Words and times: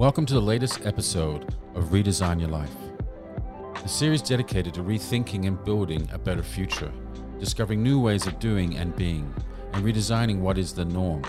Welcome 0.00 0.24
to 0.24 0.32
the 0.32 0.40
latest 0.40 0.86
episode 0.86 1.54
of 1.74 1.90
Redesign 1.90 2.40
Your 2.40 2.48
Life, 2.48 2.74
a 3.84 3.86
series 3.86 4.22
dedicated 4.22 4.72
to 4.72 4.82
rethinking 4.82 5.46
and 5.46 5.62
building 5.62 6.08
a 6.10 6.18
better 6.18 6.42
future, 6.42 6.90
discovering 7.38 7.82
new 7.82 8.00
ways 8.00 8.26
of 8.26 8.38
doing 8.38 8.78
and 8.78 8.96
being, 8.96 9.30
and 9.74 9.84
redesigning 9.84 10.38
what 10.40 10.56
is 10.56 10.72
the 10.72 10.86
norm. 10.86 11.22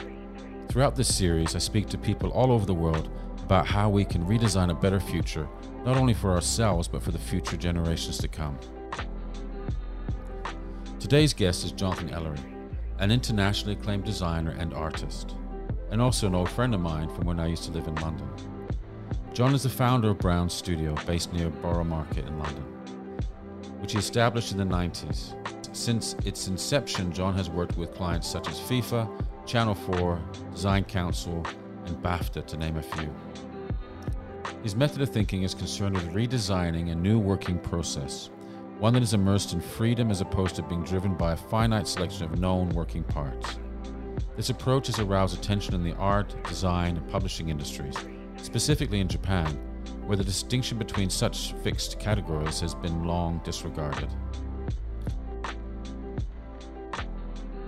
Throughout 0.69 0.95
this 0.95 1.13
series, 1.13 1.53
I 1.53 1.59
speak 1.59 1.87
to 1.87 1.97
people 1.97 2.29
all 2.29 2.49
over 2.49 2.65
the 2.65 2.73
world 2.73 3.09
about 3.43 3.67
how 3.67 3.89
we 3.89 4.05
can 4.05 4.25
redesign 4.25 4.71
a 4.71 4.73
better 4.73 5.01
future, 5.01 5.49
not 5.83 5.97
only 5.97 6.13
for 6.13 6.31
ourselves, 6.31 6.87
but 6.87 7.03
for 7.03 7.11
the 7.11 7.19
future 7.19 7.57
generations 7.57 8.19
to 8.19 8.29
come. 8.29 8.57
Today's 10.97 11.33
guest 11.33 11.65
is 11.65 11.73
Jonathan 11.73 12.09
Ellery, 12.11 12.39
an 12.99 13.11
internationally 13.11 13.73
acclaimed 13.73 14.05
designer 14.05 14.55
and 14.57 14.73
artist, 14.73 15.35
and 15.89 16.01
also 16.01 16.27
an 16.27 16.35
old 16.35 16.49
friend 16.49 16.73
of 16.73 16.79
mine 16.79 17.13
from 17.13 17.25
when 17.25 17.37
I 17.37 17.47
used 17.47 17.65
to 17.65 17.71
live 17.71 17.85
in 17.85 17.95
London. 17.95 18.29
John 19.33 19.55
is 19.55 19.63
the 19.63 19.69
founder 19.69 20.09
of 20.09 20.17
Browns 20.17 20.51
Studio, 20.51 20.93
based 21.07 21.31
near 21.31 21.49
Borough 21.49 21.85
Market 21.85 22.27
in 22.27 22.37
London, 22.37 22.63
which 23.79 23.93
he 23.93 23.97
established 23.97 24.51
in 24.51 24.57
the 24.57 24.65
90s. 24.65 25.33
Since 25.73 26.17
its 26.25 26.49
inception, 26.49 27.13
John 27.13 27.33
has 27.35 27.49
worked 27.49 27.77
with 27.77 27.95
clients 27.95 28.27
such 28.27 28.49
as 28.49 28.59
FIFA, 28.59 29.09
Channel 29.45 29.75
4, 29.75 30.21
Design 30.53 30.83
Council, 30.83 31.45
and 31.85 31.95
BAFTA, 32.03 32.45
to 32.45 32.57
name 32.57 32.75
a 32.75 32.81
few. 32.81 33.09
His 34.63 34.75
method 34.75 35.01
of 35.01 35.09
thinking 35.09 35.43
is 35.43 35.53
concerned 35.53 35.95
with 35.95 36.11
redesigning 36.11 36.91
a 36.91 36.95
new 36.95 37.17
working 37.17 37.57
process, 37.57 38.31
one 38.79 38.91
that 38.95 39.01
is 39.01 39.13
immersed 39.13 39.53
in 39.53 39.61
freedom 39.61 40.11
as 40.11 40.19
opposed 40.19 40.57
to 40.57 40.63
being 40.63 40.83
driven 40.83 41.15
by 41.15 41.31
a 41.31 41.37
finite 41.37 41.87
selection 41.87 42.25
of 42.25 42.37
known 42.37 42.67
working 42.71 43.05
parts. 43.05 43.59
This 44.35 44.49
approach 44.49 44.87
has 44.87 44.99
aroused 44.99 45.37
attention 45.37 45.73
in 45.73 45.85
the 45.85 45.95
art, 45.95 46.35
design, 46.43 46.97
and 46.97 47.09
publishing 47.09 47.47
industries 47.47 47.95
specifically 48.41 48.99
in 48.99 49.07
Japan, 49.07 49.47
where 50.05 50.17
the 50.17 50.23
distinction 50.23 50.77
between 50.77 51.09
such 51.09 51.53
fixed 51.63 51.99
categories 51.99 52.59
has 52.59 52.75
been 52.75 53.05
long 53.05 53.41
disregarded. 53.43 54.09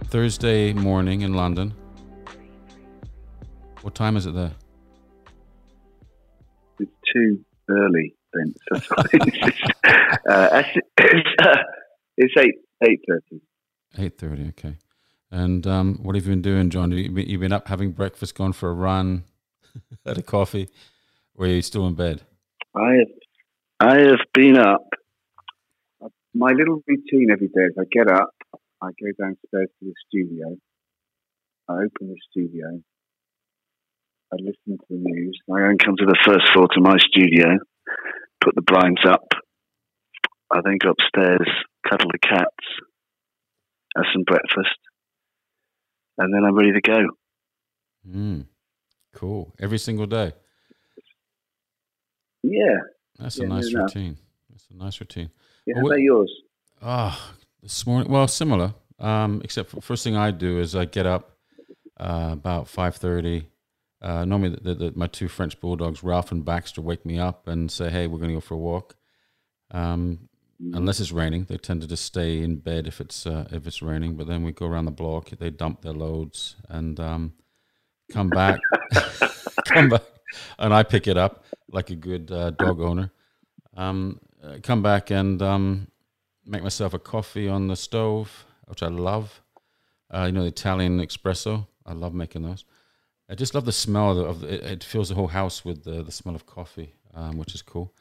Thursday 0.06 0.74
morning 0.74 1.22
in 1.22 1.34
London. 1.34 1.74
What 3.82 3.96
time 3.96 4.16
is 4.16 4.26
it 4.26 4.36
there? 4.36 4.52
It's 6.80 6.92
too 7.12 7.44
early, 7.70 8.16
Vince. 8.36 8.58
uh, 8.72 9.04
it's, 9.14 9.62
uh, 11.40 11.58
it's 12.18 12.34
eight 12.38 12.56
eight 12.88 13.00
thirty. 13.08 13.42
Eight 13.98 14.18
thirty. 14.18 14.48
Okay. 14.50 14.78
And 15.32 15.66
um, 15.66 16.00
what 16.04 16.16
have 16.16 16.26
you 16.26 16.32
been 16.32 16.44
doing, 16.44 16.70
John? 16.70 16.92
You've 16.92 17.18
you 17.18 17.40
been 17.40 17.52
up 17.52 17.68
having 17.68 17.92
breakfast, 17.92 18.36
gone 18.36 18.54
for 18.54 18.70
a 18.70 18.74
run, 18.74 19.24
had 20.06 20.18
a 20.18 20.22
coffee, 20.22 20.70
or 21.36 21.46
are 21.46 21.50
you 21.50 21.62
still 21.62 21.88
in 21.88 21.96
bed? 21.96 22.22
I 22.76 22.94
have, 22.94 23.08
I 23.80 24.00
have 24.00 24.20
been 24.34 24.58
up. 24.58 24.88
My 26.34 26.52
little 26.52 26.82
routine 26.88 27.30
every 27.32 27.48
day 27.48 27.66
is 27.66 27.76
I 27.80 27.84
get 27.92 28.08
up, 28.08 28.34
I 28.82 28.88
go 28.88 29.12
downstairs 29.20 29.70
to 29.80 29.86
the 29.86 29.94
studio, 30.08 30.58
I 31.70 31.74
open 31.74 32.08
the 32.10 32.18
studio, 32.32 32.82
I 34.32 34.36
listen 34.40 34.78
to 34.80 34.86
the 34.90 34.98
news, 34.98 35.40
I 35.52 35.62
then 35.62 35.78
come 35.78 35.96
to 35.98 36.06
the 36.06 36.18
first 36.26 36.52
floor 36.52 36.68
to 36.74 36.82
my 36.82 36.98
studio, 36.98 37.60
put 38.42 38.56
the 38.56 38.64
blinds 38.64 39.02
up, 39.06 39.28
I 40.52 40.62
then 40.66 40.78
go 40.80 40.90
upstairs, 40.90 41.48
cuddle 41.88 42.10
the 42.12 42.20
cats, 42.20 42.66
have 43.96 44.06
some 44.12 44.24
breakfast, 44.24 44.80
and 46.18 46.34
then 46.34 46.44
I'm 46.48 46.56
ready 46.56 46.74
to 46.74 46.82
go. 46.82 47.00
Mm. 48.10 48.46
Cool. 49.14 49.54
Every 49.60 49.78
single 49.78 50.06
day. 50.06 50.34
Yeah. 52.44 52.78
That's 53.20 53.38
yeah, 53.38 53.46
a 53.46 53.48
nice 53.48 53.74
routine. 53.74 54.18
That's 54.50 54.68
a 54.72 54.76
nice 54.76 55.00
routine. 55.00 55.30
Yeah, 55.66 55.76
well, 55.76 55.84
how 55.84 55.88
about 55.88 56.00
yours? 56.02 56.42
Oh, 56.82 57.34
this 57.62 57.88
morning. 57.88 58.12
Well, 58.12 58.28
similar. 58.28 58.74
Um, 59.00 59.42
except 59.44 59.70
for 59.70 59.82
first 59.82 60.04
thing 60.04 60.16
I 60.16 60.32
do 60.32 60.60
is 60.60 60.76
I 60.76 60.86
get 60.86 61.06
up 61.06 61.38
uh, 61.98 62.30
about 62.34 62.68
five 62.68 62.96
thirty. 62.96 63.48
Uh, 64.02 64.26
normally, 64.26 64.58
the, 64.62 64.76
the, 64.76 64.94
my 64.96 65.08
two 65.08 65.30
French 65.30 65.60
bulldogs, 65.62 66.04
Ralph 66.04 66.32
and 66.32 66.44
Baxter, 66.44 66.82
wake 66.82 67.06
me 67.06 67.20
up 67.20 67.48
and 67.48 67.72
say, 67.72 67.90
"Hey, 67.90 68.08
we're 68.08 68.18
going 68.18 68.30
to 68.30 68.36
go 68.36 68.42
for 68.42 68.56
a 68.56 68.58
walk." 68.58 68.96
Um, 69.72 70.30
mm. 70.62 70.76
Unless 70.76 71.00
it's 71.00 71.12
raining, 71.12 71.46
they 71.46 71.58
tend 71.58 71.82
to 71.82 71.88
just 71.88 72.04
stay 72.04 72.42
in 72.42 72.58
bed 72.58 72.88
if 72.88 73.00
it's 73.00 73.26
uh, 73.26 73.48
if 73.52 73.66
it's 73.66 73.82
raining. 73.82 74.16
But 74.16 74.28
then 74.28 74.44
we 74.44 74.52
go 74.52 74.68
around 74.68 74.86
the 74.86 74.92
block. 74.92 75.30
They 75.30 75.50
dump 75.50 75.82
their 75.82 75.94
loads, 75.94 76.58
and 76.68 77.00
um, 77.00 77.34
come 78.14 78.30
back, 78.30 78.60
come 79.66 79.90
back, 79.90 80.04
and 80.60 80.74
I 80.74 80.84
pick 80.84 81.08
it 81.08 81.18
up 81.18 81.46
like 81.72 81.90
a 81.90 81.96
good 81.96 82.32
uh, 82.32 82.52
dog 82.52 82.80
owner. 82.80 83.12
Um, 83.76 84.20
uh, 84.44 84.58
come 84.62 84.84
back 84.84 85.10
and 85.10 85.42
um, 85.42 85.88
make 86.46 86.62
myself 86.62 86.94
a 86.94 87.00
coffee 87.00 87.50
on 87.50 87.68
the 87.68 87.76
stove, 87.76 88.46
which 88.66 88.84
I 88.84 88.88
love. 88.88 89.42
Uh, 90.14 90.26
you 90.28 90.32
know, 90.32 90.42
the 90.42 90.48
Italian 90.48 91.00
espresso. 91.00 91.68
I 91.86 91.94
love 91.94 92.14
making 92.14 92.44
those. 92.44 92.66
I 93.30 93.36
just 93.36 93.56
love 93.56 93.66
the 93.66 93.72
smell 93.72 94.12
of, 94.12 94.42
the, 94.42 94.48
of 94.48 94.64
it. 94.64 94.84
fills 94.84 95.10
the 95.10 95.16
whole 95.16 95.30
house 95.30 95.66
with 95.66 95.84
the, 95.84 96.04
the 96.04 96.12
smell 96.12 96.36
of 96.36 96.46
coffee, 96.46 96.94
um, 97.16 97.38
which 97.38 97.56
is 97.56 97.62
cool. 97.64 97.94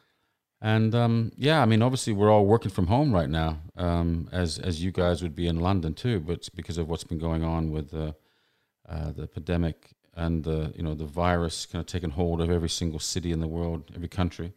And 0.60 0.94
um, 0.94 1.32
yeah, 1.36 1.62
I 1.62 1.66
mean, 1.66 1.80
obviously, 1.82 2.12
we're 2.12 2.30
all 2.30 2.46
working 2.46 2.70
from 2.70 2.86
home 2.86 3.12
right 3.12 3.28
now, 3.28 3.58
um, 3.76 4.28
as 4.30 4.58
as 4.60 4.82
you 4.82 4.92
guys 4.92 5.22
would 5.22 5.34
be 5.34 5.48
in 5.48 5.58
London 5.58 5.94
too. 5.94 6.20
But 6.20 6.48
because 6.54 6.78
of 6.78 6.88
what's 6.88 7.02
been 7.02 7.18
going 7.18 7.42
on 7.42 7.72
with 7.72 7.90
the 7.90 8.14
uh, 8.88 9.10
the 9.10 9.26
pandemic 9.26 9.94
and 10.14 10.44
the 10.44 10.72
you 10.76 10.82
know 10.82 10.94
the 10.94 11.04
virus 11.04 11.66
kind 11.66 11.80
of 11.80 11.86
taken 11.86 12.10
hold 12.10 12.40
of 12.40 12.50
every 12.50 12.68
single 12.68 12.98
city 12.98 13.32
in 13.32 13.40
the 13.40 13.48
world, 13.48 13.90
every 13.94 14.08
country. 14.08 14.52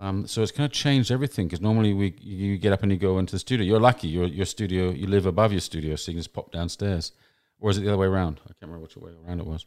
Um, 0.00 0.26
so 0.28 0.42
it's 0.42 0.52
kind 0.52 0.64
of 0.64 0.72
changed 0.72 1.10
everything 1.10 1.46
because 1.46 1.60
normally 1.60 1.92
we 1.92 2.14
you 2.20 2.56
get 2.56 2.72
up 2.72 2.82
and 2.82 2.92
you 2.92 2.98
go 2.98 3.18
into 3.18 3.34
the 3.34 3.38
studio. 3.38 3.66
You're 3.66 3.80
lucky. 3.80 4.08
Your 4.08 4.26
your 4.26 4.46
studio 4.46 4.90
you 4.90 5.06
live 5.06 5.26
above 5.26 5.52
your 5.52 5.60
studio, 5.60 5.96
so 5.96 6.10
you 6.10 6.16
can 6.16 6.20
just 6.20 6.32
pop 6.32 6.52
downstairs. 6.52 7.12
Or 7.60 7.70
is 7.70 7.78
it 7.78 7.80
the 7.82 7.88
other 7.88 7.98
way 7.98 8.06
around? 8.06 8.40
I 8.44 8.48
can't 8.48 8.70
remember 8.70 8.82
which 8.82 8.96
way 8.96 9.10
around 9.26 9.40
it 9.40 9.46
was. 9.46 9.66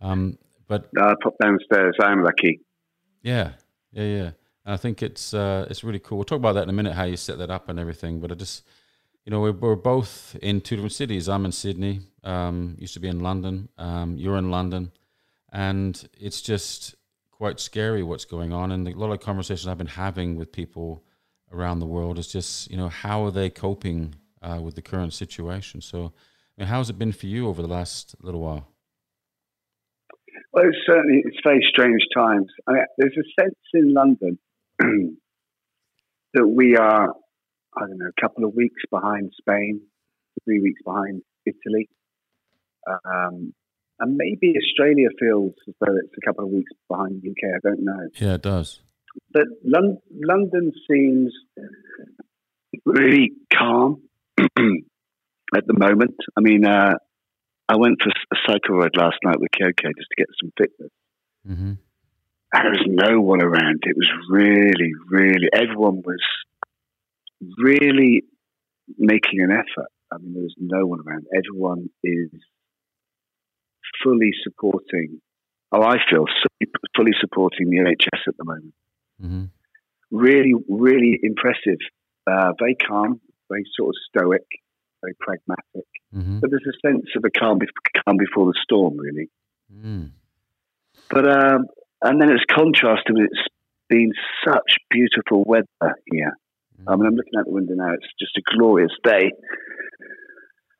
Um, 0.00 0.38
but 0.68 0.88
no, 0.92 1.02
I 1.02 1.14
pop 1.20 1.34
downstairs. 1.42 1.96
I'm 2.00 2.22
lucky. 2.22 2.60
Yeah, 3.22 3.52
yeah, 3.92 4.02
yeah. 4.02 4.30
And 4.64 4.74
I 4.74 4.76
think 4.76 5.02
it's 5.02 5.34
uh, 5.34 5.66
it's 5.68 5.82
really 5.82 5.98
cool. 5.98 6.18
We'll 6.18 6.24
talk 6.24 6.38
about 6.38 6.52
that 6.54 6.62
in 6.62 6.70
a 6.70 6.72
minute, 6.74 6.92
how 6.92 7.04
you 7.04 7.16
set 7.16 7.38
that 7.38 7.50
up 7.50 7.68
and 7.68 7.78
everything. 7.80 8.20
But 8.20 8.30
I 8.30 8.34
just 8.36 8.64
you 9.24 9.30
know, 9.30 9.40
we're, 9.40 9.52
we're, 9.52 9.76
both 9.76 10.36
in 10.42 10.60
two 10.60 10.76
different 10.76 10.92
cities. 10.92 11.28
I'm 11.28 11.44
in 11.44 11.52
Sydney, 11.52 12.00
um, 12.22 12.76
used 12.78 12.94
to 12.94 13.00
be 13.00 13.08
in 13.08 13.20
London. 13.20 13.68
Um, 13.78 14.18
you're 14.18 14.36
in 14.36 14.50
London. 14.50 14.92
And 15.52 16.08
it's 16.18 16.42
just 16.42 16.94
quite 17.30 17.58
scary 17.58 18.02
what's 18.02 18.26
going 18.26 18.52
on. 18.52 18.70
And 18.70 18.86
a 18.86 18.90
lot 18.92 19.12
of 19.12 19.20
conversations 19.20 19.66
I've 19.66 19.78
been 19.78 19.86
having 19.86 20.36
with 20.36 20.52
people 20.52 21.04
around 21.50 21.78
the 21.78 21.86
world 21.86 22.18
is 22.18 22.28
just, 22.28 22.70
you 22.70 22.76
know, 22.76 22.88
how 22.88 23.24
are 23.24 23.30
they 23.30 23.48
coping 23.48 24.14
uh, 24.42 24.60
with 24.60 24.74
the 24.74 24.82
current 24.82 25.14
situation? 25.14 25.80
So, 25.80 26.12
I 26.58 26.62
mean, 26.62 26.68
how 26.68 26.78
has 26.78 26.90
it 26.90 26.98
been 26.98 27.12
for 27.12 27.26
you 27.26 27.48
over 27.48 27.62
the 27.62 27.68
last 27.68 28.14
little 28.20 28.40
while? 28.40 28.68
Well, 30.52 30.64
it's 30.66 30.76
certainly 30.86 31.22
it's 31.24 31.38
very 31.42 31.64
strange 31.68 32.02
times. 32.14 32.46
I 32.68 32.72
mean, 32.72 32.84
there's 32.98 33.16
a 33.16 33.42
sense 33.42 33.58
in 33.72 33.94
London 33.94 34.38
that 36.34 36.46
we 36.46 36.76
are 36.76 37.08
I 37.76 37.86
don't 37.86 37.98
know, 37.98 38.10
a 38.16 38.20
couple 38.20 38.44
of 38.44 38.54
weeks 38.54 38.82
behind 38.90 39.32
Spain, 39.38 39.80
three 40.44 40.60
weeks 40.60 40.80
behind 40.84 41.22
Italy. 41.46 41.88
Um, 42.86 43.54
and 44.00 44.16
maybe 44.16 44.54
Australia 44.56 45.08
feels 45.18 45.52
as 45.68 45.74
though 45.80 45.96
it's 45.96 46.14
a 46.16 46.26
couple 46.26 46.44
of 46.44 46.50
weeks 46.50 46.72
behind 46.88 47.22
the 47.22 47.30
UK. 47.30 47.54
I 47.56 47.68
don't 47.68 47.84
know. 47.84 48.08
Yeah, 48.20 48.34
it 48.34 48.42
does. 48.42 48.80
But 49.32 49.44
Lon- 49.64 49.98
London 50.12 50.72
seems 50.90 51.32
really 52.84 53.32
calm 53.52 54.02
at 54.38 55.66
the 55.66 55.78
moment. 55.78 56.16
I 56.36 56.40
mean, 56.40 56.66
uh, 56.66 56.94
I 57.68 57.76
went 57.76 58.02
for 58.02 58.10
a 58.10 58.36
cycle 58.46 58.76
ride 58.76 58.96
last 58.96 59.16
night 59.24 59.38
with 59.38 59.50
Kyoko 59.50 59.92
just 59.96 60.08
to 60.10 60.16
get 60.16 60.26
some 60.40 60.52
fitness. 60.58 60.90
Mm-hmm. 61.48 61.72
And 62.52 62.62
there 62.62 62.70
was 62.70 62.86
no 62.86 63.20
one 63.20 63.42
around. 63.42 63.82
It 63.82 63.96
was 63.96 64.10
really, 64.30 64.92
really, 65.10 65.48
everyone 65.52 66.02
was 66.04 66.20
really 67.58 68.22
making 68.98 69.40
an 69.40 69.50
effort. 69.50 69.90
I 70.12 70.18
mean, 70.18 70.34
there's 70.34 70.54
no 70.58 70.86
one 70.86 71.00
around. 71.06 71.26
Everyone 71.34 71.90
is 72.02 72.30
fully 74.02 74.30
supporting. 74.42 75.20
Oh, 75.72 75.82
I 75.82 75.96
feel 76.10 76.26
fully 76.96 77.12
supporting 77.20 77.70
the 77.70 77.78
NHS 77.78 78.20
at 78.28 78.36
the 78.36 78.44
moment. 78.44 78.74
Mm-hmm. 79.22 79.44
Really, 80.10 80.52
really 80.68 81.18
impressive. 81.22 81.78
Uh, 82.26 82.52
very 82.58 82.76
calm, 82.76 83.20
very 83.48 83.64
sort 83.76 83.90
of 83.90 83.94
stoic, 84.08 84.46
very 85.02 85.14
pragmatic. 85.18 85.88
Mm-hmm. 86.14 86.38
But 86.40 86.50
there's 86.50 86.66
a 86.68 86.88
sense 86.88 87.06
of 87.16 87.24
a 87.24 87.30
calm, 87.30 87.58
calm 88.04 88.16
before 88.16 88.46
the 88.46 88.58
storm, 88.62 88.96
really. 88.96 89.28
Mm. 89.72 90.10
But 91.10 91.28
um, 91.28 91.66
and 92.02 92.20
then 92.20 92.30
it's 92.30 92.44
contrasted 92.50 93.16
with 93.16 93.28
it's 93.30 93.48
been 93.88 94.12
such 94.46 94.76
beautiful 94.90 95.42
weather 95.44 95.96
here. 96.10 96.36
I 96.86 96.96
mean, 96.96 97.06
I'm 97.06 97.14
looking 97.14 97.38
out 97.38 97.46
the 97.46 97.52
window 97.52 97.74
now. 97.74 97.92
It's 97.94 98.06
just 98.18 98.36
a 98.36 98.42
glorious 98.56 98.92
day. 99.02 99.30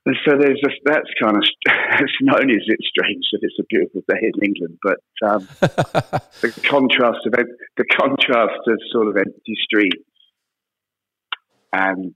And 0.07 0.17
so 0.27 0.37
there's 0.39 0.61
just 0.63 0.81
that's 0.85 1.09
kind 1.21 1.37
of 1.37 1.45
it's 2.01 2.13
not 2.21 2.43
only 2.43 2.55
is 2.55 2.67
it 2.67 2.81
strange 2.85 3.25
that 3.33 3.41
it's 3.41 3.59
a 3.59 3.65
beautiful 3.69 4.03
day 4.09 4.21
in 4.21 4.45
England, 4.45 4.79
but 4.83 5.01
um, 5.27 5.49
the 6.43 6.53
contrast 6.69 7.25
of 7.27 7.33
the 7.33 7.85
contrast 7.91 8.61
of 8.67 8.79
sort 8.93 9.09
of 9.09 9.17
empty 9.17 9.57
streets 9.65 10.05
and 11.75 12.15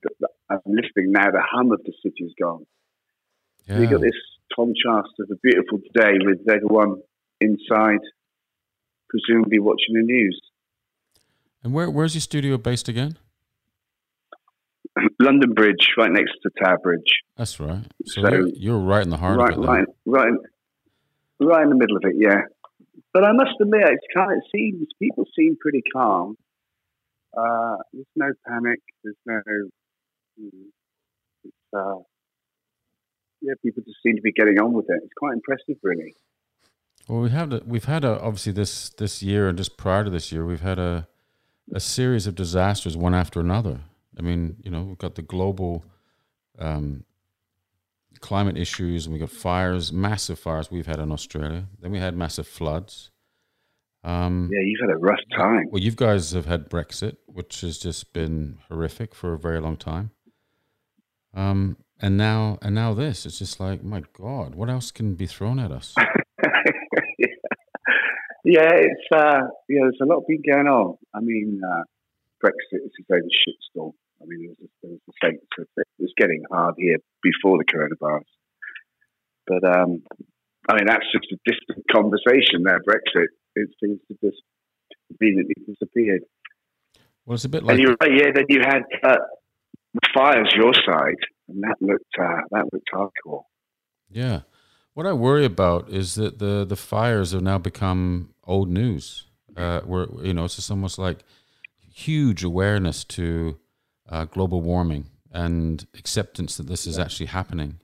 I'm 0.50 0.61
listening 0.67 1.12
now. 1.12 1.31
The 1.31 1.43
hum 1.43 1.73
of 1.73 1.81
the 1.85 1.93
city 2.02 2.25
is 2.25 2.32
gone. 2.40 2.64
Yeah. 3.67 3.81
You 3.81 3.87
got 3.88 4.00
this 4.00 4.12
contrast 4.55 5.12
of 5.20 5.29
a 5.32 5.37
beautiful 5.43 5.79
day 5.94 6.12
with 6.20 6.40
everyone 6.49 7.02
inside, 7.40 8.00
presumably 9.08 9.58
watching 9.58 9.94
the 9.94 10.02
news. 10.02 10.40
And 11.64 11.73
where 11.73 11.90
where's 11.90 12.14
your 12.14 12.20
studio 12.20 12.56
based 12.56 12.88
again? 12.88 13.19
London 15.20 15.52
Bridge, 15.54 15.90
right 15.96 16.10
next 16.10 16.32
to 16.42 16.50
Tower 16.62 16.78
Bridge. 16.78 17.22
That's 17.36 17.58
right. 17.60 17.84
So, 18.06 18.22
so 18.22 18.28
you're, 18.28 18.48
you're, 18.48 18.78
right 18.78 19.02
in 19.02 19.10
the 19.10 19.16
heart 19.16 19.38
right, 19.38 19.52
of 19.52 19.64
it. 19.64 19.66
Right, 19.66 19.86
right, 20.06 20.32
right 21.40 21.62
in 21.62 21.70
the 21.70 21.76
middle 21.76 21.96
of 21.96 22.02
it. 22.04 22.16
Yeah. 22.16 22.42
But 23.12 23.24
I 23.24 23.32
must 23.32 23.52
admit, 23.60 23.82
it's 23.84 24.06
kind 24.14 24.32
of, 24.32 24.38
it 24.38 24.44
seems 24.54 24.86
people 25.00 25.24
seem 25.36 25.56
pretty 25.60 25.82
calm. 25.92 26.36
Uh, 27.36 27.76
there's 27.92 28.06
no 28.16 28.30
panic. 28.46 28.80
There's 29.02 29.16
no. 29.26 29.40
It's, 31.44 31.54
uh, 31.76 31.96
yeah, 33.40 33.54
people 33.62 33.82
just 33.84 33.98
seem 34.02 34.16
to 34.16 34.22
be 34.22 34.32
getting 34.32 34.58
on 34.60 34.72
with 34.72 34.86
it. 34.88 35.00
It's 35.02 35.12
quite 35.16 35.34
impressive, 35.34 35.76
really. 35.82 36.14
Well, 37.08 37.20
we 37.20 37.30
have 37.30 37.62
we've 37.66 37.84
had 37.84 38.04
a, 38.04 38.20
obviously 38.20 38.52
this 38.52 38.90
this 38.90 39.22
year 39.22 39.48
and 39.48 39.56
just 39.56 39.76
prior 39.76 40.04
to 40.04 40.10
this 40.10 40.30
year, 40.30 40.44
we've 40.44 40.60
had 40.60 40.78
a 40.78 41.08
a 41.74 41.80
series 41.80 42.26
of 42.26 42.34
disasters 42.34 42.96
one 42.96 43.14
after 43.14 43.40
another. 43.40 43.80
I 44.18 44.22
mean, 44.22 44.56
you 44.62 44.70
know, 44.70 44.82
we've 44.82 44.98
got 44.98 45.14
the 45.14 45.22
global 45.22 45.84
um, 46.58 47.04
climate 48.20 48.58
issues, 48.58 49.06
and 49.06 49.12
we 49.12 49.20
got 49.20 49.30
fires, 49.30 49.92
massive 49.92 50.38
fires 50.38 50.70
we've 50.70 50.86
had 50.86 50.98
in 50.98 51.12
Australia. 51.12 51.66
Then 51.80 51.92
we 51.92 51.98
had 51.98 52.16
massive 52.16 52.48
floods. 52.48 53.10
Um, 54.04 54.48
yeah, 54.52 54.60
you've 54.62 54.80
had 54.80 54.94
a 54.94 54.98
rough 54.98 55.20
time. 55.36 55.66
Well, 55.70 55.82
you 55.82 55.92
guys 55.92 56.32
have 56.32 56.46
had 56.46 56.68
Brexit, 56.70 57.16
which 57.26 57.60
has 57.62 57.78
just 57.78 58.12
been 58.12 58.58
horrific 58.68 59.14
for 59.14 59.34
a 59.34 59.38
very 59.38 59.60
long 59.60 59.76
time. 59.76 60.10
Um, 61.34 61.76
and 62.00 62.16
now, 62.16 62.58
and 62.62 62.74
now 62.74 62.94
this. 62.94 63.26
It's 63.26 63.38
just 63.38 63.60
like, 63.60 63.82
my 63.82 64.02
God, 64.12 64.54
what 64.54 64.70
else 64.70 64.90
can 64.90 65.14
be 65.14 65.26
thrown 65.26 65.58
at 65.58 65.72
us? 65.72 65.94
yeah. 65.98 66.06
yeah, 68.44 68.70
it's 68.72 69.06
uh, 69.14 69.40
yeah. 69.68 69.80
There's 69.82 69.98
a 70.00 70.06
lot 70.06 70.22
been 70.26 70.42
going 70.48 70.66
on. 70.66 70.96
I 71.14 71.20
mean, 71.20 71.60
uh, 71.64 71.82
Brexit 72.42 72.84
is 72.84 72.92
its 72.96 73.08
own 73.12 73.28
shitstorm. 73.46 73.92
I 74.20 74.24
mean, 74.26 74.40
there 74.40 74.54
was, 74.58 74.70
there 74.82 74.92
was 74.92 75.00
a 75.08 75.26
sense 75.26 75.40
of 75.58 75.66
it 75.76 75.86
was 75.98 76.12
getting 76.16 76.42
hard 76.50 76.74
here 76.78 76.98
before 77.22 77.58
the 77.58 77.64
coronavirus, 77.64 78.30
but 79.46 79.64
um, 79.64 80.02
I 80.68 80.74
mean, 80.74 80.86
that's 80.86 81.06
just 81.12 81.32
a 81.32 81.38
distant 81.44 81.84
conversation 81.90 82.62
there. 82.64 82.80
Brexit 82.80 83.28
it 83.54 83.70
seems 83.82 84.00
to 84.08 84.14
just 84.22 84.42
conveniently 85.08 85.54
disappeared. 85.66 86.22
Well, 87.24 87.34
it's 87.34 87.44
a 87.44 87.48
bit 87.48 87.62
like. 87.62 87.74
And 87.74 87.82
you're 87.82 87.96
right, 88.00 88.12
yeah. 88.12 88.30
Then 88.34 88.44
you 88.48 88.60
had 88.60 88.82
uh, 89.02 89.16
fires 90.14 90.52
your 90.54 90.72
side, 90.74 91.16
and 91.48 91.62
that 91.62 91.76
looked 91.80 92.04
uh, 92.20 92.42
that 92.50 92.64
looked 92.72 92.88
hardcore. 92.92 93.42
Yeah, 94.10 94.40
what 94.94 95.06
I 95.06 95.12
worry 95.12 95.44
about 95.44 95.90
is 95.90 96.14
that 96.14 96.38
the 96.38 96.64
the 96.64 96.76
fires 96.76 97.32
have 97.32 97.42
now 97.42 97.58
become 97.58 98.34
old 98.44 98.68
news. 98.68 99.24
Uh, 99.56 99.80
where 99.80 100.06
you 100.22 100.32
know 100.32 100.44
it's 100.44 100.56
just 100.56 100.70
almost 100.70 100.98
like 100.98 101.24
huge 101.92 102.44
awareness 102.44 103.02
to 103.02 103.58
uh, 104.08 104.25
global 104.25 104.60
warming 104.60 105.06
and 105.32 105.87
acceptance 105.99 106.56
that 106.56 106.66
this 106.66 106.87
is 106.87 106.96
yeah. 106.96 107.05
actually 107.05 107.26
happening. 107.26 107.81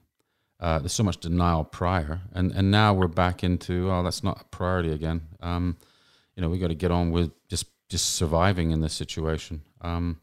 Uh, 0.59 0.79
there's 0.79 0.93
so 0.93 1.03
much 1.03 1.17
denial 1.17 1.63
prior, 1.63 2.21
and 2.33 2.51
and 2.51 2.71
now 2.71 2.93
we're 2.93 3.07
back 3.07 3.43
into 3.43 3.91
oh 3.91 4.03
that's 4.03 4.23
not 4.23 4.41
a 4.41 4.45
priority 4.45 4.91
again. 4.91 5.21
Um, 5.41 5.77
you 6.35 6.41
know 6.41 6.49
we 6.49 6.59
got 6.59 6.69
to 6.69 6.75
get 6.75 6.91
on 6.91 7.11
with 7.11 7.31
just 7.49 7.65
just 7.89 8.15
surviving 8.15 8.71
in 8.71 8.81
this 8.81 8.93
situation. 8.93 9.61
Um, 9.81 10.21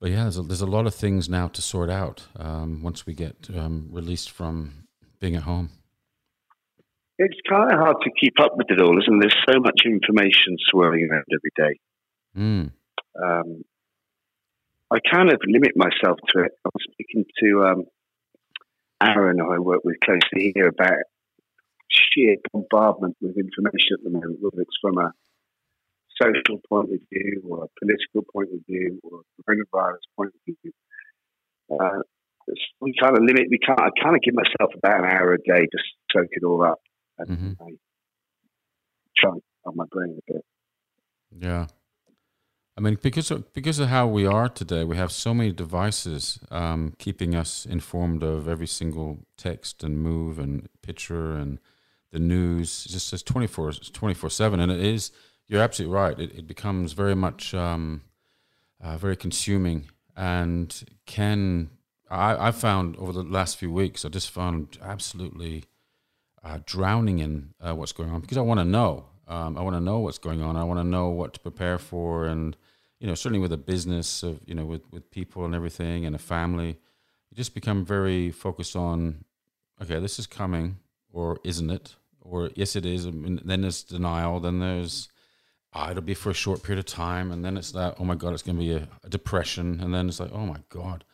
but 0.00 0.10
yeah, 0.10 0.24
there's 0.24 0.38
a, 0.38 0.42
there's 0.42 0.60
a 0.60 0.66
lot 0.66 0.86
of 0.86 0.94
things 0.94 1.28
now 1.28 1.48
to 1.48 1.62
sort 1.62 1.90
out 1.90 2.24
um, 2.36 2.82
once 2.82 3.06
we 3.06 3.14
get 3.14 3.48
um, 3.56 3.88
released 3.90 4.30
from 4.30 4.86
being 5.20 5.36
at 5.36 5.42
home. 5.42 5.70
It's 7.18 7.38
kind 7.48 7.72
of 7.72 7.78
hard 7.78 7.96
to 8.02 8.10
keep 8.20 8.34
up 8.40 8.56
with 8.56 8.66
it 8.70 8.80
all, 8.80 8.98
isn't 8.98 9.20
there? 9.20 9.30
There's 9.30 9.54
so 9.54 9.60
much 9.60 9.82
information 9.86 10.56
swirling 10.70 11.08
around 11.10 11.24
every 11.32 11.52
day. 11.56 11.80
Mm. 12.36 12.72
Um, 13.24 13.62
I 14.92 14.98
kind 15.12 15.32
of 15.32 15.40
limit 15.46 15.72
myself 15.76 16.18
to 16.32 16.44
it. 16.44 16.52
I 16.64 16.68
was 16.72 16.84
speaking 16.92 17.24
to 17.42 17.64
um, 17.64 17.84
Aaron, 19.02 19.38
who 19.38 19.52
I 19.52 19.58
work 19.58 19.80
with 19.84 19.96
closely 20.04 20.52
here, 20.54 20.68
about 20.68 21.04
sheer 21.90 22.36
bombardment 22.52 23.16
with 23.20 23.36
information 23.36 23.98
at 23.98 24.04
the 24.04 24.10
moment, 24.10 24.38
whether 24.40 24.62
it's 24.62 24.78
from 24.80 24.98
a 24.98 25.10
social 26.22 26.60
point 26.68 26.92
of 26.92 27.00
view 27.12 27.42
or 27.48 27.64
a 27.64 27.68
political 27.80 28.22
point 28.32 28.48
of 28.52 28.60
view 28.66 29.00
or 29.02 29.20
a 29.20 29.42
coronavirus 29.42 30.06
point 30.16 30.32
of 30.34 30.54
view. 30.62 30.72
Uh, 31.70 32.02
we 32.80 32.94
kind 33.00 33.16
of 33.16 33.24
limit. 33.24 33.48
We 33.50 33.58
can't. 33.58 33.80
I 33.80 33.90
kind 34.00 34.14
of 34.14 34.22
give 34.22 34.34
myself 34.34 34.72
about 34.76 35.00
an 35.00 35.06
hour 35.06 35.32
a 35.32 35.38
day 35.38 35.66
to 35.66 35.78
soak 36.12 36.28
it 36.30 36.44
all 36.44 36.62
up 36.62 36.78
and 37.18 37.28
mm-hmm. 37.28 37.62
I 37.62 37.70
try 39.16 39.32
on 39.64 39.76
my 39.76 39.84
brain 39.90 40.18
a 40.18 40.32
bit. 40.32 40.44
Yeah. 41.38 41.66
I 42.76 42.82
mean, 42.82 42.98
because 43.00 43.30
of, 43.30 43.52
because 43.54 43.78
of 43.78 43.88
how 43.88 44.06
we 44.06 44.26
are 44.26 44.48
today, 44.48 44.84
we 44.84 44.96
have 44.96 45.10
so 45.10 45.32
many 45.32 45.50
devices 45.50 46.38
um, 46.50 46.92
keeping 46.98 47.34
us 47.34 47.64
informed 47.64 48.22
of 48.22 48.48
every 48.48 48.66
single 48.66 49.20
text 49.38 49.82
and 49.82 49.98
move 49.98 50.38
and 50.38 50.68
picture 50.82 51.32
and 51.32 51.58
the 52.12 52.18
news. 52.18 52.82
It's 52.84 52.92
just 52.92 53.08
says 53.08 53.22
24, 53.22 53.72
24 53.72 54.28
7. 54.28 54.60
And 54.60 54.70
it 54.70 54.80
is, 54.80 55.10
you're 55.46 55.62
absolutely 55.62 55.94
right. 55.94 56.18
It, 56.18 56.38
it 56.38 56.46
becomes 56.46 56.92
very 56.92 57.14
much 57.14 57.54
um, 57.54 58.02
uh, 58.82 58.98
very 58.98 59.16
consuming 59.16 59.88
and 60.16 60.82
can, 61.04 61.70
I, 62.10 62.48
I 62.48 62.50
found 62.50 62.96
over 62.96 63.12
the 63.12 63.22
last 63.22 63.58
few 63.58 63.70
weeks, 63.70 64.04
I 64.04 64.08
just 64.08 64.30
found 64.30 64.78
absolutely 64.82 65.64
uh, 66.42 66.60
drowning 66.64 67.18
in 67.18 67.54
uh, 67.60 67.74
what's 67.74 67.92
going 67.92 68.10
on 68.10 68.20
because 68.20 68.38
I 68.38 68.42
want 68.42 68.60
to 68.60 68.64
know. 68.64 69.06
Um, 69.28 69.58
I 69.58 69.62
want 69.62 69.76
to 69.76 69.80
know 69.80 69.98
what's 69.98 70.18
going 70.18 70.42
on. 70.42 70.56
I 70.56 70.64
want 70.64 70.78
to 70.80 70.84
know 70.84 71.08
what 71.08 71.34
to 71.34 71.40
prepare 71.40 71.78
for 71.78 72.26
and 72.26 72.56
you 72.98 73.06
know, 73.06 73.14
certainly 73.14 73.40
with 73.40 73.52
a 73.52 73.58
business 73.58 74.22
of, 74.22 74.40
you 74.46 74.54
know, 74.54 74.64
with, 74.64 74.82
with 74.90 75.10
people 75.10 75.44
and 75.44 75.54
everything 75.54 76.06
and 76.06 76.14
a 76.14 76.18
family, 76.18 76.68
you 77.30 77.36
just 77.36 77.54
become 77.54 77.84
very 77.84 78.30
focused 78.30 78.74
on, 78.76 79.24
okay, 79.82 79.98
this 80.00 80.18
is 80.18 80.26
coming 80.26 80.78
or 81.12 81.38
isn't 81.44 81.70
it? 81.70 81.94
Or 82.20 82.50
yes, 82.54 82.74
it 82.74 82.86
is. 82.86 83.04
Then 83.04 83.60
there's 83.60 83.82
denial. 83.82 84.40
Then 84.40 84.60
there's, 84.60 85.08
oh, 85.74 85.90
it'll 85.90 86.02
be 86.02 86.14
for 86.14 86.30
a 86.30 86.34
short 86.34 86.62
period 86.62 86.78
of 86.78 86.86
time. 86.86 87.30
And 87.30 87.44
then 87.44 87.56
it's 87.56 87.72
that, 87.72 87.96
oh 87.98 88.04
my 88.04 88.14
God, 88.14 88.32
it's 88.32 88.42
going 88.42 88.56
to 88.56 88.62
be 88.62 88.72
a, 88.72 88.88
a 89.04 89.08
depression. 89.08 89.80
And 89.80 89.94
then 89.94 90.08
it's 90.08 90.18
like, 90.18 90.32
oh 90.32 90.46
my 90.46 90.58
God, 90.68 91.04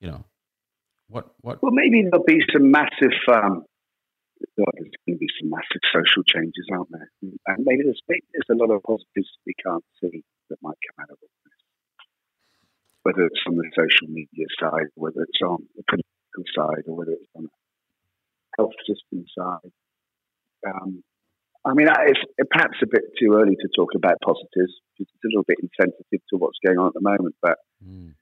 you 0.00 0.08
know, 0.08 0.24
what, 1.08 1.34
what? 1.42 1.62
Well, 1.62 1.72
maybe 1.72 2.02
there'll 2.02 2.24
be 2.24 2.40
some 2.52 2.70
massive, 2.70 3.12
um, 3.32 3.64
there's 4.56 4.98
going 5.06 5.16
to 5.16 5.22
be 5.22 5.32
some 5.40 5.50
massive 5.50 5.84
social 5.92 6.22
changes, 6.24 6.66
aren't 6.72 6.90
there? 6.90 7.10
And 7.22 7.64
maybe 7.64 7.84
there's, 7.84 8.02
maybe 8.08 8.24
there's 8.32 8.52
a 8.52 8.60
lot 8.60 8.74
of 8.74 8.82
positives 8.82 9.30
we 9.46 9.54
can't 9.58 9.84
see 10.00 10.22
that 10.50 10.62
might 10.62 10.78
come 10.88 11.04
out 11.04 11.10
of 11.10 11.18
all 11.20 11.34
this. 11.44 11.60
Whether 13.02 13.26
it's 13.26 13.42
on 13.46 13.56
the 13.56 13.68
social 13.74 14.08
media 14.08 14.46
side, 14.60 14.88
whether 14.94 15.22
it's 15.22 15.42
on 15.44 15.66
the 15.76 15.84
political 15.88 16.44
side, 16.54 16.84
or 16.86 16.96
whether 16.96 17.12
it's 17.12 17.32
on 17.36 17.44
the 17.44 17.56
health 18.58 18.76
system 18.86 19.24
side. 19.36 19.72
Um, 20.66 21.02
I 21.64 21.72
mean, 21.72 21.88
it's 21.88 22.20
perhaps 22.50 22.78
a 22.82 22.86
bit 22.86 23.04
too 23.18 23.32
early 23.34 23.56
to 23.56 23.68
talk 23.76 23.92
about 23.96 24.20
positives 24.22 24.76
because 24.92 25.08
it's 25.12 25.24
a 25.24 25.28
little 25.28 25.44
bit 25.48 25.58
insensitive 25.60 26.20
to 26.30 26.36
what's 26.36 26.58
going 26.64 26.78
on 26.78 26.88
at 26.88 26.94
the 26.94 27.00
moment. 27.00 27.34
But 27.40 27.56
mm. 27.80 28.12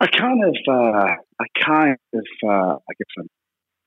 I 0.00 0.06
kind 0.06 0.40
of, 0.44 0.56
uh, 0.68 1.14
I 1.40 1.46
kind 1.60 1.96
of, 2.14 2.26
uh, 2.44 2.76
I 2.80 2.92
guess 2.98 3.12
I'm 3.18 3.28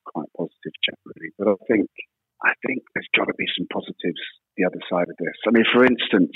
quite 0.08 0.32
positive 0.36 0.76
generally, 0.82 1.30
but 1.38 1.48
I 1.48 1.58
think, 1.68 1.90
I 2.44 2.54
think 2.66 2.84
there's 2.94 3.12
got 3.16 3.26
to 3.26 3.36
be 3.38 3.46
some 3.58 3.68
positives 3.72 4.24
the 4.56 4.66
other 4.66 4.82
side 4.90 5.10
of 5.10 5.18
this. 5.20 5.38
I 5.48 5.52
mean, 5.52 5.66
for 5.72 5.84
instance, 5.86 6.34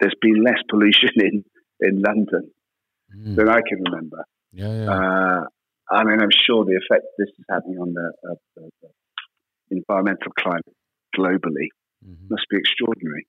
there's 0.00 0.16
been 0.20 0.42
less 0.42 0.58
pollution 0.68 1.14
in 1.16 1.44
in 1.80 2.02
London 2.02 2.50
mm. 3.14 3.36
than 3.36 3.48
I 3.48 3.60
can 3.66 3.78
remember. 3.86 4.24
Yeah, 4.52 4.72
yeah. 4.72 4.90
Uh, 4.90 5.44
I 5.90 6.04
mean, 6.04 6.20
I'm 6.20 6.34
sure 6.46 6.64
the 6.64 6.76
effect 6.76 7.06
this 7.18 7.28
is 7.28 7.44
having 7.48 7.78
on 7.78 7.94
the, 7.94 8.12
uh, 8.28 8.34
the, 8.56 8.70
the 8.82 9.76
environmental 9.76 10.32
climate 10.38 10.64
globally 11.16 11.68
mm-hmm. 12.04 12.26
must 12.28 12.46
be 12.50 12.58
extraordinary. 12.58 13.26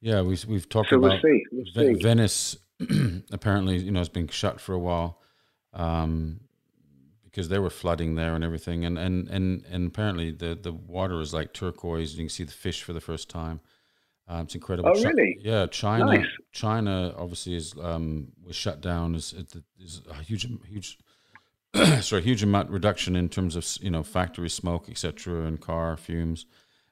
Yeah, 0.00 0.22
we, 0.22 0.38
we've 0.48 0.68
talked 0.68 0.90
so 0.90 0.96
about 0.96 1.20
we'll 1.22 1.32
see. 1.32 1.42
We'll. 1.76 1.96
Venice. 2.00 2.56
apparently, 3.32 3.78
you 3.78 3.90
know, 3.90 4.00
has 4.00 4.08
been 4.08 4.28
shut 4.28 4.60
for 4.60 4.72
a 4.72 4.78
while 4.78 5.20
um, 5.72 6.40
because 7.32 7.48
they 7.48 7.58
were 7.58 7.70
flooding 7.70 8.14
there 8.14 8.34
and 8.34 8.44
everything, 8.44 8.84
and, 8.84 8.98
and, 8.98 9.26
and, 9.28 9.64
and 9.70 9.88
apparently 9.88 10.30
the, 10.30 10.54
the 10.54 10.72
water 10.72 11.20
is 11.20 11.32
like 11.32 11.52
turquoise. 11.52 12.12
You 12.14 12.24
can 12.24 12.28
see 12.28 12.44
the 12.44 12.52
fish 12.52 12.82
for 12.82 12.92
the 12.92 13.00
first 13.00 13.30
time. 13.30 13.60
Um, 14.28 14.42
it's 14.42 14.54
incredible. 14.54 14.92
Oh, 14.94 15.02
really? 15.02 15.38
yeah, 15.40 15.66
China. 15.66 16.04
Nice. 16.04 16.26
China 16.52 17.14
obviously 17.16 17.56
is 17.56 17.74
um, 17.82 18.28
was 18.46 18.54
shut 18.54 18.80
down. 18.80 19.14
Is 19.14 19.34
is 19.80 20.02
a 20.08 20.22
huge 20.22 20.46
huge 20.68 20.98
sorry, 22.00 22.22
huge 22.22 22.42
amount 22.42 22.70
reduction 22.70 23.16
in 23.16 23.28
terms 23.28 23.56
of 23.56 23.66
you 23.80 23.90
know 23.90 24.02
factory 24.02 24.50
smoke, 24.50 24.88
etc., 24.88 25.44
and 25.44 25.60
car 25.60 25.96
fumes, 25.96 26.46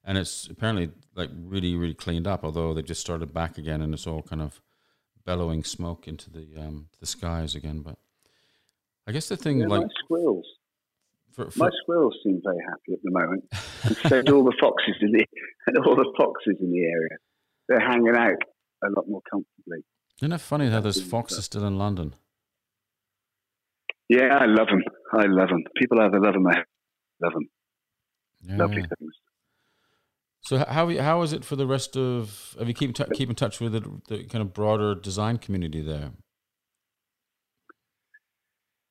and 0.04 0.16
it's 0.16 0.48
apparently 0.48 0.90
like 1.14 1.30
really 1.34 1.76
really 1.76 1.94
cleaned 1.94 2.26
up. 2.26 2.44
Although 2.44 2.74
they 2.74 2.82
just 2.82 3.00
started 3.00 3.32
back 3.32 3.58
again, 3.58 3.82
and 3.82 3.92
it's 3.92 4.06
all 4.06 4.22
kind 4.22 4.42
of 4.42 4.60
bellowing 5.24 5.64
smoke 5.64 6.08
into 6.08 6.30
the 6.30 6.46
um, 6.58 6.88
the 6.98 7.06
skies 7.06 7.54
again. 7.54 7.80
But 7.80 7.96
I 9.10 9.12
guess 9.12 9.28
the 9.28 9.36
thing 9.36 9.58
Yeah, 9.58 9.66
like 9.66 9.82
my 9.82 9.88
squirrels. 10.04 10.46
for, 11.32 11.50
for, 11.50 11.58
My 11.58 11.70
squirrels 11.82 12.14
seem 12.22 12.40
very 12.44 12.62
happy 12.68 12.92
at 12.92 13.00
the 13.02 13.10
moment. 13.10 13.42
and 13.82 13.96
so 14.08 14.22
do 14.22 14.36
all 14.36 14.44
the 14.44 14.56
foxes 14.60 14.94
in 15.00 15.10
the 15.10 15.26
and 15.66 15.78
all 15.84 15.96
the 15.96 16.12
foxes 16.16 16.58
in 16.60 16.70
the 16.70 16.78
area. 16.84 17.16
They're 17.68 17.80
hanging 17.80 18.14
out 18.14 18.38
a 18.84 18.88
lot 18.96 19.06
more 19.08 19.20
comfortably. 19.28 19.80
isn't 20.22 20.32
it 20.32 20.40
funny 20.40 20.70
how 20.70 20.78
there's 20.80 20.98
Absolutely. 20.98 21.10
foxes 21.10 21.44
still 21.46 21.64
in 21.66 21.76
London? 21.76 22.14
Yeah, 24.08 24.28
I 24.40 24.46
love 24.46 24.68
them. 24.68 24.82
I 25.12 25.26
love 25.26 25.48
them. 25.48 25.64
People 25.76 26.00
either 26.00 26.20
love 26.20 26.34
them 26.34 26.46
or 26.46 26.54
love 27.22 27.32
them. 27.32 27.48
Yeah, 28.42 28.56
Lovely 28.58 28.82
yeah. 28.82 28.86
things. 28.96 29.12
So 30.42 30.58
how 30.58 30.88
how 30.98 31.22
is 31.22 31.32
it 31.32 31.44
for 31.44 31.56
the 31.56 31.66
rest 31.66 31.96
of? 31.96 32.54
Have 32.60 32.68
you 32.68 32.74
keep 32.74 32.96
keep 33.14 33.28
in 33.28 33.34
touch 33.34 33.58
with 33.60 33.72
the, 33.72 33.80
the 34.08 34.24
kind 34.24 34.42
of 34.42 34.54
broader 34.54 34.94
design 34.94 35.38
community 35.38 35.82
there? 35.82 36.12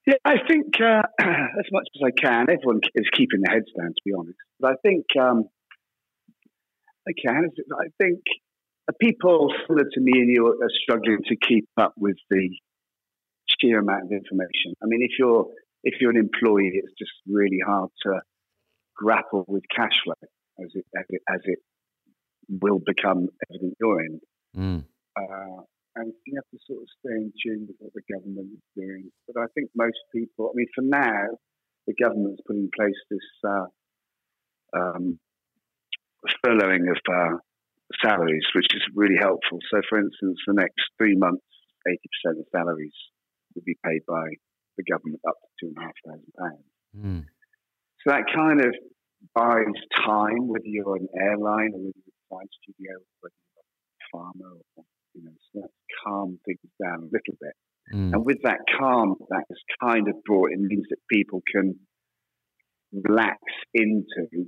Yeah, 0.10 0.16
I 0.26 0.38
think 0.48 0.74
uh, 0.82 1.04
as 1.22 1.66
much 1.72 1.88
as 1.96 2.02
I 2.04 2.10
can, 2.10 2.48
everyone 2.50 2.80
is 2.96 3.06
keeping 3.14 3.42
their 3.44 3.54
heads 3.54 3.68
down, 3.78 3.90
to 3.90 4.02
be 4.04 4.12
honest. 4.18 4.38
But 4.60 4.72
I 4.72 4.76
think 4.84 5.06
um, 5.22 5.44
I 7.08 7.12
can. 7.24 7.50
I 7.80 7.88
think 8.02 8.22
people 9.00 9.54
similar 9.68 9.86
to 9.94 10.02
me 10.02 10.14
and 10.14 10.32
you 10.36 10.48
are 10.48 10.70
struggling 10.82 11.20
to 11.28 11.36
keep 11.36 11.68
up 11.78 11.94
with 11.96 12.18
the 12.32 12.50
sheer 13.60 13.80
amount 13.80 14.06
of 14.06 14.12
information. 14.12 14.74
I 14.82 14.88
mean, 14.88 15.02
if 15.04 15.12
you're 15.20 15.46
if 15.84 16.02
you're 16.02 16.10
an 16.10 16.18
employee, 16.18 16.72
it's 16.74 16.94
just 16.98 17.12
really 17.28 17.60
hard 17.64 17.92
to 18.08 18.22
grapple 18.96 19.46
with 19.48 19.62
cash 19.76 19.94
flow 20.04 20.16
as 20.60 20.72
it 20.74 20.86
as 20.98 21.06
it, 21.10 21.22
as 21.30 21.42
it 21.44 21.60
will 22.50 22.80
become 22.84 23.28
evident 23.52 23.76
your 23.80 24.02
end. 24.02 24.22
Mm. 24.58 24.86
Uh, 25.16 25.62
you 26.06 26.34
have 26.36 26.50
to 26.52 26.60
sort 26.68 26.82
of 26.84 26.90
stay 27.00 27.16
in 27.16 27.34
tune 27.42 27.68
with 27.68 27.78
what 27.80 27.94
the 27.94 28.06
government 28.12 28.50
is 28.54 28.66
doing. 28.76 29.12
But 29.28 29.42
I 29.42 29.48
think 29.54 29.70
most 29.76 29.98
people, 30.14 30.50
I 30.50 30.54
mean, 30.56 30.68
for 30.76 30.82
now, 30.82 31.38
the 31.88 31.96
government's 32.02 32.42
put 32.46 32.56
in 32.56 32.70
place 32.76 33.00
this 33.10 33.30
uh, 33.44 33.68
um, 34.78 35.20
furloughing 36.46 36.90
of 36.90 37.00
uh, 37.10 37.38
salaries, 38.04 38.46
which 38.56 38.68
is 38.74 38.84
really 38.94 39.18
helpful. 39.18 39.60
So, 39.72 39.82
for 39.90 40.00
instance, 40.00 40.38
the 40.46 40.54
next 40.54 40.82
three 40.98 41.16
months, 41.16 41.46
80% 41.88 42.40
of 42.40 42.46
salaries 42.52 42.94
will 43.56 43.64
be 43.66 43.78
paid 43.84 44.02
by 44.08 44.28
the 44.78 44.84
government 44.84 45.22
up 45.28 45.36
to 45.42 45.50
two 45.60 45.74
and 45.74 45.78
a 45.78 45.82
half 45.82 45.98
thousand 46.06 46.34
pounds. 46.38 46.70
Mm. 46.96 47.26
So 48.04 48.16
that 48.16 48.26
kind 48.34 48.62
of 48.62 48.74
buys 49.36 49.76
time, 50.06 50.48
whether 50.48 50.66
you're 50.66 50.96
an 50.96 51.08
airline 51.18 51.72
or 51.74 51.80
whether 51.84 52.00
you're 52.00 52.16
a 52.16 52.20
design 52.24 52.48
studio, 52.64 52.94
whether 53.20 53.36
you're 53.36 53.64
a 53.64 54.08
farmer, 54.12 54.56
or, 54.78 54.84
you 55.14 55.24
know, 55.24 55.32
so 55.52 55.62
that's 55.62 55.74
calmed 56.04 56.40
things 56.46 56.60
down 56.82 57.00
a 57.00 57.12
little 57.12 57.38
bit. 57.40 57.56
Mm. 57.94 58.14
And 58.14 58.26
with 58.26 58.38
that 58.44 58.60
calm, 58.78 59.16
that 59.30 59.44
has 59.50 59.58
kind 59.82 60.08
of 60.08 60.16
brought, 60.24 60.52
it 60.52 60.60
means 60.60 60.86
that 60.90 60.98
people 61.10 61.42
can 61.52 61.76
relax 62.94 63.40
into 63.74 64.46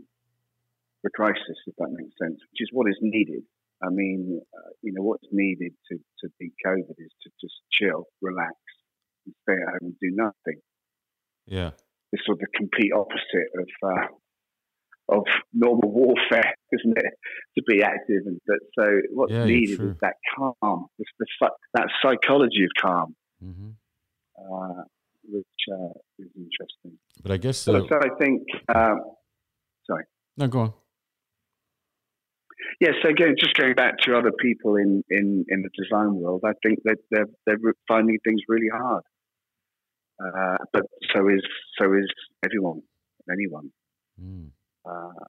the 1.03 1.09
crisis, 1.15 1.57
if 1.65 1.75
that 1.77 1.89
makes 1.91 2.13
sense, 2.21 2.37
which 2.51 2.61
is 2.61 2.69
what 2.71 2.87
is 2.89 2.97
needed. 3.01 3.43
I 3.83 3.89
mean, 3.89 4.39
uh, 4.55 4.69
you 4.83 4.93
know, 4.93 5.01
what's 5.01 5.27
needed 5.31 5.73
to, 5.91 5.97
to 5.97 6.29
beat 6.39 6.53
COVID 6.65 6.95
is 6.99 7.11
to 7.23 7.29
just 7.41 7.55
chill, 7.71 8.05
relax, 8.21 8.53
and 9.25 9.33
stay 9.41 9.53
at 9.53 9.69
home 9.69 9.93
and 9.93 9.95
do 9.99 10.11
nothing 10.13 10.61
Yeah. 11.47 11.71
the 12.11 12.19
sort 12.25 12.37
of 12.37 12.41
the 12.41 12.47
complete 12.55 12.91
opposite 12.93 13.49
of 13.57 13.69
uh, 13.89 14.07
of 15.11 15.23
normal 15.53 15.91
warfare, 15.91 16.53
isn't 16.71 16.97
it? 16.97 17.13
To 17.57 17.63
be 17.67 17.83
active, 17.83 18.21
and 18.25 18.39
but 18.47 18.59
so 18.77 18.85
what's 19.11 19.31
Yeah, 19.33 19.45
needed 19.45 19.81
is 19.81 19.95
that 20.01 20.15
calm, 20.35 20.87
it's 20.97 21.11
the 21.19 21.49
that 21.73 21.87
psychology 22.01 22.63
of 22.63 22.71
calm, 22.81 23.15
hmm 23.41 23.71
uh, 24.39 24.83
which 25.29 25.45
uh, 25.71 25.93
is 26.19 26.29
interesting. 26.35 26.97
But 27.21 27.31
I 27.33 27.37
guess 27.37 27.57
So, 27.59 27.85
so 27.87 27.95
I 27.97 28.09
think, 28.19 28.41
um, 28.73 29.01
sorry, 29.85 30.05
no, 30.37 30.47
go 30.47 30.59
on. 30.59 30.73
yeah. 32.79 32.91
So 33.03 33.09
again, 33.09 33.35
just 33.39 33.55
going 33.55 33.75
back 33.75 33.97
to 34.05 34.15
other 34.17 34.31
people 34.39 34.75
in 34.77 35.03
in 35.09 35.45
in 35.49 35.61
the 35.61 35.69
design 35.77 36.15
world, 36.15 36.41
I 36.45 36.53
think 36.63 36.79
that 36.85 36.97
they're 37.11 37.27
they're 37.45 37.59
finding 37.87 38.17
things 38.23 38.41
really 38.47 38.69
hard. 38.73 39.03
Uh, 40.23 40.57
but 40.73 40.83
so 41.13 41.27
is 41.27 41.43
so 41.79 41.93
is 41.93 42.07
everyone, 42.45 42.81
anyone. 43.29 43.71
Mm. 44.21 44.49
Uh, 44.85 45.25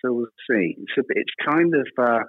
so 0.00 0.12
we'll 0.12 0.26
see. 0.50 0.76
It's 0.78 0.92
a 0.98 1.02
it's 1.08 1.34
kind 1.44 1.74
of 1.74 1.86
uh, 1.98 2.24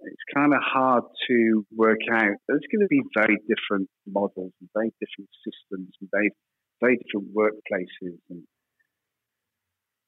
it's 0.00 0.22
kind 0.34 0.52
of 0.52 0.60
hard 0.62 1.04
to 1.28 1.66
work 1.74 2.00
out. 2.12 2.36
There's 2.48 2.66
going 2.72 2.82
to 2.82 2.88
be 2.88 3.02
very 3.16 3.38
different 3.48 3.88
models 4.06 4.52
and 4.60 4.68
very 4.74 4.92
different 5.00 5.30
systems 5.44 5.90
and 6.00 6.10
very 6.10 6.30
very 6.80 6.98
different 6.98 7.34
workplaces 7.34 8.18
and 8.30 8.42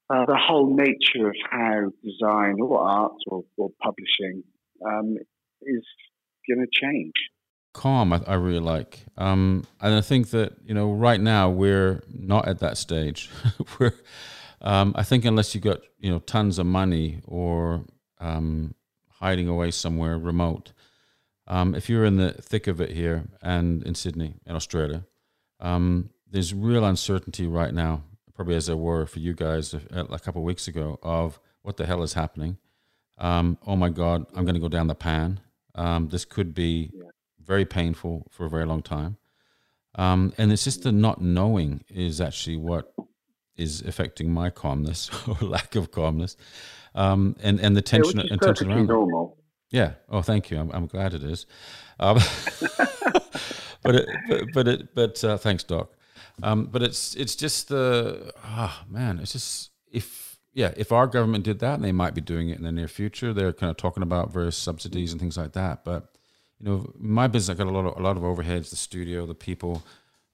uh, 0.09 0.25
the 0.25 0.37
whole 0.37 0.73
nature 0.73 1.27
of 1.27 1.35
how 1.49 1.91
design 2.03 2.55
or 2.61 2.79
art 2.79 3.13
or, 3.27 3.43
or 3.57 3.69
publishing 3.81 4.43
um, 4.85 5.17
is 5.61 5.83
going 6.47 6.65
to 6.65 6.67
change. 6.71 7.13
calm 7.73 8.13
I, 8.13 8.21
I 8.25 8.35
really 8.35 8.59
like 8.59 9.05
um, 9.17 9.65
and 9.81 9.93
i 9.93 10.01
think 10.01 10.29
that 10.29 10.53
you 10.65 10.73
know 10.73 10.91
right 10.93 11.19
now 11.19 11.49
we're 11.49 12.01
not 12.07 12.47
at 12.47 12.59
that 12.59 12.77
stage 12.77 13.29
we're 13.79 13.93
um, 14.61 14.93
i 14.95 15.03
think 15.03 15.25
unless 15.25 15.53
you've 15.53 15.63
got 15.63 15.79
you 15.99 16.11
know 16.11 16.19
tons 16.19 16.59
of 16.59 16.65
money 16.65 17.21
or 17.25 17.83
um, 18.19 18.73
hiding 19.19 19.47
away 19.47 19.71
somewhere 19.71 20.17
remote 20.17 20.73
um, 21.47 21.73
if 21.75 21.89
you're 21.89 22.05
in 22.05 22.17
the 22.17 22.31
thick 22.33 22.67
of 22.67 22.81
it 22.81 22.91
here 22.91 23.25
and 23.41 23.83
in 23.83 23.95
sydney 23.95 24.35
in 24.45 24.55
australia 24.55 25.03
um, 25.59 26.09
there's 26.29 26.53
real 26.53 26.85
uncertainty 26.85 27.47
right 27.47 27.73
now 27.73 28.03
probably 28.37 28.55
as 28.55 28.67
there 28.67 28.77
were 28.77 29.05
for 29.05 29.19
you 29.19 29.33
guys 29.33 29.73
a, 29.73 29.81
a 30.11 30.19
couple 30.19 30.41
of 30.41 30.45
weeks 30.45 30.67
ago 30.67 30.99
of 31.01 31.39
what 31.63 31.75
the 31.75 31.87
hell 31.87 32.03
is 32.03 32.13
happening. 32.13 32.57
Um, 33.17 33.57
oh 33.65 33.75
my 33.75 33.89
god 33.89 34.27
i'm 34.35 34.45
going 34.45 34.53
to 34.53 34.61
go 34.61 34.69
down 34.69 34.87
the 34.87 34.95
pan. 34.95 35.41
Um, 35.73 36.07
this 36.09 36.23
could 36.23 36.53
be 36.53 36.91
very 37.43 37.65
painful 37.65 38.27
for 38.29 38.45
a 38.45 38.49
very 38.49 38.65
long 38.65 38.83
time. 38.83 39.17
Um, 39.95 40.33
and 40.37 40.51
it's 40.51 40.63
just 40.63 40.83
the 40.83 40.91
not 40.91 41.19
knowing 41.19 41.83
is 41.89 42.21
actually 42.21 42.57
what 42.57 42.93
is 43.57 43.81
affecting 43.81 44.31
my 44.31 44.49
calmness 44.49 45.09
or 45.27 45.47
lack 45.47 45.75
of 45.75 45.91
calmness. 45.91 46.37
Um, 46.95 47.35
and, 47.41 47.59
and 47.59 47.75
the 47.75 47.81
tension 47.81 48.19
is 48.19 48.31
and 48.31 48.41
tension 48.41 48.71
around. 48.71 48.87
normal. 48.87 49.37
Yeah. 49.69 49.93
Oh, 50.09 50.21
thank 50.21 50.49
you. 50.49 50.59
I'm, 50.59 50.71
I'm 50.71 50.87
glad 50.87 51.13
it 51.13 51.23
is. 51.23 51.45
Um, 51.99 52.17
but 53.83 53.95
it, 53.95 54.09
but, 54.29 54.43
but 54.53 54.67
it, 54.67 54.95
but 54.95 55.23
uh, 55.23 55.37
thanks, 55.37 55.63
Doc. 55.63 55.91
Um, 56.43 56.65
but 56.65 56.83
it's 56.83 57.15
it's 57.15 57.35
just 57.35 57.69
the 57.69 58.31
ah 58.43 58.83
man, 58.87 59.19
it's 59.19 59.33
just 59.33 59.71
if 59.91 60.37
yeah, 60.53 60.73
if 60.77 60.91
our 60.91 61.07
government 61.07 61.43
did 61.43 61.59
that, 61.59 61.75
and 61.75 61.83
they 61.83 61.91
might 61.91 62.13
be 62.13 62.21
doing 62.21 62.49
it 62.49 62.57
in 62.57 62.63
the 62.63 62.71
near 62.71 62.87
future. 62.87 63.33
They're 63.33 63.53
kind 63.53 63.69
of 63.69 63.77
talking 63.77 64.03
about 64.03 64.31
various 64.31 64.57
subsidies 64.57 65.11
and 65.11 65.19
things 65.19 65.37
like 65.37 65.53
that. 65.53 65.83
But 65.83 66.15
you 66.59 66.67
know, 66.67 66.93
my 66.97 67.27
business, 67.27 67.55
I 67.55 67.57
got 67.57 67.69
a 67.69 67.75
lot 67.75 67.85
of 67.85 67.97
a 67.97 68.01
lot 68.01 68.17
of 68.17 68.23
overheads, 68.23 68.69
the 68.69 68.75
studio, 68.75 69.25
the 69.25 69.35
people. 69.35 69.83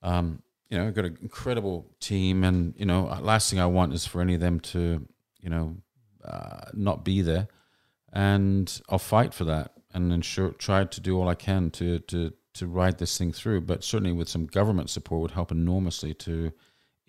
Um, 0.02 0.42
you 0.70 0.78
know, 0.78 0.86
I've 0.86 0.94
got 0.94 1.04
an 1.04 1.18
incredible 1.22 1.86
team, 2.00 2.44
and 2.44 2.74
you 2.76 2.86
know, 2.86 3.04
last 3.20 3.50
thing 3.50 3.60
I 3.60 3.66
want 3.66 3.92
is 3.92 4.06
for 4.06 4.20
any 4.20 4.34
of 4.34 4.40
them 4.40 4.60
to, 4.60 5.06
you 5.40 5.50
know, 5.50 5.76
uh, 6.24 6.70
not 6.72 7.04
be 7.04 7.20
there 7.22 7.48
and 8.14 8.80
I'll 8.88 8.98
fight 8.98 9.34
for 9.34 9.44
that 9.44 9.72
and 9.92 10.12
ensure 10.12 10.50
try 10.52 10.84
to 10.84 11.00
do 11.00 11.18
all 11.18 11.28
I 11.28 11.34
can 11.34 11.70
to 11.72 11.98
to 11.98 12.32
to 12.54 12.66
ride 12.66 12.98
this 12.98 13.18
thing 13.18 13.32
through. 13.32 13.62
But 13.62 13.82
certainly 13.84 14.12
with 14.12 14.28
some 14.28 14.46
government 14.46 14.88
support 14.88 15.20
would 15.22 15.30
help 15.32 15.50
enormously 15.50 16.14
to 16.14 16.52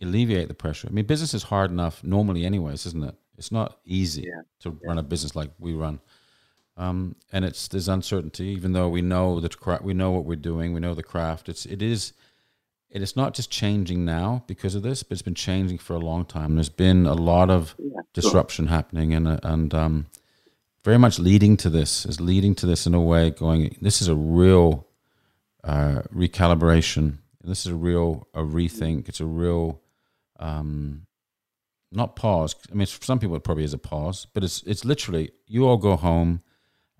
alleviate 0.01 0.47
the 0.47 0.53
pressure. 0.55 0.87
I 0.89 0.91
mean, 0.91 1.05
business 1.05 1.33
is 1.33 1.43
hard 1.43 1.71
enough 1.71 2.03
normally, 2.03 2.45
anyways, 2.45 2.85
isn't 2.87 3.03
it? 3.03 3.15
It's 3.37 3.51
not 3.51 3.79
easy 3.85 4.23
Yeah. 4.23 4.41
to 4.61 4.71
run 4.83 4.97
a 4.97 5.03
business 5.03 5.35
like 5.35 5.51
we 5.59 5.73
run. 5.73 5.99
Um, 6.77 7.15
and 7.31 7.45
it's 7.45 7.67
there's 7.69 7.87
uncertainty, 7.87 8.47
even 8.47 8.73
though 8.73 8.89
we 8.89 9.01
know 9.01 9.39
that 9.39 9.59
cra- 9.59 9.79
we 9.83 9.93
know 9.93 10.11
what 10.11 10.25
we're 10.25 10.35
doing, 10.35 10.73
we 10.73 10.79
know 10.81 10.93
the 10.95 11.03
craft. 11.03 11.47
It's 11.47 11.65
it 11.65 11.81
is 11.81 12.13
it 12.95 13.01
is 13.01 13.15
not 13.15 13.33
just 13.33 13.51
changing 13.51 14.05
now 14.05 14.43
because 14.47 14.73
of 14.73 14.81
this, 14.81 15.03
but 15.03 15.11
it's 15.15 15.21
been 15.21 15.35
changing 15.35 15.77
for 15.79 15.95
a 15.95 15.99
long 15.99 16.23
time. 16.25 16.55
There's 16.55 16.69
been 16.69 17.05
a 17.05 17.13
lot 17.13 17.49
of 17.49 17.75
Yeah, 17.77 17.89
sure. 17.95 18.03
disruption 18.13 18.67
happening 18.67 19.13
and 19.13 19.27
uh, 19.27 19.39
and 19.43 19.73
um, 19.73 20.05
very 20.85 20.97
much 20.97 21.19
leading 21.19 21.57
to 21.57 21.69
this 21.69 22.05
is 22.05 22.21
leading 22.21 22.55
to 22.55 22.65
this 22.65 22.87
in 22.87 22.93
a 22.93 23.01
way 23.01 23.31
going 23.31 23.75
this 23.81 24.01
is 24.01 24.07
a 24.07 24.15
real 24.15 24.87
uh, 25.63 26.03
recalibration 26.13 27.17
this 27.43 27.65
is 27.65 27.71
a 27.71 27.75
real 27.75 28.27
a 28.33 28.41
rethink 28.41 29.09
it's 29.09 29.19
a 29.19 29.25
real 29.25 29.81
um, 30.39 31.05
not 31.91 32.15
pause 32.15 32.55
I 32.71 32.75
mean 32.75 32.87
for 32.87 33.03
some 33.03 33.19
people 33.19 33.35
it 33.35 33.43
probably 33.43 33.63
is 33.65 33.73
a 33.73 33.77
pause 33.79 34.27
but 34.33 34.43
it's 34.43 34.63
it's 34.63 34.85
literally 34.85 35.31
you 35.47 35.67
all 35.67 35.77
go 35.77 35.95
home 35.97 36.41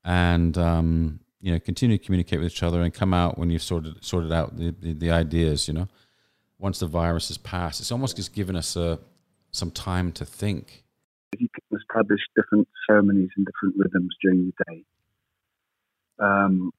and 0.04 0.58
um, 0.58 1.20
you 1.46 1.52
know 1.52 1.60
continue 1.60 1.98
to 1.98 2.04
communicate 2.04 2.40
with 2.40 2.52
each 2.52 2.64
other 2.64 2.82
and 2.82 2.92
come 2.92 3.14
out 3.14 3.38
when 3.38 3.52
you've 3.52 3.62
sorted 3.62 4.04
sorted 4.04 4.32
out 4.32 4.58
the, 4.58 4.74
the, 4.80 4.94
the 4.94 5.12
ideas 5.12 5.68
you 5.68 5.74
know 5.76 5.88
once 6.58 6.80
the 6.80 6.88
virus 6.88 7.28
has 7.28 7.38
passed. 7.38 7.80
It's 7.80 7.92
almost 7.92 8.16
just 8.16 8.34
given 8.34 8.56
us 8.56 8.76
a, 8.76 9.00
some 9.52 9.72
time 9.72 10.12
to 10.14 10.26
think. 10.26 10.84
You 11.38 11.50
can 11.54 11.80
establish 11.80 12.22
different 12.36 12.68
ceremonies 12.88 13.30
and 13.36 13.46
different 13.46 13.76
rhythms 13.78 14.16
during 14.22 14.52
the 14.58 14.64
day. 14.66 14.84
Um, 16.18 16.72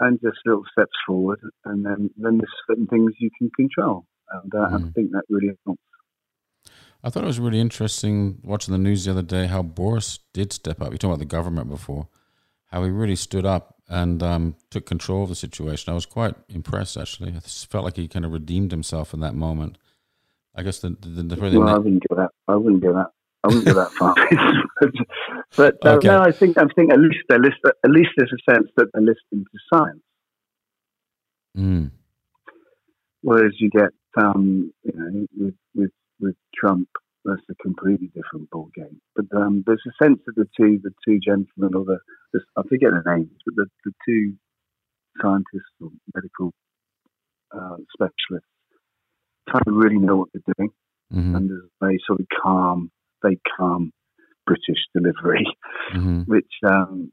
and 0.00 0.20
just 0.20 0.38
little 0.44 0.64
steps 0.72 0.92
forward, 1.06 1.40
and 1.64 1.86
then, 1.86 2.10
then 2.18 2.38
there's 2.38 2.52
certain 2.66 2.86
things 2.86 3.14
you 3.18 3.30
can 3.38 3.50
control. 3.56 4.04
And 4.30 4.52
uh, 4.54 4.68
mm. 4.68 4.74
I 4.74 4.92
think 4.92 5.12
that 5.12 5.22
really 5.30 5.56
helps. 5.64 5.80
I 7.02 7.08
thought 7.08 7.22
it 7.22 7.28
was 7.28 7.38
really 7.40 7.60
interesting 7.60 8.40
watching 8.42 8.72
the 8.72 8.78
news 8.78 9.04
the 9.04 9.12
other 9.12 9.22
day 9.22 9.46
how 9.46 9.62
Boris 9.62 10.18
did 10.34 10.52
step 10.52 10.82
up. 10.82 10.92
You 10.92 10.98
talked 10.98 11.04
about 11.04 11.18
the 11.20 11.24
government 11.24 11.70
before, 11.70 12.08
how 12.66 12.82
he 12.82 12.90
really 12.90 13.16
stood 13.16 13.46
up 13.46 13.75
and 13.88 14.22
um, 14.22 14.56
took 14.70 14.86
control 14.86 15.22
of 15.22 15.28
the 15.28 15.34
situation. 15.34 15.90
I 15.90 15.94
was 15.94 16.06
quite 16.06 16.34
impressed, 16.48 16.96
actually. 16.96 17.34
I 17.36 17.40
felt 17.40 17.84
like 17.84 17.96
he 17.96 18.08
kind 18.08 18.24
of 18.24 18.32
redeemed 18.32 18.72
himself 18.72 19.14
in 19.14 19.20
that 19.20 19.34
moment. 19.34 19.78
I 20.54 20.62
guess 20.62 20.78
the 20.80 20.90
the, 20.90 21.22
the, 21.22 21.36
the 21.36 21.60
well, 21.60 21.68
I 21.68 21.78
wouldn't 21.78 22.02
go 22.08 22.16
that. 22.16 22.30
I 22.48 22.56
wouldn't 22.56 22.82
go 22.82 22.94
that. 22.94 23.10
I 23.44 23.48
wouldn't 23.48 23.66
go 23.66 23.74
that 23.74 23.92
far. 23.92 24.14
but 25.56 25.76
uh, 25.84 25.96
okay. 25.96 26.08
no, 26.08 26.20
I 26.20 26.32
think 26.32 26.58
I 26.58 26.64
think 26.74 26.92
at 26.92 26.98
least 26.98 27.18
they're 27.28 27.38
list, 27.38 27.58
at 27.64 27.90
least 27.90 28.10
there's 28.16 28.32
a 28.32 28.52
sense 28.52 28.68
that 28.76 28.86
they're 28.92 29.02
listening 29.02 29.44
to 29.44 29.58
science. 29.72 30.02
Mm. 31.56 31.90
Whereas 33.22 33.52
you 33.58 33.70
get 33.70 33.90
um, 34.16 34.72
you 34.82 34.92
know 34.94 35.26
with 35.38 35.54
with 35.74 35.90
with 36.20 36.36
Trump, 36.54 36.88
that's 37.26 37.42
a 37.50 37.54
completely 37.62 38.08
different 38.14 38.48
ball 38.50 38.70
game. 38.74 39.00
But 39.14 39.26
um, 39.36 39.64
there's 39.66 39.82
a 39.86 40.04
sense 40.04 40.20
that 40.26 40.36
the 40.36 40.48
two 40.56 40.80
the 40.82 40.92
two 41.04 41.18
gentlemen 41.18 41.74
or 41.74 41.84
the, 41.84 41.98
the 42.32 42.40
I 42.56 42.62
forget 42.62 42.90
the 42.92 43.02
names, 43.10 43.30
but 43.44 43.56
the, 43.56 43.66
the 43.84 43.92
two 44.06 44.34
scientists 45.20 45.74
or 45.80 45.90
medical 46.14 46.52
uh, 47.54 47.76
specialists 47.92 48.48
kind 49.50 49.64
of 49.66 49.74
really 49.74 49.98
know 49.98 50.16
what 50.16 50.28
they're 50.32 50.54
doing, 50.56 50.70
mm-hmm. 51.12 51.34
and 51.34 51.50
there's 51.50 51.64
a 51.64 51.84
very 51.84 52.00
sort 52.06 52.20
of 52.20 52.26
calm, 52.42 52.90
very 53.22 53.40
calm 53.56 53.92
British 54.46 54.82
delivery, 54.94 55.46
mm-hmm. 55.94 56.20
which 56.26 56.52
um, 56.68 57.12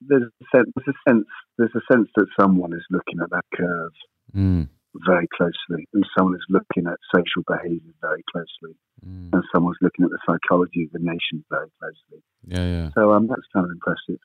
there's 0.00 0.22
a 0.22 0.56
sense, 0.56 0.70
there's 0.76 0.94
a 0.94 1.10
sense 1.10 1.24
there's 1.58 1.74
a 1.74 1.92
sense 1.92 2.08
that 2.16 2.26
someone 2.38 2.72
is 2.72 2.84
looking 2.90 3.20
at 3.22 3.30
that 3.30 3.44
curve. 3.54 3.92
Mm 4.36 4.68
very 5.04 5.28
closely, 5.36 5.88
and 5.92 6.04
someone 6.16 6.36
is 6.36 6.44
looking 6.48 6.86
at 6.86 6.98
social 7.14 7.42
behaviour 7.46 7.92
very 8.00 8.22
closely, 8.30 8.76
mm. 9.04 9.32
and 9.32 9.42
someone's 9.52 9.76
looking 9.80 10.04
at 10.04 10.10
the 10.10 10.18
psychology 10.26 10.84
of 10.84 10.92
the 10.92 10.98
nation 10.98 11.44
very 11.50 11.68
closely. 11.78 12.22
Yeah, 12.46 12.66
yeah. 12.66 12.90
So 12.94 13.12
um, 13.12 13.26
that's 13.26 13.42
kind 13.52 13.66
of 13.66 13.72
impressive. 13.72 14.20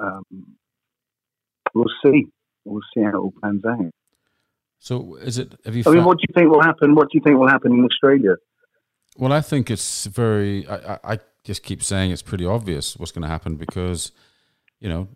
Um, 0.00 0.24
we'll 1.74 1.92
see. 2.04 2.26
We'll 2.64 2.82
see 2.94 3.02
how 3.02 3.10
it 3.10 3.14
all 3.14 3.32
pans 3.42 3.64
out. 3.64 3.92
So, 4.78 5.16
is 5.16 5.38
it? 5.38 5.54
Have 5.64 5.74
you? 5.74 5.82
I 5.86 5.90
mean, 5.90 6.04
what 6.04 6.18
do 6.18 6.24
you 6.28 6.34
think 6.34 6.50
will 6.50 6.62
happen? 6.62 6.94
What 6.94 7.10
do 7.10 7.18
you 7.18 7.20
think 7.22 7.38
will 7.38 7.48
happen 7.48 7.72
in 7.72 7.84
Australia? 7.84 8.36
Well, 9.16 9.32
I 9.32 9.40
think 9.40 9.70
it's 9.70 10.06
very. 10.06 10.66
I, 10.66 10.76
I, 10.76 10.98
I 11.04 11.18
just 11.44 11.62
keep 11.62 11.82
saying 11.82 12.10
it's 12.10 12.22
pretty 12.22 12.44
obvious 12.44 12.96
what's 12.96 13.12
going 13.12 13.22
to 13.22 13.28
happen 13.28 13.56
because, 13.56 14.12
you 14.80 14.88
know, 14.88 15.08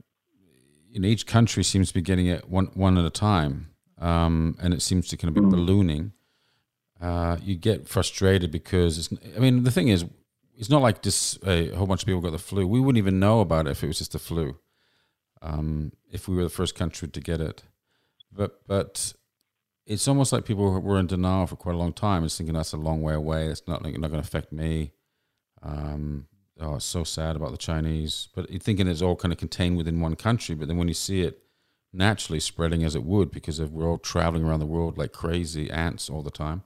in 0.92 1.04
each 1.04 1.26
country 1.26 1.62
seems 1.62 1.88
to 1.88 1.94
be 1.94 2.02
getting 2.02 2.26
it 2.26 2.48
one 2.48 2.66
one 2.74 2.98
at 2.98 3.04
a 3.04 3.10
time 3.10 3.71
um, 4.02 4.56
and 4.60 4.74
it 4.74 4.82
seems 4.82 5.06
to 5.08 5.16
kind 5.16 5.28
of 5.28 5.34
be 5.34 5.48
mm. 5.48 5.50
ballooning, 5.50 6.12
uh, 7.00 7.36
you 7.40 7.54
get 7.54 7.88
frustrated 7.88 8.50
because 8.50 8.98
it's, 8.98 9.22
I 9.36 9.38
mean, 9.38 9.62
the 9.62 9.70
thing 9.70 9.88
is, 9.88 10.04
it's 10.56 10.68
not 10.68 10.82
like 10.82 11.02
just 11.02 11.38
a 11.46 11.68
whole 11.68 11.86
bunch 11.86 12.02
of 12.02 12.06
people 12.06 12.20
got 12.20 12.32
the 12.32 12.38
flu. 12.38 12.66
We 12.66 12.80
wouldn't 12.80 12.98
even 12.98 13.20
know 13.20 13.40
about 13.40 13.66
it 13.66 13.70
if 13.70 13.84
it 13.84 13.86
was 13.86 13.98
just 13.98 14.12
the 14.12 14.18
flu, 14.18 14.58
um, 15.40 15.92
if 16.10 16.26
we 16.26 16.36
were 16.36 16.42
the 16.42 16.50
first 16.50 16.74
country 16.74 17.08
to 17.08 17.20
get 17.20 17.40
it. 17.40 17.62
But 18.32 18.60
but 18.66 19.14
it's 19.86 20.08
almost 20.08 20.32
like 20.32 20.44
people 20.44 20.80
were 20.80 20.98
in 20.98 21.06
denial 21.06 21.46
for 21.46 21.56
quite 21.56 21.74
a 21.74 21.78
long 21.78 21.92
time. 21.92 22.24
It's 22.24 22.36
thinking 22.36 22.54
that's 22.54 22.72
a 22.72 22.76
long 22.76 23.02
way 23.02 23.14
away. 23.14 23.46
It's 23.46 23.66
not 23.66 23.82
like, 23.82 23.98
not 23.98 24.10
going 24.10 24.22
to 24.22 24.26
affect 24.26 24.52
me. 24.52 24.92
Um, 25.62 26.26
oh, 26.60 26.76
it's 26.76 26.84
so 26.84 27.04
sad 27.04 27.36
about 27.36 27.50
the 27.50 27.56
Chinese. 27.56 28.28
But 28.34 28.50
you're 28.50 28.60
thinking 28.60 28.86
it's 28.86 29.02
all 29.02 29.16
kind 29.16 29.32
of 29.32 29.38
contained 29.38 29.76
within 29.76 30.00
one 30.00 30.16
country. 30.16 30.54
But 30.54 30.68
then 30.68 30.76
when 30.76 30.88
you 30.88 30.94
see 30.94 31.22
it 31.22 31.41
naturally 31.92 32.40
spreading 32.40 32.84
as 32.84 32.94
it 32.94 33.04
would 33.04 33.30
because 33.30 33.60
if 33.60 33.70
we're 33.70 33.88
all 33.88 33.98
traveling 33.98 34.44
around 34.44 34.60
the 34.60 34.66
world 34.66 34.96
like 34.96 35.12
crazy 35.12 35.70
ants 35.70 36.08
all 36.08 36.22
the 36.22 36.30
time, 36.30 36.62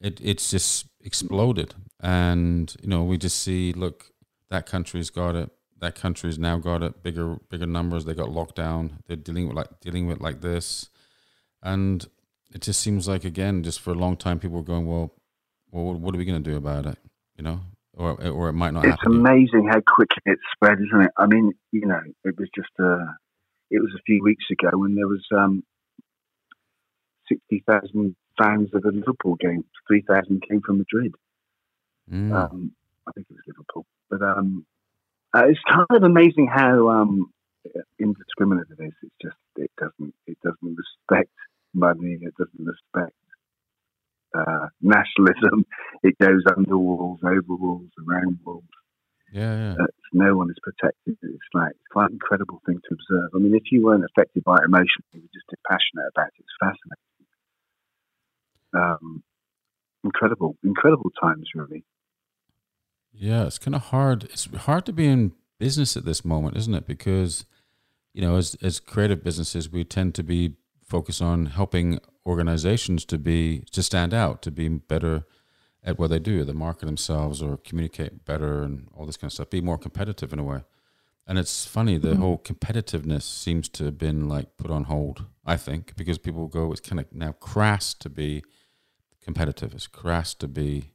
it 0.00 0.20
it's 0.22 0.50
just 0.50 0.86
exploded. 1.00 1.74
And 2.00 2.74
you 2.82 2.88
know, 2.88 3.02
we 3.02 3.18
just 3.18 3.40
see, 3.40 3.72
look, 3.72 4.12
that 4.50 4.66
country's 4.66 5.10
got 5.10 5.34
it. 5.34 5.50
That 5.78 5.94
country's 5.94 6.38
now 6.38 6.58
got 6.58 6.82
it. 6.82 7.02
Bigger 7.02 7.36
bigger 7.50 7.66
numbers. 7.66 8.04
They 8.04 8.14
got 8.14 8.30
locked 8.30 8.56
down. 8.56 8.98
They're 9.06 9.16
dealing 9.16 9.48
with 9.48 9.56
like 9.56 9.80
dealing 9.80 10.06
with 10.06 10.20
like 10.20 10.40
this, 10.40 10.90
and 11.62 12.06
it 12.54 12.62
just 12.62 12.80
seems 12.80 13.08
like 13.08 13.24
again, 13.24 13.62
just 13.62 13.80
for 13.80 13.90
a 13.90 13.94
long 13.94 14.16
time, 14.16 14.38
people 14.38 14.58
were 14.58 14.62
going, 14.62 14.86
well, 14.86 15.12
well, 15.70 15.94
what 15.94 16.14
are 16.14 16.18
we 16.18 16.24
going 16.24 16.42
to 16.42 16.50
do 16.50 16.56
about 16.56 16.86
it? 16.86 16.98
You 17.36 17.44
know, 17.44 17.60
or 17.94 18.12
or 18.28 18.48
it 18.48 18.54
might 18.54 18.72
not. 18.72 18.84
It's 18.84 18.96
happen. 18.96 19.26
amazing 19.26 19.68
how 19.70 19.80
quickly 19.80 20.22
it 20.26 20.38
spread, 20.52 20.78
isn't 20.78 21.02
it? 21.02 21.10
I 21.18 21.26
mean, 21.26 21.52
you 21.72 21.86
know, 21.86 22.00
it 22.24 22.38
was 22.38 22.48
just 22.54 22.70
a 22.78 23.16
it 23.70 23.80
was 23.80 23.92
a 23.96 24.02
few 24.02 24.22
weeks 24.22 24.44
ago 24.50 24.70
when 24.78 24.94
there 24.94 25.08
was 25.08 25.24
um, 25.36 25.62
60,000 27.28 28.14
fans 28.38 28.68
of 28.74 28.84
a 28.84 28.90
Liverpool 28.90 29.36
game. 29.36 29.64
3,000 29.88 30.42
came 30.48 30.60
from 30.60 30.78
Madrid. 30.78 31.14
Mm. 32.10 32.32
Um, 32.32 32.72
I 33.06 33.12
think 33.12 33.26
it 33.30 33.34
was 33.34 33.42
Liverpool. 33.46 33.86
But 34.10 34.22
um, 34.22 34.66
uh, 35.34 35.46
it's 35.48 35.60
kind 35.68 35.86
of 35.90 36.02
amazing 36.02 36.48
how 36.52 36.88
um, 36.88 37.32
indiscriminate 37.98 38.66
it 38.78 38.82
is. 38.82 38.92
It's 39.02 39.14
just 39.20 39.36
it 39.56 39.70
doesn't 39.78 40.14
it 40.26 40.38
doesn't 40.42 40.76
respect 40.76 41.32
money. 41.74 42.18
It 42.20 42.34
doesn't 42.38 42.66
respect 42.66 43.16
uh, 44.36 44.68
nationalism. 44.80 45.66
It 46.02 46.16
goes 46.18 46.42
under 46.56 46.78
walls, 46.78 47.18
over 47.24 47.56
walls, 47.56 47.90
around 48.06 48.38
walls. 48.44 48.62
Yeah, 49.32 49.74
yeah. 49.76 49.86
no 50.12 50.36
one 50.36 50.50
is 50.50 50.56
protected. 50.62 51.16
It's 51.22 51.50
like 51.52 51.72
it's 51.72 51.90
quite 51.90 52.10
an 52.10 52.14
incredible 52.14 52.62
thing 52.64 52.80
to 52.88 52.94
observe. 52.94 53.30
I 53.34 53.38
mean, 53.38 53.54
if 53.54 53.64
you 53.70 53.84
weren't 53.84 54.04
affected 54.04 54.44
by 54.44 54.56
it 54.56 54.64
emotionally, 54.64 55.14
you 55.14 55.22
were 55.22 55.34
just 55.34 55.46
passionate 55.68 56.08
about 56.14 56.28
it. 56.28 56.44
It's 56.44 56.56
fascinating. 56.60 57.06
Um, 58.74 59.22
incredible, 60.04 60.56
incredible 60.62 61.10
times, 61.20 61.48
really. 61.54 61.84
Yeah, 63.12 63.46
it's 63.46 63.58
kind 63.58 63.74
of 63.74 63.82
hard. 63.82 64.24
It's 64.24 64.44
hard 64.54 64.86
to 64.86 64.92
be 64.92 65.06
in 65.06 65.32
business 65.58 65.96
at 65.96 66.04
this 66.04 66.24
moment, 66.24 66.56
isn't 66.56 66.74
it? 66.74 66.86
Because 66.86 67.46
you 68.14 68.22
know, 68.22 68.36
as 68.36 68.56
as 68.62 68.80
creative 68.80 69.24
businesses, 69.24 69.70
we 69.70 69.84
tend 69.84 70.14
to 70.14 70.22
be 70.22 70.56
focused 70.84 71.20
on 71.20 71.46
helping 71.46 71.98
organizations 72.24 73.04
to 73.06 73.18
be 73.18 73.64
to 73.72 73.82
stand 73.82 74.14
out, 74.14 74.42
to 74.42 74.50
be 74.50 74.68
better 74.68 75.24
at 75.86 75.98
what 75.98 76.10
they 76.10 76.18
do, 76.18 76.44
they 76.44 76.52
market 76.52 76.86
themselves 76.86 77.40
or 77.40 77.56
communicate 77.58 78.24
better 78.24 78.62
and 78.62 78.88
all 78.94 79.06
this 79.06 79.16
kind 79.16 79.28
of 79.28 79.32
stuff, 79.32 79.48
be 79.48 79.60
more 79.60 79.78
competitive 79.78 80.32
in 80.32 80.40
a 80.40 80.44
way. 80.44 80.64
And 81.28 81.38
it's 81.38 81.64
funny, 81.64 81.96
the 81.96 82.10
mm-hmm. 82.10 82.20
whole 82.22 82.38
competitiveness 82.38 83.22
seems 83.22 83.68
to 83.70 83.84
have 83.86 83.98
been 83.98 84.28
like 84.28 84.56
put 84.56 84.70
on 84.70 84.84
hold, 84.84 85.24
I 85.44 85.56
think, 85.56 85.96
because 85.96 86.18
people 86.18 86.48
go, 86.48 86.72
it's 86.72 86.80
kind 86.80 87.00
of 87.00 87.06
now 87.12 87.32
crass 87.32 87.94
to 87.94 88.10
be 88.10 88.42
competitive. 89.22 89.74
It's 89.74 89.86
crass 89.86 90.34
to 90.34 90.48
be 90.48 90.92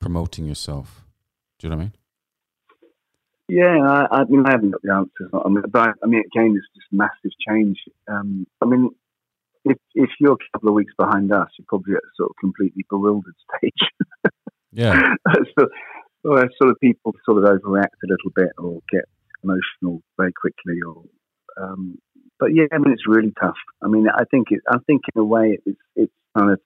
promoting 0.00 0.46
yourself. 0.46 1.04
Do 1.58 1.66
you 1.66 1.70
know 1.70 1.76
what 1.76 1.82
I 1.82 1.84
mean? 1.84 1.92
Yeah, 3.48 4.06
I, 4.10 4.20
I 4.20 4.24
mean, 4.24 4.46
I 4.46 4.52
haven't 4.52 4.70
got 4.70 4.82
the 4.82 4.92
answers. 4.92 5.30
I 5.32 5.48
mean, 5.48 5.64
but 5.70 5.94
I 6.02 6.06
mean, 6.06 6.22
again, 6.34 6.56
it's 6.56 6.66
just 6.74 6.92
massive 6.92 7.32
change. 7.46 7.78
Um, 8.08 8.46
I 8.60 8.66
mean, 8.66 8.90
if 9.64 9.78
if 9.94 10.10
you're 10.20 10.32
a 10.32 10.52
couple 10.52 10.70
of 10.70 10.74
weeks 10.74 10.92
behind 10.98 11.32
us, 11.32 11.48
you're 11.58 11.66
probably 11.68 11.94
at 11.94 12.02
a 12.02 12.12
sort 12.16 12.30
of 12.30 12.36
completely 12.40 12.84
bewildered 12.90 13.34
stage. 13.56 14.32
yeah. 14.72 15.14
so, 15.58 15.68
well, 16.24 16.44
sort 16.60 16.70
of 16.70 16.80
people 16.80 17.12
sort 17.24 17.38
of 17.38 17.44
overreact 17.44 17.98
a 18.04 18.08
little 18.08 18.32
bit 18.34 18.52
or 18.58 18.80
get 18.90 19.04
emotional 19.42 20.02
very 20.18 20.32
quickly, 20.32 20.80
or 20.86 21.04
um, 21.62 21.98
but 22.38 22.54
yeah, 22.54 22.64
I 22.72 22.78
mean 22.78 22.92
it's 22.92 23.06
really 23.06 23.32
tough. 23.40 23.58
I 23.82 23.88
mean, 23.88 24.06
I 24.08 24.24
think 24.30 24.48
it, 24.50 24.60
I 24.68 24.78
think 24.86 25.02
in 25.14 25.20
a 25.20 25.24
way 25.24 25.58
it's 25.64 25.80
it's 25.96 26.12
kind 26.36 26.50
of 26.52 26.60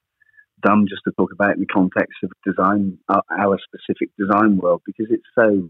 dumb 0.65 0.85
just 0.89 1.01
to 1.05 1.11
talk 1.17 1.31
about 1.31 1.53
in 1.53 1.59
the 1.59 1.67
context 1.67 2.17
of 2.23 2.31
design, 2.45 2.97
our, 3.09 3.21
our 3.31 3.59
specific 3.61 4.09
design 4.17 4.57
world, 4.57 4.81
because 4.85 5.07
it's 5.11 5.27
so 5.35 5.69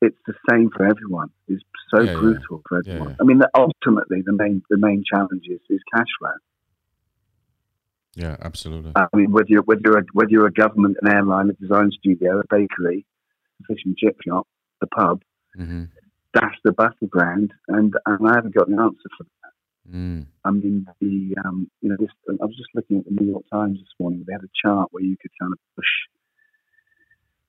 it's 0.00 0.18
the 0.26 0.34
same 0.50 0.70
for 0.76 0.86
everyone. 0.86 1.30
It's 1.48 1.62
so 1.94 2.02
yeah, 2.02 2.14
brutal 2.14 2.42
yeah. 2.50 2.68
for 2.68 2.78
everyone. 2.78 3.10
Yeah, 3.10 3.16
I 3.20 3.24
mean, 3.24 3.40
ultimately, 3.54 4.22
the 4.24 4.32
main 4.32 4.62
the 4.70 4.78
main 4.78 5.04
challenge 5.10 5.44
is, 5.48 5.60
is 5.70 5.80
cash 5.94 6.06
flow. 6.18 6.30
Yeah, 8.14 8.36
absolutely. 8.40 8.92
I 8.96 9.06
mean, 9.14 9.30
whether 9.30 9.48
you're 9.48 9.62
whether 9.62 9.80
you're 9.84 9.98
a, 9.98 10.04
whether 10.12 10.30
you're 10.30 10.46
a 10.46 10.52
government, 10.52 10.96
an 11.02 11.12
airline, 11.12 11.50
a 11.50 11.52
design 11.54 11.90
studio, 11.98 12.40
a 12.40 12.42
bakery, 12.48 13.06
a 13.60 13.64
fish 13.66 13.82
and 13.84 13.96
chip 13.96 14.16
shop, 14.26 14.46
a 14.82 14.86
pub, 14.86 15.22
mm-hmm. 15.58 15.84
that's 16.34 16.56
the 16.64 16.72
battleground, 16.72 17.52
and 17.68 17.94
and 18.06 18.28
I 18.28 18.34
haven't 18.34 18.54
got 18.54 18.68
an 18.68 18.78
answer 18.80 19.08
for 19.16 19.24
that. 19.24 19.94
Mm. 19.94 20.26
I 20.44 20.50
mean, 20.50 20.86
the 21.00 21.36
um, 21.44 21.70
you 21.80 21.90
know, 21.90 21.96
this. 21.98 22.10
I 22.28 22.44
was 22.44 22.56
just 22.56 22.70
looking 22.74 22.98
at 22.98 23.04
the 23.04 23.22
New 23.22 23.30
York 23.30 23.44
Times 23.52 23.78
this 23.78 23.94
morning. 24.00 24.24
They 24.26 24.32
had 24.32 24.42
a 24.42 24.50
chart 24.64 24.88
where 24.92 25.04
you 25.04 25.16
could 25.20 25.30
kind 25.40 25.52
of 25.52 25.58
push 25.76 25.86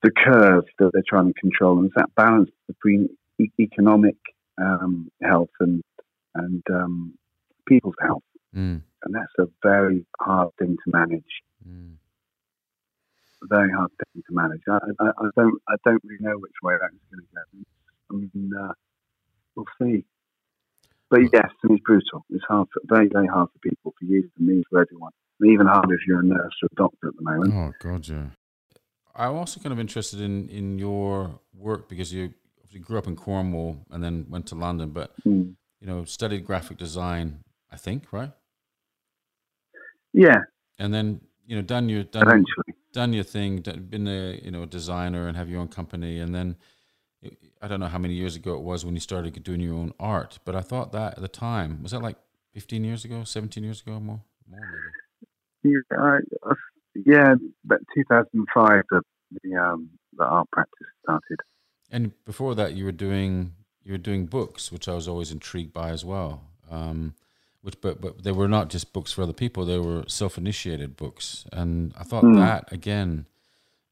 the 0.03 0.11
curve 0.11 0.65
that 0.79 0.91
they're 0.93 1.03
trying 1.07 1.33
to 1.33 1.39
control, 1.39 1.77
and 1.77 1.87
it's 1.87 1.95
that 1.95 2.13
balance 2.15 2.49
between 2.67 3.09
e- 3.39 3.51
economic 3.59 4.15
um, 4.57 5.11
health 5.21 5.49
and 5.59 5.83
and 6.35 6.63
um, 6.71 7.13
people's 7.67 7.95
health, 8.01 8.23
mm. 8.55 8.81
and 9.03 9.15
that's 9.15 9.33
a 9.39 9.45
very 9.63 10.05
hard 10.19 10.49
thing 10.59 10.77
to 10.85 10.91
manage. 10.91 11.23
very 13.49 13.71
hard 13.71 13.91
thing 13.91 14.23
to 14.27 14.33
manage. 14.33 14.61
I, 14.69 14.77
I, 14.99 15.09
I 15.09 15.29
don't 15.35 15.61
I 15.67 15.75
don't 15.85 16.01
really 16.03 16.21
know 16.21 16.37
which 16.37 16.53
way 16.63 16.75
that's 16.79 16.93
going 17.11 17.23
to 17.23 17.27
go. 17.33 17.65
I 18.09 18.13
mean, 18.13 18.51
uh, 18.59 18.73
we'll 19.55 19.65
see. 19.81 20.05
But 21.09 21.21
yes, 21.31 21.49
it's 21.63 21.83
brutal. 21.83 22.25
It's 22.29 22.43
hard, 22.47 22.67
for, 22.73 22.81
very 22.85 23.07
very 23.07 23.27
hard 23.27 23.49
for 23.51 23.59
people, 23.69 23.93
for 23.97 24.05
you, 24.05 24.29
for 24.35 24.43
me, 24.43 24.63
for 24.69 24.81
everyone. 24.81 25.11
And 25.39 25.51
even 25.51 25.67
harder 25.67 25.93
if 25.93 26.01
you're 26.07 26.19
a 26.19 26.25
nurse 26.25 26.55
or 26.61 26.69
a 26.71 26.75
doctor 26.75 27.07
at 27.07 27.15
the 27.15 27.23
moment. 27.23 27.53
Oh 27.53 27.71
God, 27.79 28.07
yeah. 28.07 28.27
I'm 29.17 29.35
also 29.35 29.59
kind 29.59 29.73
of 29.73 29.79
interested 29.79 30.21
in 30.21 30.49
in 30.49 30.77
your 30.79 31.39
work 31.53 31.89
because 31.89 32.13
you 32.13 32.33
you 32.69 32.79
grew 32.79 32.97
up 32.97 33.07
in 33.07 33.15
Cornwall 33.15 33.77
and 33.91 34.03
then 34.03 34.25
went 34.29 34.47
to 34.47 34.55
London, 34.55 34.89
but 34.89 35.11
mm. 35.25 35.53
you 35.79 35.87
know 35.87 36.05
studied 36.05 36.45
graphic 36.45 36.77
design, 36.77 37.43
I 37.71 37.77
think, 37.77 38.11
right? 38.11 38.31
Yeah. 40.13 40.41
And 40.79 40.93
then 40.93 41.21
you 41.45 41.55
know 41.55 41.61
done 41.61 41.89
your 41.89 42.03
done, 42.03 42.27
eventually 42.27 42.75
done 42.93 43.13
your 43.13 43.23
thing, 43.23 43.61
been 43.89 44.07
a 44.07 44.39
you 44.43 44.51
know 44.51 44.63
a 44.63 44.67
designer 44.67 45.27
and 45.27 45.35
have 45.35 45.49
your 45.49 45.59
own 45.59 45.67
company, 45.67 46.19
and 46.19 46.33
then 46.33 46.55
I 47.61 47.67
don't 47.67 47.79
know 47.79 47.87
how 47.87 47.97
many 47.97 48.13
years 48.13 48.35
ago 48.35 48.55
it 48.55 48.61
was 48.61 48.85
when 48.85 48.93
you 48.93 48.99
started 48.99 49.41
doing 49.43 49.61
your 49.61 49.75
own 49.75 49.93
art, 49.99 50.39
but 50.45 50.55
I 50.55 50.61
thought 50.61 50.91
that 50.91 51.15
at 51.17 51.21
the 51.21 51.27
time 51.27 51.81
was 51.81 51.91
that 51.91 52.01
like 52.01 52.17
15 52.53 52.83
years 52.83 53.05
ago, 53.05 53.23
17 53.23 53.63
years 53.63 53.81
ago, 53.81 53.99
more, 53.99 54.21
more 54.49 54.59
maybe. 55.63 55.75
Yeah, 55.91 55.97
uh, 55.99 56.53
yeah, 57.05 57.35
but 57.63 57.79
2005 57.95 58.83
the 58.89 59.01
the, 59.43 59.55
um, 59.55 59.89
the 60.17 60.23
art 60.23 60.49
practice 60.51 60.87
started. 61.03 61.39
And 61.91 62.11
before 62.25 62.55
that, 62.55 62.73
you 62.73 62.85
were 62.85 62.91
doing 62.91 63.53
you 63.83 63.93
were 63.93 63.97
doing 63.97 64.25
books, 64.25 64.71
which 64.71 64.87
I 64.87 64.93
was 64.93 65.07
always 65.07 65.31
intrigued 65.31 65.73
by 65.73 65.89
as 65.89 66.03
well. 66.03 66.43
Um, 66.69 67.15
which, 67.61 67.79
but 67.81 68.01
but 68.01 68.23
they 68.23 68.31
were 68.31 68.47
not 68.47 68.69
just 68.69 68.93
books 68.93 69.11
for 69.11 69.23
other 69.23 69.33
people; 69.33 69.65
they 69.65 69.79
were 69.79 70.03
self-initiated 70.07 70.95
books, 70.97 71.45
and 71.51 71.93
I 71.97 72.03
thought 72.03 72.23
mm. 72.23 72.35
that 72.35 72.71
again, 72.71 73.27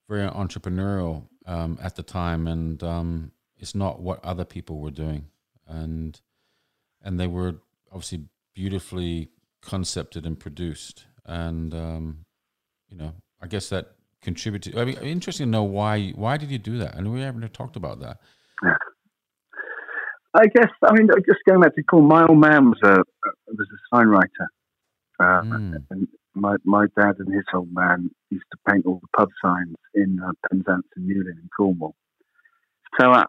very 0.07 0.27
entrepreneurial 0.29 1.23
um, 1.45 1.79
at 1.81 1.95
the 1.95 2.03
time, 2.03 2.47
and 2.47 2.81
um, 2.83 3.31
it's 3.57 3.75
not 3.75 4.01
what 4.01 4.23
other 4.23 4.45
people 4.45 4.79
were 4.79 4.91
doing, 4.91 5.25
and 5.67 6.19
and 7.01 7.19
they 7.19 7.27
were 7.27 7.55
obviously 7.91 8.25
beautifully 8.53 9.29
concepted 9.61 10.25
and 10.25 10.39
produced, 10.39 11.05
and 11.25 11.73
um, 11.73 12.24
you 12.89 12.97
know, 12.97 13.13
I 13.41 13.47
guess 13.47 13.69
that 13.69 13.91
contributed. 14.21 14.77
I 14.77 14.85
mean, 14.85 14.97
interesting 14.97 15.47
to 15.47 15.51
know 15.51 15.63
why. 15.63 16.11
Why 16.15 16.37
did 16.37 16.51
you 16.51 16.57
do 16.57 16.77
that? 16.79 16.95
And 16.95 17.13
we 17.13 17.21
haven't 17.21 17.53
talked 17.53 17.75
about 17.75 17.99
that. 18.01 18.17
I 20.33 20.47
guess 20.53 20.69
I 20.83 20.91
mean 20.93 21.07
just 21.25 21.39
going 21.47 21.61
back 21.61 21.75
to 21.75 21.83
call. 21.83 22.01
My 22.01 22.25
old 22.25 22.39
man 22.39 22.69
was 22.69 22.79
a 22.83 22.97
was 23.47 23.67
a 23.71 23.95
sign 23.95 24.07
writer, 24.07 24.47
uh, 25.19 25.41
mm. 25.41 25.83
and 25.89 26.07
my 26.33 26.55
my 26.65 26.87
dad 26.97 27.15
and 27.19 27.33
his 27.33 27.45
old 27.53 27.71
man 27.71 28.11
used 28.29 28.45
to 28.51 28.57
paint 28.69 28.85
all 28.85 28.99
the 29.01 29.07
pub 29.17 29.29
signs 29.43 29.75
in 29.93 30.19
uh, 30.21 30.31
Penzance 30.49 30.87
and 30.97 31.09
Newlyn 31.09 31.39
in 31.41 31.49
Cornwall. 31.55 31.95
So 32.99 33.11
uh, 33.11 33.23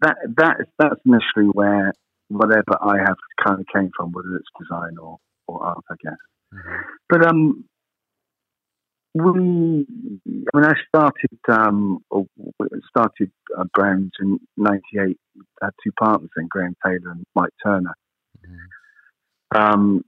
that 0.00 0.16
that 0.36 0.56
that's 0.78 1.00
initially 1.04 1.50
where 1.52 1.92
whatever 2.28 2.78
I 2.80 2.98
have 2.98 3.16
kind 3.44 3.60
of 3.60 3.66
came 3.74 3.90
from, 3.96 4.12
whether 4.12 4.36
it's 4.36 4.48
design 4.58 4.96
or, 4.98 5.18
or 5.46 5.64
art, 5.64 5.84
I 5.90 5.94
guess. 6.02 6.14
Mm-hmm. 6.54 6.80
But 7.08 7.26
um, 7.26 7.64
we, 9.14 9.86
I 10.54 10.56
mean, 10.56 10.64
I 10.64 10.74
started 10.88 11.38
um, 11.48 12.04
started 12.88 13.30
uh, 13.56 13.64
Browns 13.74 14.12
in 14.20 14.40
'98. 14.56 15.18
Had 15.60 15.70
two 15.84 15.92
partners 15.98 16.30
then, 16.36 16.48
Graham 16.50 16.74
Taylor 16.84 17.12
and 17.12 17.24
Mike 17.34 17.52
Turner. 17.64 17.94
Mm-hmm. 18.46 19.58
Um, 19.58 20.04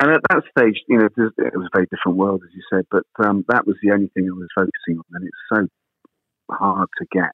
and 0.00 0.10
at 0.12 0.20
that 0.30 0.42
stage, 0.56 0.80
you 0.88 0.98
know, 0.98 1.06
it 1.06 1.16
was 1.16 1.32
a 1.38 1.76
very 1.76 1.86
different 1.86 2.18
world, 2.18 2.42
as 2.44 2.54
you 2.54 2.62
said. 2.72 2.84
But 2.90 3.04
um, 3.24 3.44
that 3.48 3.66
was 3.66 3.76
the 3.82 3.92
only 3.92 4.08
thing 4.14 4.28
I 4.28 4.34
was 4.34 4.48
focusing 4.54 4.98
on, 4.98 5.04
and 5.12 5.24
it's 5.26 5.36
so 5.52 6.54
hard 6.54 6.88
to 6.98 7.06
get 7.12 7.30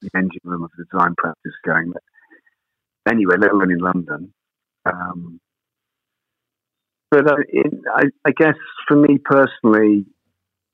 the 0.00 0.10
engine 0.14 0.40
room 0.44 0.64
of 0.64 0.70
the 0.76 0.84
design 0.84 1.14
practice 1.16 1.52
going. 1.64 1.92
But 1.92 2.02
anyway, 3.10 3.36
let 3.38 3.52
alone 3.52 3.72
in 3.72 3.78
London. 3.78 4.32
Um, 4.86 5.40
but 7.14 7.30
uh, 7.30 7.36
it, 7.48 7.72
I, 7.94 8.04
I, 8.26 8.32
guess 8.36 8.56
for 8.88 8.96
me 8.96 9.18
personally, 9.24 10.06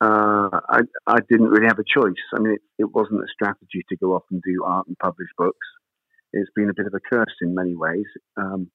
uh, 0.01 0.49
I, 0.69 0.81
I, 1.07 1.19
didn't 1.29 1.49
really 1.49 1.67
have 1.67 1.79
a 1.79 1.85
choice. 1.85 2.15
I 2.35 2.41
mean, 2.41 2.55
it, 2.55 2.63
it, 2.79 2.95
wasn't 2.95 3.21
a 3.21 3.27
strategy 3.33 3.85
to 3.91 3.97
go 3.97 4.15
off 4.15 4.23
and 4.31 4.41
do 4.43 4.65
art 4.65 4.87
and 4.87 4.97
publish 4.99 5.29
books. 5.37 5.67
It's 6.33 6.51
been 6.57 6.71
a 6.71 6.75
bit 6.75 6.87
of 6.87 6.95
a 6.95 7.01
curse 7.01 7.35
in 7.43 7.55
many 7.55 7.75
ways. 7.75 8.07
Um, 8.39 8.71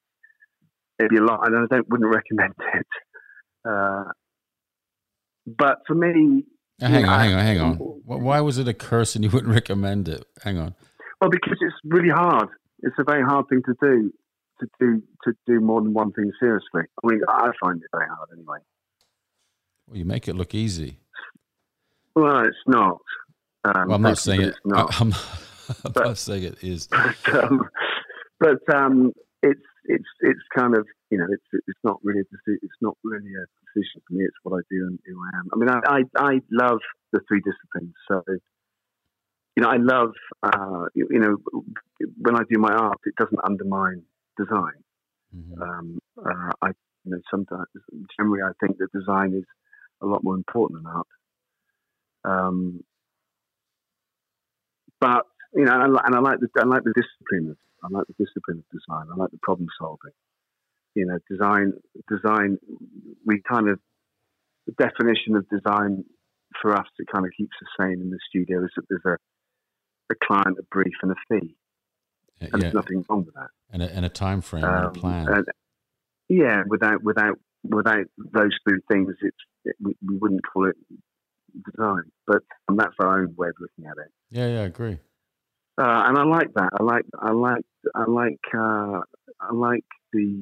it'd 0.99 1.09
be 1.09 1.17
a 1.17 1.23
lot, 1.23 1.47
and 1.47 1.55
I 1.57 1.75
don't 1.75 1.89
wouldn't 1.89 2.13
recommend 2.13 2.53
it. 2.75 2.87
Uh, 3.67 4.11
but 5.47 5.79
for 5.87 5.95
me, 5.95 6.43
hang 6.79 7.05
on, 7.05 7.19
hang 7.19 7.33
on, 7.33 7.39
hang 7.39 7.59
on. 7.59 7.75
Why 7.77 8.41
was 8.41 8.59
it 8.59 8.67
a 8.67 8.75
curse 8.75 9.15
and 9.15 9.23
you 9.23 9.31
wouldn't 9.31 9.53
recommend 9.55 10.07
it? 10.07 10.23
Hang 10.43 10.59
on. 10.59 10.75
Well, 11.19 11.31
because 11.31 11.57
it's 11.61 11.75
really 11.83 12.13
hard. 12.13 12.49
It's 12.83 12.95
a 12.99 13.03
very 13.03 13.23
hard 13.23 13.45
thing 13.49 13.63
to 13.65 13.73
do 13.81 14.11
to 14.59 14.67
do 14.79 15.01
to 15.23 15.33
do 15.45 15.59
more 15.59 15.81
than 15.81 15.93
one 15.93 16.11
thing 16.11 16.31
seriously. 16.39 16.83
I 17.03 17.07
mean, 17.07 17.21
I 17.27 17.51
find 17.61 17.81
it 17.81 17.87
very 17.91 18.07
hard 18.07 18.29
anyway. 18.33 18.59
Well, 19.87 19.97
you 19.97 20.05
make 20.05 20.27
it 20.27 20.35
look 20.35 20.55
easy. 20.55 20.99
Well, 22.15 22.45
it's 22.45 22.57
not. 22.67 23.01
Um, 23.65 23.87
well, 23.87 23.95
I'm 23.95 24.01
not 24.01 24.17
saying 24.17 24.41
it. 24.41 24.55
Not. 24.63 24.93
I, 24.93 25.01
am 25.01 25.13
I'm 25.85 25.93
but, 25.93 26.05
not 26.05 26.17
saying 26.17 26.43
it 26.43 26.63
is. 26.63 26.87
But, 27.25 27.43
um, 27.43 27.69
but 28.39 28.75
um, 28.75 29.13
it's 29.41 29.61
it's 29.85 30.09
it's 30.21 30.41
kind 30.55 30.77
of 30.77 30.85
you 31.09 31.17
know 31.17 31.27
it's 31.29 31.63
it's 31.67 31.79
not 31.83 31.99
really 32.03 32.21
a. 32.21 32.51
It's 32.61 32.81
not 32.81 32.97
really 33.03 33.31
a 33.31 33.45
decision 33.65 34.01
for 34.07 34.13
me. 34.13 34.25
It's 34.25 34.35
what 34.43 34.57
I 34.57 34.61
do 34.69 34.87
and 34.87 34.99
who 35.05 35.19
I 35.19 35.37
am. 35.39 35.49
I 35.53 35.57
mean, 35.57 35.69
I 35.69 35.99
I, 36.19 36.33
I 36.33 36.41
love 36.51 36.79
the 37.11 37.21
three 37.27 37.41
disciplines. 37.41 37.93
So 38.07 38.23
you 39.55 39.63
know, 39.63 39.69
I 39.69 39.77
love 39.77 40.11
uh, 40.43 40.85
you, 40.93 41.07
you 41.09 41.19
know 41.19 41.37
when 42.21 42.35
I 42.35 42.43
do 42.49 42.59
my 42.59 42.73
art, 42.73 42.99
it 43.05 43.15
doesn't 43.15 43.39
undermine 43.43 44.03
design. 44.37 44.83
Mm-hmm. 45.35 45.61
Um, 45.61 45.99
uh, 46.17 46.51
I, 46.61 46.67
you 47.03 47.11
know, 47.11 47.19
sometimes 47.29 47.67
generally 48.17 48.41
I 48.41 48.51
think 48.59 48.77
that 48.77 48.91
design 48.91 49.33
is 49.33 49.45
a 50.01 50.05
lot 50.05 50.23
more 50.23 50.35
important 50.35 50.83
than 50.83 50.91
art. 50.91 51.07
Um, 52.23 52.83
but 54.99 55.23
you 55.53 55.65
know, 55.65 55.73
and 55.73 55.97
I, 55.97 56.01
and 56.05 56.15
I 56.15 56.19
like 56.19 56.39
the 56.39 56.47
I 56.59 56.65
like 56.65 56.83
the 56.83 56.93
discipline 56.95 57.51
of 57.51 57.57
I 57.83 57.97
like 57.97 58.07
the 58.07 58.25
discipline 58.25 58.63
of 58.63 58.65
design. 58.71 59.07
I 59.11 59.15
like 59.15 59.31
the 59.31 59.39
problem 59.41 59.67
solving. 59.79 60.15
You 60.95 61.05
know, 61.05 61.19
design 61.29 61.73
design. 62.09 62.57
We 63.25 63.41
kind 63.47 63.69
of 63.69 63.79
the 64.65 64.73
definition 64.73 65.35
of 65.35 65.47
design 65.49 66.05
for 66.61 66.73
us 66.73 66.87
it 66.99 67.07
kind 67.13 67.25
of 67.25 67.31
keeps 67.37 67.51
us 67.61 67.67
sane 67.77 67.99
in 67.99 68.09
the 68.09 68.19
studio 68.29 68.63
is 68.63 68.71
that 68.75 68.85
there's 68.89 69.05
a 69.05 69.17
a 70.11 70.15
client, 70.23 70.57
a 70.59 70.63
brief, 70.71 70.93
and 71.01 71.11
a 71.11 71.15
fee 71.27 71.55
and 72.41 72.49
yeah. 72.51 72.57
there's 72.57 72.73
nothing 72.73 73.05
wrong 73.09 73.25
with 73.25 73.35
that. 73.35 73.49
And 73.75 73.83
a, 73.83 73.93
and 73.93 74.05
a 74.05 74.09
time 74.09 74.39
frame 74.39 74.63
um, 74.63 74.73
and 74.73 74.83
a 74.85 74.87
um, 74.87 74.93
plan. 74.93 75.27
And, 75.27 75.45
yeah, 76.29 76.63
without 76.69 77.03
without 77.03 77.37
without 77.61 78.05
those 78.33 78.51
two 78.65 78.79
things, 78.89 79.13
it's 79.21 79.35
it, 79.65 79.75
we, 79.81 79.97
we, 80.07 80.17
wouldn't 80.17 80.43
call 80.47 80.69
it 80.69 80.77
design. 81.75 82.03
But 82.25 82.43
and 82.69 82.79
that's 82.79 82.95
our 82.99 83.19
own 83.19 83.35
way 83.37 83.49
of 83.49 83.55
looking 83.59 83.85
at 83.85 83.97
it. 83.97 84.11
Yeah, 84.31 84.47
yeah, 84.47 84.61
I 84.61 84.65
agree. 84.67 84.97
Uh, 85.77 86.03
and 86.07 86.17
I 86.17 86.23
like 86.23 86.53
that. 86.53 86.69
I 86.79 86.83
like 86.83 87.03
I 87.19 87.31
like 87.33 87.65
I 87.93 88.05
like 88.09 88.39
uh, 88.57 89.01
I 89.41 89.53
like 89.53 89.83
the 90.13 90.41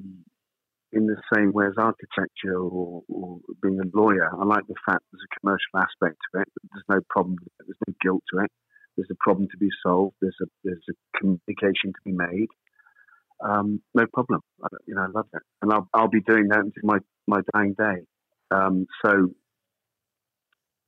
in 0.92 1.08
the 1.08 1.18
same 1.36 1.54
way 1.54 1.66
as 1.66 1.74
architecture 1.76 2.56
or, 2.56 3.02
or, 3.10 3.40
being 3.64 3.80
a 3.80 3.98
lawyer. 3.98 4.30
I 4.32 4.46
like 4.46 4.68
the 4.68 4.76
fact 4.86 5.02
there's 5.12 5.26
a 5.26 5.40
commercial 5.40 5.74
aspect 5.76 6.20
to 6.22 6.42
it. 6.42 6.48
There's 6.72 6.86
no 6.88 7.02
problem. 7.10 7.38
There's 7.58 7.82
no 7.88 7.96
guilt 8.00 8.22
to 8.32 8.44
it. 8.44 8.52
There's 8.96 9.10
a 9.10 9.18
problem 9.20 9.48
to 9.50 9.58
be 9.58 9.70
solved. 9.82 10.16
There's 10.22 10.38
a 10.40 10.46
there's 10.64 10.86
a 10.88 11.18
communication 11.18 11.94
to 11.94 12.02
be 12.06 12.12
made. 12.12 12.50
Um, 13.44 13.82
no 13.94 14.06
problem. 14.14 14.42
I, 14.64 14.68
you 14.88 14.96
know, 14.96 15.02
I 15.02 15.08
love 15.08 15.28
it, 15.34 15.42
and 15.62 15.74
I'll 15.74 15.88
I'll 15.94 16.10
be 16.10 16.22
doing 16.22 16.48
that 16.50 16.60
until 16.60 16.84
my 16.84 17.00
my 17.28 17.42
dying 17.54 17.76
day. 17.78 18.06
Um, 18.52 18.86
so 19.04 19.30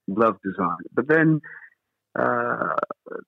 love 0.08 0.38
design, 0.44 0.78
but 0.94 1.08
then. 1.08 1.42
Uh, 2.18 2.74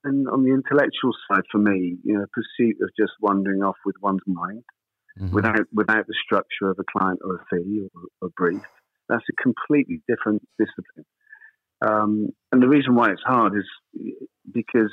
and 0.05 0.29
on 0.29 0.45
the 0.45 0.53
intellectual 0.53 1.11
side, 1.29 1.43
for 1.51 1.57
me, 1.57 1.97
you 2.05 2.13
know, 2.13 2.25
pursuit 2.31 2.77
of 2.81 2.89
just 2.97 3.11
wandering 3.19 3.61
off 3.61 3.75
with 3.85 3.95
one's 4.01 4.21
mind, 4.25 4.63
mm-hmm. 5.19 5.35
without 5.35 5.65
without 5.73 6.07
the 6.07 6.13
structure 6.23 6.69
of 6.69 6.77
a 6.79 6.85
client 6.97 7.19
or 7.23 7.35
a 7.35 7.45
fee 7.49 7.85
or 8.21 8.27
a 8.27 8.29
brief, 8.37 8.61
that's 9.09 9.25
a 9.29 9.41
completely 9.41 10.01
different 10.07 10.41
discipline. 10.57 11.05
Um, 11.81 12.29
and 12.51 12.61
the 12.61 12.67
reason 12.67 12.95
why 12.95 13.11
it's 13.11 13.21
hard 13.23 13.53
is 13.55 13.65
because 14.51 14.91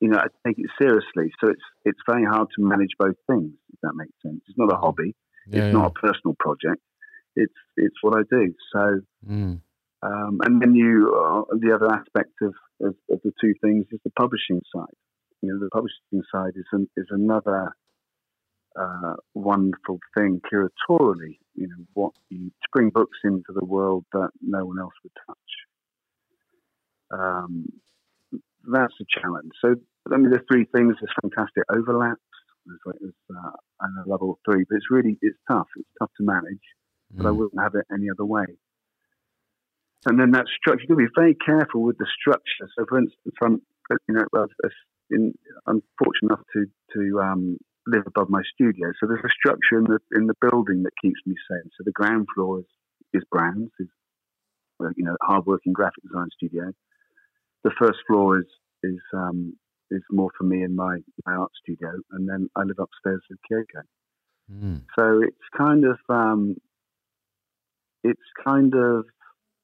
you 0.00 0.08
know 0.08 0.18
I 0.18 0.26
take 0.46 0.58
it 0.58 0.70
seriously. 0.80 1.32
So 1.40 1.50
it's 1.50 1.62
it's 1.84 2.00
very 2.08 2.24
hard 2.24 2.48
to 2.56 2.62
manage 2.62 2.90
both 2.98 3.16
things. 3.26 3.52
If 3.72 3.80
that 3.82 3.94
makes 3.94 4.12
sense. 4.22 4.40
It's 4.48 4.58
not 4.58 4.72
a 4.72 4.76
hobby. 4.76 5.14
Yeah, 5.48 5.58
it's 5.58 5.66
yeah. 5.66 5.80
not 5.80 5.92
a 5.92 6.00
personal 6.00 6.34
project. 6.38 6.82
It's 7.34 7.54
it's 7.76 7.96
what 8.02 8.18
I 8.18 8.22
do. 8.30 8.54
So 8.72 9.00
mm. 9.28 9.60
um, 10.02 10.40
and 10.42 10.60
then 10.60 10.74
you 10.74 11.12
uh, 11.14 11.54
the 11.56 11.74
other 11.74 11.92
aspect 11.92 12.32
of, 12.42 12.54
of, 12.80 12.94
of, 13.10 13.20
the 13.22 13.32
two 13.40 13.54
things 13.62 13.86
is 13.92 14.00
the 14.04 14.10
publishing 14.10 14.60
side. 14.74 14.96
You 15.42 15.52
know, 15.52 15.60
the 15.60 15.70
publishing 15.70 16.22
side 16.32 16.52
is 16.56 16.64
an, 16.72 16.88
is 16.96 17.06
another 17.10 17.72
uh, 18.78 19.14
wonderful 19.34 19.98
thing 20.16 20.40
curatorially. 20.52 21.38
You 21.54 21.68
know, 21.68 21.84
what 21.94 22.12
you 22.30 22.50
bring 22.72 22.90
books 22.90 23.18
into 23.24 23.52
the 23.54 23.64
world 23.64 24.04
that 24.12 24.30
no 24.42 24.64
one 24.64 24.78
else 24.78 24.94
would 25.02 25.12
touch. 25.26 25.36
Um, 27.10 27.66
that's 28.72 28.94
a 29.00 29.20
challenge. 29.20 29.52
So, 29.60 29.76
I 30.12 30.16
mean, 30.16 30.30
the 30.30 30.42
three 30.50 30.66
things. 30.74 30.94
There's 31.00 31.14
fantastic 31.22 31.64
overlaps. 31.70 32.20
There's, 32.66 33.12
uh, 33.30 33.50
a 33.80 34.08
level 34.10 34.38
three, 34.44 34.64
but 34.68 34.76
it's 34.76 34.90
really 34.90 35.16
it's 35.22 35.38
tough. 35.48 35.68
It's 35.76 35.88
tough 36.00 36.10
to 36.18 36.24
manage, 36.24 36.66
mm. 37.14 37.18
but 37.18 37.26
I 37.26 37.30
mm. 37.30 37.36
wouldn't 37.36 37.62
have 37.62 37.74
it 37.74 37.86
any 37.92 38.08
other 38.10 38.24
way. 38.24 38.46
And 40.06 40.18
then 40.18 40.32
that 40.32 40.46
structure, 40.48 40.82
you've 40.82 40.96
got 40.96 41.02
to 41.02 41.08
be 41.08 41.14
very 41.14 41.34
careful 41.34 41.82
with 41.82 41.98
the 41.98 42.06
structure. 42.20 42.68
So, 42.78 42.84
for 42.88 42.98
instance, 42.98 43.34
I'm, 43.42 43.62
you 44.08 44.14
know, 44.14 44.24
in, 45.10 45.32
I'm 45.66 45.82
fortunate 45.98 46.30
enough 46.30 46.44
to 46.54 46.66
to 46.94 47.20
um, 47.20 47.58
live 47.86 48.02
above 48.06 48.30
my 48.30 48.42
studio, 48.54 48.90
so 48.98 49.06
there's 49.06 49.24
a 49.24 49.38
structure 49.38 49.78
in 49.78 49.84
the 49.84 49.98
in 50.16 50.26
the 50.26 50.34
building 50.40 50.82
that 50.82 50.92
keeps 51.00 51.20
me 51.26 51.34
safe. 51.48 51.70
So 51.78 51.84
the 51.84 51.92
ground 51.92 52.26
floor 52.34 52.60
is, 52.60 52.66
is 53.14 53.22
Browns, 53.30 53.70
is 53.78 53.88
you 54.96 55.04
know, 55.04 55.16
hardworking 55.22 55.72
graphic 55.72 56.02
design 56.02 56.28
studio. 56.36 56.72
The 57.66 57.74
first 57.80 57.98
floor 58.06 58.38
is 58.42 58.50
is 58.82 59.02
um, 59.12 59.38
is 59.90 60.02
more 60.10 60.30
for 60.38 60.44
me 60.44 60.62
in 60.62 60.74
my, 60.74 60.98
my 61.26 61.34
art 61.34 61.52
studio, 61.62 61.90
and 62.12 62.28
then 62.28 62.48
I 62.56 62.62
live 62.62 62.80
upstairs 62.86 63.22
with 63.28 63.38
Kyoko. 63.46 63.82
Mm. 64.52 64.82
So 64.96 65.20
it's 65.22 65.48
kind 65.56 65.84
of 65.84 65.98
um, 66.08 66.56
it's 68.04 68.28
kind 68.44 68.72
of 68.74 69.04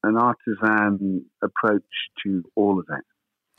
an 0.03 0.17
artisan 0.17 1.25
approach 1.41 1.93
to 2.23 2.43
all 2.55 2.79
of 2.79 2.85
it, 2.89 3.05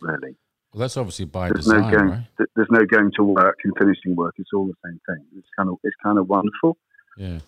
really. 0.01 0.37
Well, 0.73 0.81
that's 0.81 0.97
obviously 0.97 1.27
by 1.27 1.49
there's 1.49 1.65
design, 1.67 1.83
no 1.83 1.97
going, 1.97 2.11
right? 2.11 2.27
th- 2.37 2.51
there's 2.57 2.69
no 2.71 2.85
going 2.85 3.13
to 3.17 3.25
work 3.25 3.59
and 3.65 3.73
finishing 3.79 4.17
work. 4.17 4.35
It's 4.39 4.51
all 4.55 4.67
the 4.67 4.75
same 4.85 5.01
thing. 5.09 5.25
It's 5.39 5.49
kind 5.57 5.69
of 5.69 5.77
it's 5.85 5.97
kind 6.03 6.19
of 6.19 6.29
wonderful. 6.29 6.77
Yeah. 7.17 7.39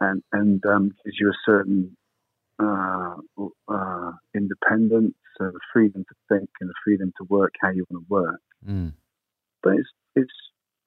And 0.00 0.22
and 0.32 0.64
um, 0.66 0.94
gives 1.04 1.16
you 1.18 1.30
a 1.30 1.38
certain 1.50 1.96
uh, 2.60 3.14
uh, 3.68 4.12
independence, 4.34 5.14
a 5.40 5.52
freedom 5.72 6.04
to 6.08 6.14
think, 6.28 6.50
and 6.60 6.68
the 6.68 6.74
freedom 6.84 7.12
to 7.18 7.24
work 7.28 7.54
how 7.60 7.70
you 7.70 7.84
want 7.90 8.04
to 8.04 8.06
work. 8.08 8.40
Mm. 8.66 8.92
But 9.62 9.74
it's 9.74 9.88
it's 10.14 10.32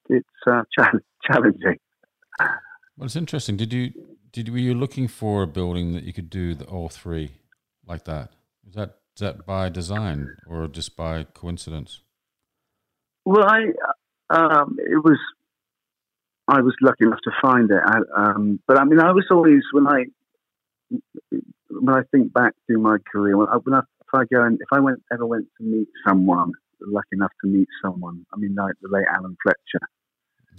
it's 0.09 0.27
uh, 0.49 0.63
challenging. 1.23 1.77
Well, 2.39 3.05
it's 3.05 3.15
interesting. 3.15 3.57
Did 3.57 3.73
you 3.73 3.91
did 4.31 4.49
were 4.49 4.57
you 4.57 4.73
looking 4.73 5.07
for 5.07 5.43
a 5.43 5.47
building 5.47 5.93
that 5.93 6.03
you 6.03 6.13
could 6.13 6.29
do 6.29 6.55
the 6.55 6.65
all 6.65 6.89
three 6.89 7.31
like 7.87 8.05
that? 8.05 8.31
Was 8.65 8.75
that 8.75 8.97
is 9.15 9.21
that 9.21 9.45
by 9.45 9.69
design 9.69 10.37
or 10.47 10.67
just 10.67 10.95
by 10.95 11.23
coincidence? 11.23 12.01
Well, 13.25 13.45
I 13.45 13.65
um, 14.29 14.77
it 14.79 15.03
was 15.03 15.17
I 16.47 16.61
was 16.61 16.75
lucky 16.81 17.05
enough 17.05 17.19
to 17.23 17.31
find 17.41 17.69
it, 17.71 17.79
I, 17.83 17.99
um, 18.15 18.59
but 18.67 18.79
I 18.79 18.83
mean, 18.83 18.99
I 18.99 19.11
was 19.11 19.25
always 19.31 19.61
when 19.71 19.87
I 19.87 20.05
when 21.69 21.95
I 21.95 22.01
think 22.11 22.33
back 22.33 22.53
to 22.69 22.77
my 22.77 22.97
career, 23.11 23.37
when 23.37 23.47
I, 23.47 23.55
when 23.57 23.75
I 23.75 23.81
I 24.13 24.23
go 24.31 24.43
and 24.43 24.59
if 24.59 24.67
I 24.71 24.79
went 24.79 25.01
ever 25.11 25.25
went 25.25 25.47
to 25.57 25.63
meet 25.63 25.87
someone, 26.07 26.51
lucky 26.81 27.09
enough 27.13 27.31
to 27.41 27.47
meet 27.47 27.67
someone, 27.83 28.25
I 28.33 28.37
mean, 28.37 28.55
like 28.55 28.75
the 28.81 28.89
late 28.89 29.05
Alan 29.13 29.37
Fletcher, 29.43 29.87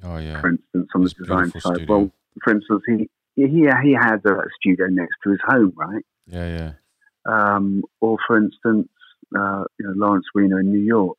oh 0.04 0.18
yeah, 0.18 0.40
for 0.40 0.50
instance, 0.50 0.88
on 0.94 1.02
the 1.02 1.10
design 1.10 1.50
side. 1.50 1.60
Studio. 1.60 1.86
Well, 1.88 2.10
for 2.42 2.52
instance, 2.52 2.82
he 2.86 3.08
he 3.34 3.68
he 3.82 3.92
had 3.92 4.20
a 4.26 4.42
studio 4.60 4.86
next 4.88 5.16
to 5.24 5.30
his 5.30 5.40
home, 5.46 5.72
right? 5.76 6.04
Yeah, 6.26 6.48
yeah. 6.48 6.72
Um, 7.24 7.84
or 8.00 8.18
for 8.26 8.36
instance, 8.36 8.88
uh, 9.38 9.64
you 9.78 9.86
know, 9.86 9.92
Lawrence 9.94 10.26
Weiner 10.34 10.60
in 10.60 10.70
New 10.70 10.80
York, 10.80 11.18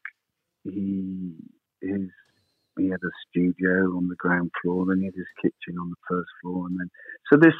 he 0.64 1.34
his 1.82 2.10
he 2.78 2.90
had 2.90 3.00
a 3.04 3.12
studio 3.30 3.96
on 3.96 4.08
the 4.08 4.16
ground 4.16 4.52
floor, 4.62 4.86
then 4.88 5.00
he 5.00 5.06
had 5.06 5.16
his 5.16 5.28
kitchen 5.42 5.78
on 5.80 5.90
the 5.90 5.96
first 6.08 6.30
floor, 6.42 6.68
and 6.68 6.80
then 6.80 6.90
so 7.32 7.38
this, 7.38 7.54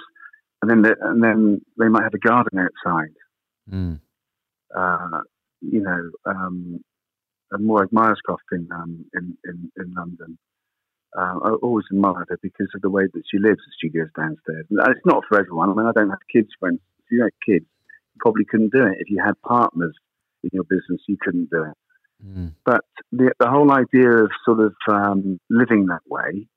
and 0.62 0.70
then 0.70 0.82
the, 0.82 0.96
and 1.02 1.24
then 1.24 1.62
they 1.78 1.88
might 1.88 2.04
have 2.04 2.14
a 2.14 2.20
garden 2.20 2.60
outside. 2.60 3.14
Mm. 3.72 4.00
Uh, 4.76 5.22
you 5.62 5.82
know, 5.82 6.12
um, 6.26 6.84
Morag 7.60 7.90
Myerscough 7.92 8.38
in, 8.52 8.68
um, 8.72 9.06
in, 9.14 9.38
in 9.46 9.72
in 9.78 9.94
London. 9.94 10.38
Uh, 11.18 11.38
I 11.44 11.50
always 11.62 11.86
admired 11.92 12.28
her 12.30 12.40
because 12.42 12.70
of 12.74 12.82
the 12.82 12.90
way 12.90 13.04
that 13.14 13.24
she 13.30 13.38
lives. 13.38 13.60
The 13.60 13.72
studio's 13.78 14.10
downstairs. 14.18 14.66
And 14.72 14.80
it's 14.88 15.06
not 15.06 15.24
for 15.30 15.40
everyone. 15.40 15.70
I 15.70 15.74
mean, 15.74 15.86
I 15.86 15.92
don't 15.92 16.10
have 16.10 16.26
kids, 16.32 16.50
friends. 16.60 16.80
If 17.00 17.06
you 17.12 17.22
had 17.22 17.34
kids, 17.46 17.66
you 18.14 18.20
probably 18.20 18.46
couldn't 18.46 18.74
do 18.74 18.84
it. 18.84 18.98
If 19.00 19.12
you 19.12 19.22
had 19.24 19.40
partners 19.44 19.96
in 20.44 20.50
your 20.54 20.64
business, 20.64 21.02
you 21.08 21.18
couldn't 21.22 21.52
do 21.52 21.66
it. 21.66 21.78
Mm. 22.26 22.54
But 22.66 22.82
the, 23.12 23.32
the 23.40 23.48
whole 23.48 23.72
idea 23.72 24.10
of 24.10 24.32
sort 24.44 24.60
of 24.60 24.74
um, 24.92 25.40
living 25.52 25.86
that 25.88 26.02
way 26.08 26.48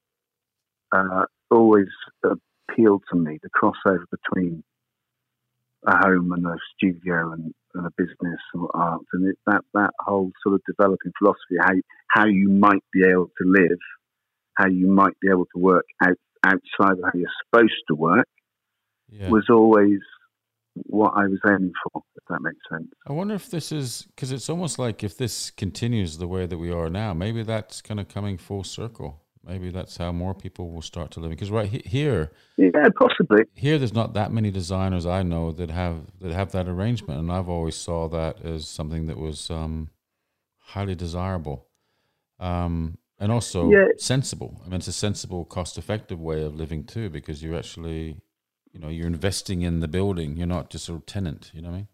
uh, 0.92 1.24
always 1.50 1.88
appealed 2.24 3.02
to 3.12 3.18
me. 3.18 3.38
The 3.42 3.50
crossover 3.50 4.04
between 4.10 4.64
a 5.86 5.96
home 5.96 6.32
and 6.32 6.46
a 6.46 6.56
studio 6.76 7.32
and, 7.32 7.54
and 7.74 7.86
a 7.86 7.90
business 7.96 8.40
or 8.54 8.68
art, 8.74 9.02
and 9.12 9.28
it, 9.28 9.36
that 9.46 9.62
that 9.74 9.90
whole 10.00 10.30
sort 10.42 10.56
of 10.56 10.62
developing 10.66 11.12
philosophy 11.18 11.56
how 11.60 11.74
how 12.08 12.26
you 12.26 12.48
might 12.48 12.82
be 12.92 13.04
able 13.04 13.30
to 13.40 13.44
live, 13.46 13.78
how 14.54 14.66
you 14.66 14.88
might 14.88 15.18
be 15.20 15.28
able 15.28 15.46
to 15.54 15.60
work 15.60 15.84
out, 16.02 16.16
outside 16.44 16.98
of 16.98 17.04
how 17.04 17.10
you're 17.14 17.28
supposed 17.44 17.82
to 17.88 17.94
work, 17.94 18.26
yeah. 19.08 19.28
was 19.28 19.46
always 19.50 20.00
what 20.84 21.12
I 21.16 21.26
was 21.26 21.38
aiming 21.46 21.72
for, 21.82 22.02
if 22.16 22.24
that 22.28 22.42
makes 22.42 22.58
sense. 22.70 22.88
I 23.06 23.12
wonder 23.12 23.34
if 23.34 23.50
this 23.50 23.72
is 23.72 24.06
because 24.14 24.32
it's 24.32 24.48
almost 24.48 24.78
like 24.78 25.02
if 25.02 25.16
this 25.16 25.50
continues 25.50 26.18
the 26.18 26.28
way 26.28 26.46
that 26.46 26.58
we 26.58 26.70
are 26.70 26.90
now, 26.90 27.14
maybe 27.14 27.42
that's 27.42 27.80
kind 27.80 28.00
of 28.00 28.08
coming 28.08 28.36
full 28.38 28.64
circle. 28.64 29.22
Maybe 29.46 29.70
that's 29.70 29.96
how 29.96 30.12
more 30.12 30.34
people 30.34 30.70
will 30.70 30.82
start 30.82 31.10
to 31.12 31.20
live. 31.20 31.30
Because 31.30 31.50
right 31.50 31.68
here, 31.68 32.32
yeah, 32.56 32.88
possibly 32.98 33.44
here, 33.54 33.78
there's 33.78 33.94
not 33.94 34.14
that 34.14 34.32
many 34.32 34.50
designers 34.50 35.06
I 35.06 35.22
know 35.22 35.52
that 35.52 35.70
have 35.70 36.02
that 36.20 36.32
have 36.32 36.52
that 36.52 36.68
arrangement, 36.68 37.20
and 37.20 37.30
I've 37.30 37.48
always 37.48 37.76
saw 37.76 38.08
that 38.08 38.44
as 38.44 38.66
something 38.66 39.06
that 39.06 39.18
was 39.18 39.50
um, 39.50 39.90
highly 40.58 40.94
desirable, 40.94 41.68
um, 42.40 42.98
and 43.20 43.30
also 43.30 43.70
yeah. 43.70 43.86
sensible. 43.98 44.60
I 44.64 44.68
mean, 44.68 44.78
it's 44.78 44.88
a 44.88 44.92
sensible, 44.92 45.44
cost-effective 45.44 46.20
way 46.20 46.42
of 46.42 46.56
living 46.56 46.84
too, 46.84 47.08
because 47.08 47.42
you're 47.42 47.56
actually 47.56 48.20
you 48.76 48.82
know 48.82 48.88
you're 48.88 49.06
investing 49.06 49.62
in 49.62 49.80
the 49.80 49.88
building 49.88 50.36
you're 50.36 50.46
not 50.46 50.68
just 50.68 50.88
a 50.90 50.98
tenant 51.06 51.50
you 51.54 51.62
know 51.62 51.70
what 51.70 51.74
i 51.74 51.78
mean 51.78 51.88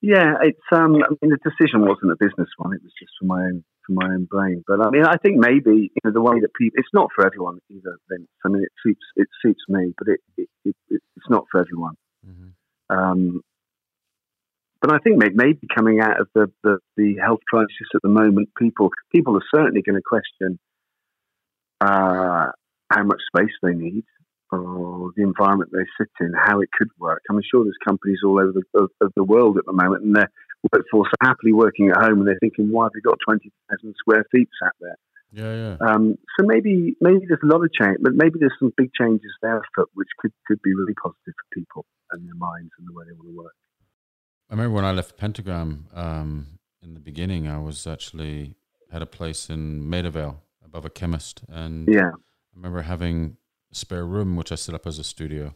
yeah 0.00 0.34
it's 0.42 0.58
um 0.72 0.96
i 0.96 1.08
mean 1.22 1.32
the 1.32 1.38
decision 1.42 1.80
wasn't 1.80 2.10
a 2.10 2.16
business 2.18 2.48
one 2.56 2.74
it 2.74 2.82
was 2.82 2.92
just 2.98 3.12
for 3.18 3.26
my 3.26 3.42
own 3.42 3.64
for 3.86 3.92
my 3.92 4.06
own 4.06 4.26
brain 4.30 4.62
but 4.66 4.84
i 4.84 4.90
mean 4.90 5.04
i 5.04 5.16
think 5.16 5.36
maybe 5.38 5.90
you 5.92 6.00
know 6.04 6.12
the 6.12 6.22
way 6.22 6.38
that 6.40 6.52
people 6.54 6.76
it's 6.78 6.92
not 6.92 7.08
for 7.14 7.26
everyone 7.26 7.58
either 7.70 7.98
Vince. 8.10 8.28
i 8.44 8.48
mean 8.48 8.62
it 8.62 8.72
suits 8.82 9.04
it 9.16 9.28
suits 9.42 9.62
me 9.68 9.92
but 9.98 10.08
it, 10.08 10.20
it, 10.36 10.48
it 10.64 10.76
it's 11.16 11.30
not 11.30 11.44
for 11.50 11.60
everyone 11.60 11.94
mm-hmm. 12.26 12.96
um 12.96 13.40
but 14.80 14.92
I 14.92 14.98
think 14.98 15.18
maybe 15.18 15.58
coming 15.74 16.00
out 16.00 16.20
of 16.20 16.28
the, 16.36 16.46
the, 16.62 16.78
the, 16.96 17.16
health 17.20 17.40
crisis 17.48 17.88
at 17.96 18.02
the 18.02 18.08
moment, 18.08 18.50
people 18.56 18.90
people 19.12 19.36
are 19.36 19.42
certainly 19.52 19.82
going 19.82 19.96
to 19.96 20.02
question 20.06 20.56
uh, 21.80 22.46
how 22.90 23.02
much 23.02 23.20
space 23.34 23.52
they 23.62 23.74
need 23.74 24.04
or 24.52 25.12
the 25.16 25.22
environment 25.22 25.70
they 25.72 25.84
sit 25.98 26.10
in, 26.20 26.32
how 26.34 26.60
it 26.60 26.70
could 26.76 26.88
work. 26.98 27.22
I'm 27.30 27.40
sure 27.42 27.64
there's 27.64 27.76
companies 27.86 28.18
all 28.24 28.40
over 28.40 28.52
the, 28.52 28.62
of, 28.80 28.90
of 29.00 29.12
the 29.16 29.24
world 29.24 29.58
at 29.58 29.66
the 29.66 29.72
moment, 29.72 30.04
and 30.04 30.16
their 30.16 30.30
workforce 30.72 31.08
are 31.20 31.28
happily 31.28 31.52
working 31.52 31.90
at 31.90 31.96
home, 31.96 32.18
and 32.18 32.26
they're 32.26 32.38
thinking, 32.40 32.70
"Why 32.70 32.86
have 32.86 32.92
we 32.94 33.00
got 33.00 33.18
20,000 33.24 33.94
square 33.98 34.24
feet 34.32 34.48
sat 34.62 34.72
there?" 34.80 34.96
Yeah, 35.32 35.54
yeah. 35.54 35.76
Um, 35.86 36.16
so 36.38 36.46
maybe 36.46 36.96
maybe 37.00 37.26
there's 37.28 37.40
a 37.42 37.46
lot 37.46 37.62
of 37.62 37.72
change, 37.72 37.98
but 38.00 38.14
maybe 38.14 38.38
there's 38.38 38.54
some 38.58 38.72
big 38.76 38.90
changes 38.98 39.30
there 39.42 39.58
afoot, 39.58 39.90
which 39.94 40.08
could 40.18 40.32
could 40.46 40.60
be 40.62 40.74
really 40.74 40.94
positive 40.94 41.34
for 41.36 41.54
people 41.54 41.84
and 42.10 42.26
their 42.26 42.34
minds 42.34 42.70
and 42.78 42.88
the 42.88 42.92
way 42.92 43.04
they 43.06 43.12
want 43.12 43.28
to 43.28 43.36
work. 43.36 43.54
I 44.50 44.54
remember 44.54 44.74
when 44.76 44.84
I 44.86 44.92
left 44.92 45.18
Pentagram 45.18 45.88
um, 45.92 46.46
in 46.82 46.94
the 46.94 47.00
beginning, 47.00 47.46
I 47.46 47.58
was 47.58 47.86
actually 47.86 48.54
had 48.90 49.02
a 49.02 49.06
place 49.06 49.50
in 49.50 49.86
Maida 49.88 50.10
Vale 50.10 50.42
above 50.64 50.86
a 50.86 50.90
chemist, 50.90 51.42
and 51.48 51.86
yeah, 51.88 52.10
I 52.10 52.56
remember 52.56 52.82
having 52.82 53.36
spare 53.72 54.04
room 54.04 54.36
which 54.36 54.52
I 54.52 54.54
set 54.54 54.74
up 54.74 54.86
as 54.86 54.98
a 54.98 55.04
studio, 55.04 55.54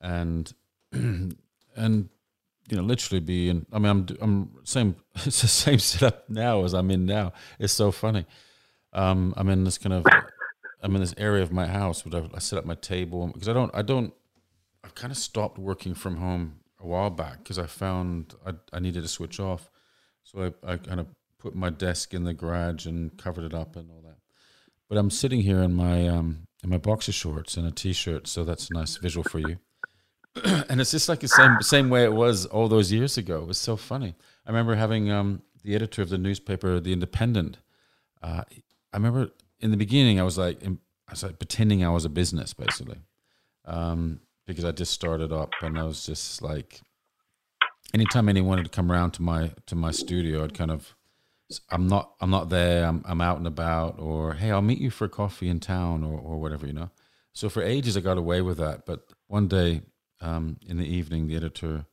and 0.00 0.52
and 0.92 1.38
you 1.76 2.76
know 2.76 2.82
literally 2.82 3.20
be 3.20 3.48
in. 3.48 3.66
I 3.72 3.78
mean, 3.78 3.90
I'm 3.90 4.06
I'm 4.20 4.50
same. 4.64 4.96
It's 5.26 5.42
the 5.42 5.48
same 5.48 5.78
setup 5.78 6.28
now 6.28 6.64
as 6.64 6.74
I'm 6.74 6.90
in 6.90 7.06
now. 7.06 7.32
It's 7.58 7.72
so 7.72 7.90
funny. 7.90 8.26
Um, 8.92 9.34
I'm 9.36 9.48
in 9.48 9.64
this 9.64 9.78
kind 9.78 9.92
of. 9.92 10.06
I'm 10.80 10.94
in 10.94 11.00
this 11.00 11.14
area 11.18 11.42
of 11.42 11.50
my 11.50 11.66
house 11.66 12.06
where 12.06 12.22
I, 12.32 12.38
set 12.38 12.56
up 12.56 12.64
my 12.64 12.76
table 12.76 13.26
because 13.28 13.48
I 13.48 13.52
don't. 13.52 13.74
I 13.74 13.82
don't. 13.82 14.14
I've 14.84 14.94
kind 14.94 15.10
of 15.10 15.18
stopped 15.18 15.58
working 15.58 15.94
from 15.94 16.16
home 16.18 16.60
a 16.80 16.86
while 16.86 17.10
back 17.10 17.38
because 17.38 17.58
I 17.58 17.66
found 17.66 18.34
I, 18.46 18.52
I 18.72 18.78
needed 18.78 19.02
to 19.02 19.08
switch 19.08 19.40
off. 19.40 19.70
So 20.22 20.52
I, 20.64 20.72
I 20.72 20.76
kind 20.76 21.00
of 21.00 21.06
put 21.38 21.54
my 21.54 21.70
desk 21.70 22.14
in 22.14 22.24
the 22.24 22.34
garage 22.34 22.86
and 22.86 23.16
covered 23.16 23.44
it 23.44 23.54
up 23.54 23.76
and 23.76 23.90
all 23.90 24.02
that. 24.02 24.18
But 24.88 24.98
I'm 24.98 25.10
sitting 25.10 25.40
here 25.40 25.62
in 25.62 25.74
my 25.74 26.08
um, 26.08 26.47
in 26.62 26.70
my 26.70 26.78
boxer 26.78 27.12
shorts 27.12 27.56
and 27.56 27.66
a 27.66 27.70
t-shirt, 27.70 28.26
so 28.26 28.44
that's 28.44 28.70
a 28.70 28.74
nice 28.74 28.96
visual 28.96 29.24
for 29.24 29.38
you. 29.38 29.58
and 30.44 30.80
it's 30.80 30.90
just 30.90 31.08
like 31.08 31.20
the 31.20 31.28
same 31.28 31.60
same 31.60 31.90
way 31.90 32.04
it 32.04 32.12
was 32.12 32.46
all 32.46 32.68
those 32.68 32.92
years 32.92 33.16
ago. 33.16 33.40
It 33.40 33.46
was 33.46 33.58
so 33.58 33.76
funny. 33.76 34.14
I 34.46 34.50
remember 34.50 34.74
having 34.74 35.10
um, 35.10 35.42
the 35.62 35.74
editor 35.74 36.02
of 36.02 36.08
the 36.08 36.18
newspaper, 36.18 36.80
The 36.80 36.92
Independent. 36.92 37.58
Uh, 38.22 38.42
I 38.92 38.96
remember 38.96 39.30
in 39.60 39.70
the 39.70 39.76
beginning, 39.76 40.20
I 40.20 40.22
was 40.22 40.38
like, 40.38 40.62
I 40.64 40.76
was 41.10 41.22
like 41.22 41.38
pretending 41.38 41.84
I 41.84 41.90
was 41.90 42.04
a 42.04 42.08
business, 42.08 42.54
basically, 42.54 42.98
um, 43.64 44.20
because 44.46 44.64
I 44.64 44.72
just 44.72 44.92
started 44.92 45.32
up, 45.32 45.50
and 45.62 45.78
I 45.78 45.84
was 45.84 46.06
just 46.06 46.42
like, 46.42 46.80
anytime 47.94 48.28
anyone 48.28 48.62
to 48.62 48.68
come 48.68 48.90
around 48.92 49.12
to 49.12 49.22
my 49.22 49.52
to 49.66 49.74
my 49.74 49.90
studio, 49.90 50.44
I'd 50.44 50.54
kind 50.54 50.70
of 50.70 50.94
I'm 51.70 51.86
not 51.86 52.12
I'm 52.20 52.30
not 52.30 52.50
there. 52.50 52.84
I'm 52.84 53.02
I'm 53.06 53.20
out 53.20 53.38
and 53.38 53.46
about, 53.46 53.98
or 53.98 54.34
hey, 54.34 54.50
I'll 54.50 54.62
meet 54.62 54.80
you 54.80 54.90
for 54.90 55.08
coffee 55.08 55.48
in 55.48 55.60
town, 55.60 56.04
or 56.04 56.18
or 56.18 56.38
whatever, 56.38 56.66
you 56.66 56.72
know. 56.72 56.90
So 57.32 57.48
for 57.48 57.62
ages, 57.62 57.96
I 57.96 58.00
got 58.00 58.18
away 58.18 58.42
with 58.42 58.58
that. 58.58 58.84
But 58.84 59.12
one 59.26 59.48
day 59.48 59.82
um, 60.20 60.58
in 60.66 60.76
the 60.76 60.86
evening, 60.86 61.26
the 61.26 61.36
editor 61.36 61.86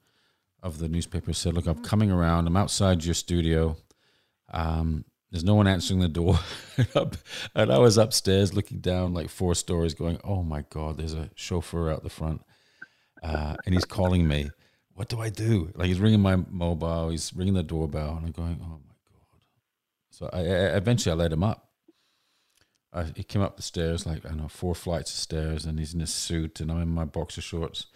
of 0.62 0.80
the 0.80 0.90
newspaper 0.90 1.32
said, 1.34 1.54
"Look, 1.54 1.68
I'm 1.68 1.84
coming 1.84 2.12
around. 2.12 2.48
I'm 2.48 2.58
outside 2.58 3.06
your 3.06 3.14
studio. 3.14 3.78
Um, 4.52 5.06
there's 5.32 5.44
no 5.44 5.56
one 5.56 5.68
answering 5.68 6.00
the 6.00 6.08
door, 6.08 6.40
and 7.56 7.72
I 7.72 7.78
was 7.78 7.98
upstairs 7.98 8.54
looking 8.54 8.80
down 8.80 9.14
like 9.14 9.30
four 9.30 9.56
stories, 9.56 9.94
going, 9.94 10.20
"Oh 10.24 10.44
my 10.44 10.66
god, 10.70 10.98
there's 10.98 11.14
a 11.14 11.30
chauffeur 11.36 11.92
out 11.92 12.04
the 12.04 12.10
front, 12.10 12.42
uh, 13.24 13.56
and 13.66 13.74
he's 13.74 13.86
calling 13.86 14.28
me. 14.28 14.50
What 14.94 15.10
do 15.10 15.20
I 15.22 15.30
do? 15.30 15.72
Like 15.76 15.88
he's 15.88 16.00
ringing 16.00 16.22
my 16.22 16.38
mobile, 16.38 17.10
he's 17.10 17.34
ringing 17.34 17.54
the 17.54 17.64
doorbell, 17.64 18.18
and 18.18 18.26
I'm 18.26 18.32
going, 18.32 18.60
"Oh 18.62 18.68
my 18.68 18.78
god." 18.78 18.95
So 20.16 20.30
I, 20.32 20.40
I 20.40 20.78
eventually 20.78 21.12
I 21.12 21.16
let 21.16 21.34
him 21.34 21.44
up 21.44 21.66
I, 22.96 23.04
he 23.16 23.24
came 23.24 23.42
up 23.42 23.58
the 23.58 23.62
stairs, 23.62 24.06
like 24.06 24.26
I 24.26 24.30
don't 24.30 24.38
know, 24.38 24.48
four 24.48 24.74
flights 24.74 25.12
of 25.12 25.18
stairs, 25.18 25.66
and 25.66 25.78
he's 25.78 25.94
in 25.94 26.00
his 26.00 26.14
suit, 26.14 26.62
and 26.62 26.72
I'm 26.72 26.82
in 26.82 26.90
my 26.90 27.04
boxer 27.04 27.42
shorts, 27.42 27.88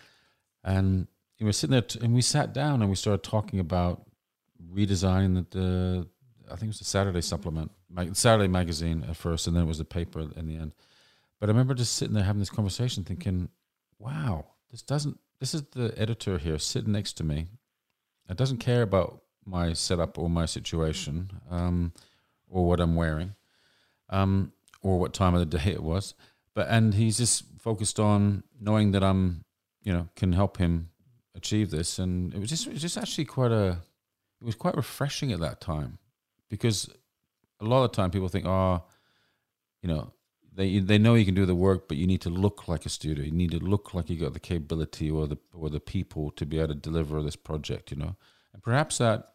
and 0.63 1.07
we 1.39 1.45
were 1.45 1.53
sitting 1.53 1.71
there, 1.71 1.81
t- 1.81 1.99
and 2.03 2.13
we 2.13 2.21
sat 2.21 2.53
down, 2.53 2.81
and 2.81 2.89
we 2.89 2.97
started 2.97 3.23
talking 3.23 3.61
about 3.61 4.05
redesigning 4.73 5.35
the, 5.51 5.57
the 5.57 6.07
I 6.47 6.55
think 6.55 6.63
it 6.63 6.67
was 6.67 6.79
the 6.79 6.85
Saturday 6.85 7.21
supplement, 7.21 7.71
Saturday 8.11 8.49
magazine 8.49 9.05
at 9.07 9.15
first, 9.15 9.47
and 9.47 9.55
then 9.55 9.63
it 9.63 9.67
was 9.67 9.77
the 9.77 9.85
paper 9.85 10.19
in 10.35 10.47
the 10.47 10.57
end. 10.57 10.73
But 11.39 11.47
I 11.47 11.53
remember 11.53 11.73
just 11.73 11.95
sitting 11.95 12.13
there 12.13 12.25
having 12.25 12.41
this 12.41 12.49
conversation, 12.49 13.05
thinking, 13.05 13.47
"Wow, 13.99 14.47
this 14.69 14.81
doesn't. 14.81 15.17
This 15.39 15.53
is 15.53 15.63
the 15.71 15.93
editor 15.97 16.37
here 16.37 16.59
sitting 16.59 16.91
next 16.91 17.13
to 17.13 17.23
me. 17.23 17.47
It 18.29 18.35
doesn't 18.35 18.57
care 18.57 18.81
about 18.81 19.21
my 19.45 19.71
setup 19.71 20.17
or 20.17 20.29
my 20.29 20.45
situation, 20.45 21.31
um, 21.49 21.93
or 22.49 22.65
what 22.65 22.79
I'm 22.79 22.95
wearing." 22.95 23.35
Um, 24.09 24.53
or 24.81 24.97
what 24.97 25.13
time 25.13 25.33
of 25.33 25.39
the 25.39 25.57
day 25.57 25.71
it 25.71 25.83
was. 25.83 26.13
But 26.53 26.67
and 26.69 26.93
he's 26.93 27.17
just 27.17 27.43
focused 27.59 27.99
on 27.99 28.43
knowing 28.59 28.91
that 28.91 29.03
I'm, 29.03 29.43
you 29.83 29.93
know, 29.93 30.09
can 30.15 30.33
help 30.33 30.57
him 30.57 30.89
achieve 31.35 31.71
this. 31.71 31.99
And 31.99 32.33
it 32.33 32.39
was 32.39 32.49
just 32.49 32.67
it 32.67 32.73
was 32.73 32.81
just 32.81 32.97
actually 32.97 33.25
quite 33.25 33.51
a 33.51 33.77
it 34.41 34.45
was 34.45 34.55
quite 34.55 34.75
refreshing 34.75 35.31
at 35.31 35.39
that 35.41 35.61
time 35.61 35.99
because 36.49 36.89
a 37.59 37.65
lot 37.65 37.83
of 37.83 37.91
time 37.91 38.11
people 38.11 38.29
think, 38.29 38.45
oh, 38.45 38.83
you 39.81 39.89
know, 39.89 40.11
they 40.53 40.79
they 40.79 40.97
know 40.97 41.15
you 41.15 41.25
can 41.25 41.35
do 41.35 41.45
the 41.45 41.55
work, 41.55 41.87
but 41.87 41.97
you 41.97 42.07
need 42.07 42.21
to 42.21 42.29
look 42.29 42.67
like 42.67 42.85
a 42.85 42.89
studio. 42.89 43.23
You 43.23 43.31
need 43.31 43.51
to 43.51 43.59
look 43.59 43.93
like 43.93 44.09
you 44.09 44.17
got 44.17 44.33
the 44.33 44.39
capability 44.39 45.09
or 45.09 45.27
the 45.27 45.37
or 45.53 45.69
the 45.69 45.79
people 45.79 46.31
to 46.31 46.45
be 46.45 46.57
able 46.57 46.69
to 46.69 46.75
deliver 46.75 47.21
this 47.21 47.35
project. 47.35 47.91
You 47.91 47.97
know, 47.97 48.15
and 48.53 48.63
perhaps 48.63 48.97
that 48.97 49.33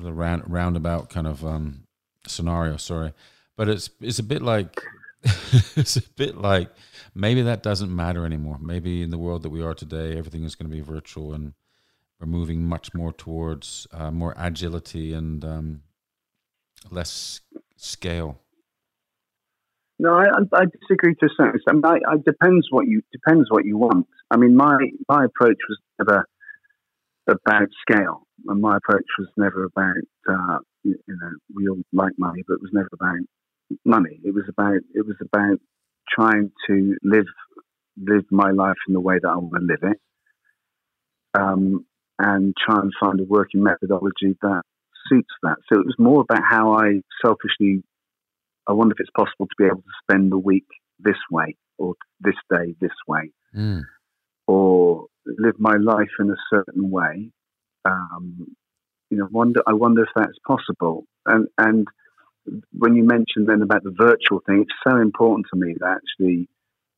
the 0.00 0.12
round, 0.12 0.44
roundabout 0.46 1.10
kind 1.10 1.26
of 1.26 1.44
um, 1.44 1.86
scenario. 2.26 2.76
Sorry, 2.76 3.12
but 3.56 3.68
it's 3.68 3.90
it's 4.00 4.18
a 4.18 4.22
bit 4.22 4.42
like 4.42 4.80
it's 5.76 5.96
a 5.96 6.02
bit 6.16 6.36
like 6.36 6.70
maybe 7.14 7.42
that 7.42 7.62
doesn't 7.62 7.94
matter 7.94 8.24
anymore. 8.24 8.58
Maybe 8.60 9.02
in 9.02 9.10
the 9.10 9.18
world 9.18 9.42
that 9.42 9.50
we 9.50 9.62
are 9.62 9.74
today, 9.74 10.16
everything 10.16 10.44
is 10.44 10.54
going 10.54 10.70
to 10.70 10.74
be 10.74 10.82
virtual, 10.82 11.32
and 11.32 11.54
we're 12.20 12.26
moving 12.26 12.64
much 12.64 12.94
more 12.94 13.12
towards 13.12 13.86
uh, 13.92 14.10
more 14.10 14.34
agility 14.36 15.12
and 15.12 15.44
um, 15.44 15.82
less 16.90 17.40
scale. 17.76 18.38
No, 19.98 20.14
I, 20.14 20.26
I 20.52 20.64
disagree 20.64 21.14
to 21.16 21.26
a 21.26 21.28
certain 21.36 21.54
extent. 21.54 21.84
I, 21.84 21.98
I 22.10 22.16
depends 22.24 22.66
what 22.70 22.88
you 22.88 23.02
depends 23.12 23.50
what 23.50 23.64
you 23.64 23.76
want. 23.76 24.06
I 24.30 24.36
mean, 24.36 24.56
my 24.56 24.76
my 25.08 25.24
approach 25.24 25.58
was 25.68 25.78
never 25.98 26.26
about 27.28 27.68
scale, 27.88 28.26
and 28.48 28.60
my 28.60 28.78
approach 28.78 29.06
was 29.18 29.28
never 29.36 29.64
about 29.64 29.96
uh, 30.28 30.58
you, 30.82 30.96
know 31.08 31.30
we 31.54 31.68
all 31.68 31.82
like 31.92 32.12
money, 32.18 32.42
but 32.46 32.54
it 32.54 32.62
was 32.62 32.70
never 32.72 32.88
about 32.92 33.18
money. 33.84 34.20
It 34.24 34.34
was 34.34 34.44
about 34.48 34.76
it 34.94 35.06
was 35.06 35.16
about 35.20 35.58
trying 36.08 36.50
to 36.68 36.96
live 37.02 37.26
live 37.96 38.24
my 38.30 38.50
life 38.50 38.76
in 38.88 38.94
the 38.94 39.00
way 39.00 39.18
that 39.20 39.28
I 39.28 39.36
want 39.36 39.54
to 39.54 39.60
live 39.60 39.92
it, 39.92 40.00
um, 41.38 41.86
and 42.18 42.54
try 42.56 42.80
and 42.80 42.92
find 43.00 43.20
a 43.20 43.24
working 43.24 43.62
methodology 43.62 44.36
that 44.42 44.62
suits 45.08 45.32
that. 45.42 45.56
So 45.70 45.78
it 45.78 45.86
was 45.86 45.96
more 45.98 46.22
about 46.22 46.42
how 46.48 46.74
I 46.74 47.02
selfishly. 47.24 47.82
I 48.68 48.72
wonder 48.72 48.94
if 48.94 49.00
it's 49.00 49.10
possible 49.16 49.46
to 49.46 49.54
be 49.58 49.64
able 49.64 49.82
to 49.82 50.02
spend 50.02 50.30
the 50.30 50.38
week 50.38 50.66
this 50.98 51.16
way, 51.30 51.56
or 51.78 51.94
this 52.20 52.36
day 52.50 52.74
this 52.80 52.92
way, 53.08 53.32
mm. 53.56 53.82
or 54.46 55.06
live 55.26 55.58
my 55.58 55.76
life 55.76 56.10
in 56.20 56.30
a 56.30 56.36
certain 56.50 56.90
way. 56.90 57.30
Um, 57.84 58.54
you 59.12 59.18
know, 59.18 59.28
wonder 59.30 59.62
I 59.66 59.74
wonder 59.74 60.02
if 60.02 60.08
that's 60.16 60.38
possible, 60.46 61.04
and 61.26 61.46
and 61.58 61.86
when 62.72 62.96
you 62.96 63.04
mentioned 63.04 63.46
then 63.46 63.60
about 63.60 63.84
the 63.84 63.94
virtual 63.94 64.40
thing, 64.46 64.62
it's 64.62 64.72
so 64.88 64.98
important 64.98 65.46
to 65.52 65.60
me 65.60 65.74
that 65.80 65.98
actually 65.98 66.48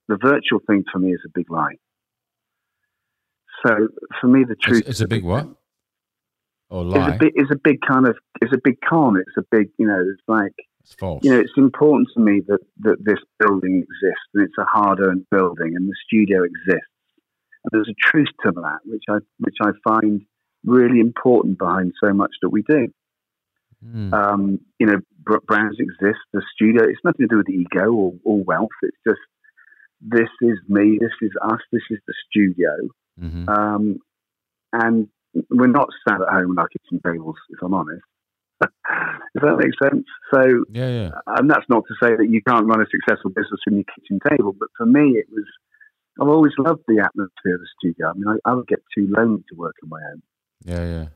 the 0.06 0.16
virtual 0.16 0.60
thing 0.64 0.84
for 0.92 1.00
me 1.00 1.10
is 1.10 1.20
a 1.26 1.30
big 1.34 1.50
lie. 1.50 1.74
So 3.66 3.88
for 4.20 4.28
me, 4.28 4.44
the 4.48 4.54
truth 4.54 4.82
it's, 4.82 4.90
it's 4.90 5.00
a 5.00 5.08
big 5.08 5.24
what? 5.24 5.48
Or 6.70 6.84
lie? 6.84 7.08
It's 7.08 7.16
a, 7.16 7.18
big, 7.18 7.32
a 7.50 7.56
big 7.56 7.80
kind 7.80 8.06
of 8.06 8.16
it's 8.40 8.52
a 8.52 8.60
big 8.62 8.76
con. 8.88 9.16
It's 9.16 9.36
a 9.36 9.44
big 9.50 9.70
you 9.76 9.88
know. 9.88 10.00
It's 10.08 10.22
like 10.28 10.54
it's 10.84 10.94
false. 10.94 11.24
You 11.24 11.32
know, 11.32 11.40
it's 11.40 11.56
important 11.56 12.10
to 12.14 12.20
me 12.20 12.42
that 12.46 12.60
that 12.82 12.98
this 13.00 13.18
building 13.40 13.78
exists 13.78 14.28
and 14.34 14.44
it's 14.44 14.56
a 14.56 14.64
hard-earned 14.66 15.26
building 15.32 15.74
and 15.74 15.88
the 15.88 15.96
studio 16.06 16.44
exists. 16.44 16.94
And 17.64 17.70
there's 17.72 17.88
a 17.88 18.08
truth 18.08 18.28
to 18.44 18.52
that, 18.52 18.78
which 18.84 19.02
I 19.10 19.18
which 19.40 19.56
I 19.60 19.70
find 19.82 20.24
really 20.64 21.00
important 21.00 21.58
behind 21.58 21.92
so 22.02 22.12
much 22.12 22.32
that 22.42 22.50
we 22.50 22.62
do. 22.62 22.88
Mm. 23.86 24.12
Um, 24.12 24.60
you 24.78 24.86
know, 24.86 24.98
brands 25.46 25.76
exist. 25.78 26.20
The 26.32 26.42
studio, 26.54 26.84
it's 26.84 27.00
nothing 27.04 27.28
to 27.28 27.34
do 27.34 27.36
with 27.38 27.48
ego 27.48 27.92
or, 27.92 28.12
or 28.24 28.42
wealth. 28.44 28.70
It's 28.82 28.96
just 29.06 29.20
this 30.00 30.28
is 30.42 30.58
me, 30.68 30.98
this 31.00 31.12
is 31.22 31.30
us, 31.42 31.60
this 31.72 31.82
is 31.90 31.98
the 32.06 32.14
studio. 32.28 32.70
Mm-hmm. 33.20 33.48
Um, 33.48 33.98
and 34.72 35.08
we're 35.50 35.66
not 35.66 35.88
sat 36.06 36.20
at 36.20 36.28
home 36.28 36.58
our 36.58 36.68
kitchen 36.68 37.00
tables, 37.04 37.36
if 37.50 37.58
I'm 37.62 37.74
honest. 37.74 38.02
Does 38.60 39.42
that 39.42 39.58
make 39.58 39.74
sense? 39.82 40.06
So, 40.32 40.64
yeah, 40.70 40.88
yeah. 40.88 41.10
And 41.26 41.50
that's 41.50 41.66
not 41.68 41.84
to 41.88 41.94
say 42.02 42.14
that 42.16 42.28
you 42.28 42.40
can't 42.46 42.66
run 42.66 42.80
a 42.80 42.86
successful 42.90 43.30
business 43.30 43.60
from 43.64 43.74
your 43.74 43.84
kitchen 43.94 44.20
table, 44.30 44.54
but 44.58 44.68
for 44.76 44.86
me, 44.86 45.16
it 45.18 45.26
was. 45.30 45.44
I've 46.20 46.28
always 46.28 46.52
loved 46.58 46.82
the 46.86 47.00
atmosphere 47.00 47.56
of 47.56 47.60
the 47.60 47.66
studio. 47.76 48.10
I 48.10 48.12
mean, 48.14 48.28
I, 48.28 48.48
I 48.48 48.54
would 48.54 48.68
get 48.68 48.78
too 48.96 49.08
lonely 49.10 49.42
to 49.48 49.56
work 49.56 49.74
on 49.82 49.88
my 49.88 49.98
own. 50.12 50.22
Yeah, 50.64 50.84
yeah. 50.84 51.06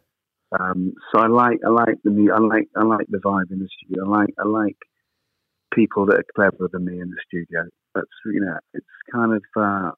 Um, 0.59 0.95
so 1.13 1.21
I 1.21 1.27
like 1.27 1.59
I 1.67 1.71
like 1.71 1.99
the 2.05 2.31
I 2.35 2.39
like 2.39 2.69
I 2.77 2.85
like 2.85 3.07
the 3.09 3.19
vibe 3.19 3.51
in 3.51 3.59
the 3.59 3.69
studio. 3.77 4.05
I 4.07 4.21
like 4.21 4.35
I 4.39 4.47
like 4.47 4.77
people 5.75 6.07
that 6.07 6.17
are 6.17 6.25
cleverer 6.35 6.69
than 6.73 6.85
me 6.85 7.01
in 7.01 7.11
the 7.11 7.17
studio. 7.27 7.65
That's 7.95 8.07
you 8.27 8.41
know 8.41 8.59
it's 8.73 8.87
kind 9.13 9.35
of 9.35 9.43
uh, 9.57 9.91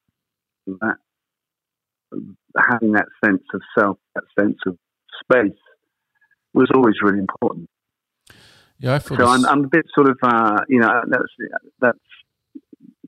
that 0.80 0.96
having 2.56 2.92
that 2.92 3.06
sense 3.24 3.42
of 3.54 3.60
self, 3.78 3.98
that 4.14 4.24
sense 4.38 4.58
of 4.66 4.76
space 5.22 5.58
was 6.52 6.68
always 6.74 6.96
really 7.02 7.18
important. 7.18 7.68
Yeah, 8.78 8.94
I 8.94 8.98
feel 8.98 9.18
so. 9.18 9.26
I'm, 9.26 9.44
I'm, 9.46 9.64
a 9.64 9.68
bit 9.68 9.86
sort 9.94 10.08
of 10.08 10.18
uh, 10.22 10.60
you 10.68 10.80
know 10.80 11.02
that's 11.06 11.32
that's 11.80 11.98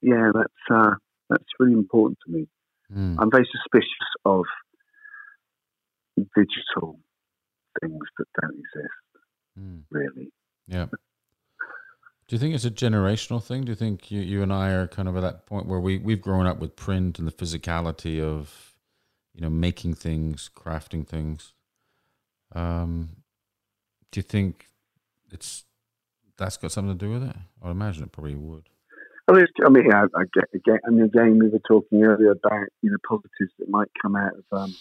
yeah 0.00 0.30
that's 0.34 0.70
uh, 0.70 0.94
that's 1.28 1.44
really 1.58 1.72
important 1.72 2.18
to 2.26 2.32
me. 2.32 2.46
Mm. 2.94 3.16
I'm 3.18 3.30
very 3.30 3.48
suspicious 3.50 3.88
of 4.24 4.44
digital 6.16 6.98
things 7.80 8.00
that 8.18 8.26
don't 8.40 8.54
exist, 8.54 9.24
mm. 9.58 9.82
really. 9.90 10.32
Yeah. 10.66 10.86
Do 12.28 12.36
you 12.36 12.38
think 12.38 12.54
it's 12.54 12.64
a 12.64 12.70
generational 12.70 13.42
thing? 13.42 13.64
Do 13.64 13.72
you 13.72 13.76
think 13.76 14.10
you, 14.10 14.20
you 14.20 14.42
and 14.42 14.52
I 14.52 14.70
are 14.70 14.86
kind 14.86 15.08
of 15.08 15.16
at 15.16 15.20
that 15.20 15.46
point 15.46 15.66
where 15.66 15.80
we, 15.80 15.98
we've 15.98 16.20
grown 16.20 16.46
up 16.46 16.58
with 16.58 16.76
print 16.76 17.18
and 17.18 17.28
the 17.28 17.32
physicality 17.32 18.22
of, 18.22 18.74
you 19.34 19.42
know, 19.42 19.50
making 19.50 19.94
things, 19.94 20.50
crafting 20.54 21.06
things? 21.06 21.52
Um, 22.54 23.16
do 24.10 24.18
you 24.18 24.22
think 24.22 24.68
it's 25.30 25.64
that's 26.36 26.56
got 26.56 26.72
something 26.72 26.96
to 26.96 27.06
do 27.06 27.12
with 27.12 27.22
it? 27.22 27.36
I 27.62 27.70
imagine 27.70 28.04
it 28.04 28.12
probably 28.12 28.34
would. 28.34 28.68
I 29.28 29.32
mean, 29.32 29.46
I 29.64 29.68
mean, 29.68 29.86
yeah, 29.88 30.06
I 30.14 30.22
get, 30.34 30.44
again, 30.54 30.78
I 30.86 30.90
mean, 30.90 31.04
again, 31.04 31.38
we 31.38 31.48
were 31.48 31.60
talking 31.66 32.02
earlier 32.02 32.32
about 32.32 32.66
you 32.82 32.90
know 32.90 32.96
positives 33.08 33.52
that 33.58 33.68
might 33.68 33.88
come 34.00 34.16
out 34.16 34.32
of 34.34 34.58
um, 34.58 34.74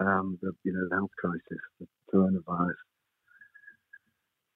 um, 0.00 0.38
the 0.42 0.52
you 0.64 0.72
know 0.72 0.86
the 0.88 0.96
health 0.96 1.10
crisis, 1.18 1.62
the 1.80 1.86
coronavirus. 2.12 2.74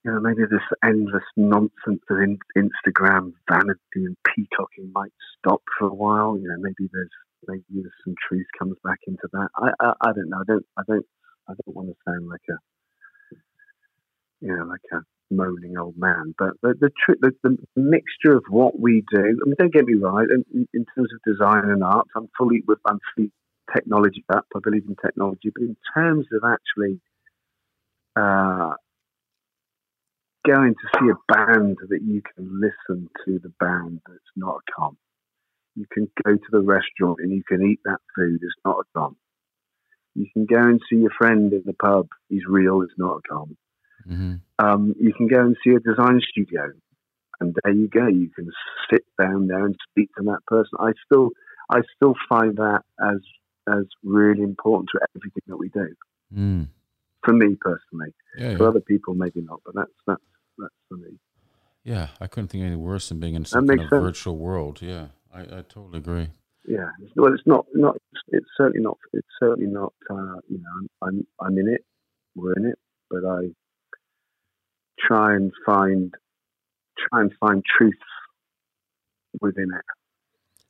You 0.05 0.13
know, 0.13 0.21
maybe 0.21 0.43
this 0.51 0.67
endless 0.85 1.23
nonsense 1.37 2.03
of 2.11 2.19
in, 2.19 2.39
Instagram 2.57 3.33
vanity 3.49 3.79
and 3.95 4.17
peacocking 4.25 4.91
might 4.93 5.13
stop 5.39 5.63
for 5.79 5.89
a 5.89 5.95
while. 5.95 6.37
You 6.37 6.49
know, 6.49 6.57
maybe 6.59 6.91
there's 6.93 7.11
maybe 7.47 7.65
there's 7.71 7.93
some 8.05 8.15
truth 8.29 8.47
comes 8.59 8.77
back 8.83 8.99
into 9.07 9.29
that. 9.33 9.49
I, 9.57 9.71
I, 9.81 9.93
I 10.01 10.13
don't 10.13 10.29
know. 10.29 10.39
I 10.39 10.45
don't 10.47 10.67
I 10.77 10.83
don't 10.89 11.07
I 11.49 11.53
don't 11.53 11.77
want 11.77 11.89
to 11.89 11.95
sound 12.05 12.29
like 12.29 12.41
a 12.51 12.59
you 14.41 14.57
know 14.57 14.65
like 14.65 14.81
a 14.93 15.01
moaning 15.31 15.79
old 15.79 15.97
man, 15.97 16.35
but 16.37 16.51
the 16.63 16.75
the, 16.81 16.91
the, 17.21 17.33
the 17.43 17.57
mixture 17.77 18.37
of 18.37 18.45
what 18.49 18.79
we 18.79 19.05
do. 19.13 19.21
I 19.21 19.47
mean, 19.47 19.55
don't 19.59 19.73
get 19.73 19.87
me 19.87 19.95
wrong. 19.95 20.27
In, 20.53 20.69
in 20.75 20.85
terms 20.95 21.11
of 21.13 21.33
design 21.33 21.71
and 21.71 21.83
art, 21.83 22.09
I'm 22.17 22.29
fully 22.37 22.63
with 22.67 22.79
I'm 22.87 22.99
fully 23.15 23.31
technology 23.75 24.25
up. 24.33 24.47
I 24.55 24.61
believe 24.63 24.85
in 24.89 24.97
technology, 24.97 25.51
but 25.55 25.63
in 25.63 25.77
terms 25.95 26.27
of 26.33 26.43
actually 26.45 27.01
uh, 28.17 28.75
going 30.47 30.75
to 30.75 30.99
see 30.99 31.11
a 31.11 31.33
band 31.33 31.79
that 31.89 32.03
you 32.03 32.23
can 32.35 32.61
listen 32.61 33.09
to 33.25 33.39
the 33.39 33.53
band 33.61 34.01
that's 34.07 34.21
not 34.37 34.57
a 34.57 34.73
con. 34.73 34.97
You 35.75 35.87
can 35.91 36.11
go 36.25 36.33
to 36.33 36.51
the 36.51 36.61
restaurant 36.61 37.19
and 37.21 37.33
you 37.33 37.43
can 37.47 37.63
eat 37.65 37.81
that 37.85 38.01
food. 38.15 38.41
It's 38.43 38.55
not 38.65 38.81
a 38.81 38.99
con. 38.99 39.17
You 40.15 40.27
can 40.33 40.45
go 40.45 40.59
and 40.59 40.81
see 40.91 40.97
your 40.97 41.13
friend 41.17 41.53
in 41.53 41.63
the 41.65 41.73
pub. 41.73 42.09
He's 42.29 42.45
real. 42.47 42.83
It's 42.83 42.93
not 42.99 43.19
a 43.19 43.29
con. 43.29 43.57
Mm-hmm. 44.09 44.35
Um, 44.59 44.95
you 45.01 45.15
can 45.15 45.29
go 45.29 45.41
and 45.41 45.57
see 45.65 45.71
a 45.71 45.81
design 45.81 46.21
studio, 46.29 46.73
and 47.41 47.55
there 47.63 47.73
you 47.73 47.89
go. 47.89 48.07
You 48.09 48.29
can 48.29 48.51
sit 48.91 49.03
down 49.21 49.47
there 49.47 49.65
and 49.65 49.77
speak 49.89 50.11
to 50.19 50.25
that 50.25 50.41
person. 50.47 50.73
I 50.79 50.93
still, 51.07 51.31
I 51.71 51.81
still 51.97 52.15
find 52.29 52.57
that 52.57 52.83
as 53.01 53.21
as 53.69 53.85
really 54.03 54.43
important 54.43 54.89
to 54.95 55.01
everything 55.17 55.43
that 55.47 55.57
we 55.57 55.69
do. 55.69 55.89
Mm. 56.35 56.69
For 57.25 57.33
me 57.33 57.57
personally, 57.61 58.13
yeah, 58.37 58.57
for 58.57 58.65
yeah. 58.65 58.69
other 58.69 58.81
people 58.81 59.15
maybe 59.15 59.43
not, 59.43 59.61
but 59.65 59.75
that's 59.77 59.93
that's 60.07 60.23
that's 60.59 60.75
for 60.89 60.97
me. 60.97 61.19
Yeah, 61.85 62.09
I 62.21 62.27
couldn't 62.27 62.49
think 62.49 62.65
any 62.65 62.77
worse 62.77 63.09
than 63.09 63.21
being 63.21 63.35
in 63.35 63.45
some 63.45 63.67
kind 63.67 63.81
of 63.81 63.89
sense. 63.89 64.03
virtual 64.03 64.37
world. 64.37 64.83
Yeah, 64.83 65.09
I, 65.33 65.41
I 65.43 65.63
totally 65.69 65.99
agree. 65.99 66.29
Yeah, 66.67 66.91
well, 67.17 67.33
it's 67.33 67.47
not 67.47 67.67
not 67.75 67.97
it's 68.29 68.47
certainly 68.57 68.83
not 68.83 68.99
it's 69.13 69.27
certainly 69.39 69.71
not 69.71 69.93
uh, 70.11 70.41
you 70.49 70.59
know 70.59 70.89
I'm 71.01 71.27
I'm 71.41 71.59
in 71.59 71.69
it, 71.69 71.85
we're 72.35 72.55
in 72.55 72.67
it, 72.67 72.79
but 73.09 73.25
I 73.25 73.51
try 74.99 75.35
and 75.35 75.53
find 75.65 76.13
try 76.99 77.21
and 77.21 77.33
find 77.41 77.63
truth 77.79 77.95
within 79.41 79.71
it. 79.75 79.85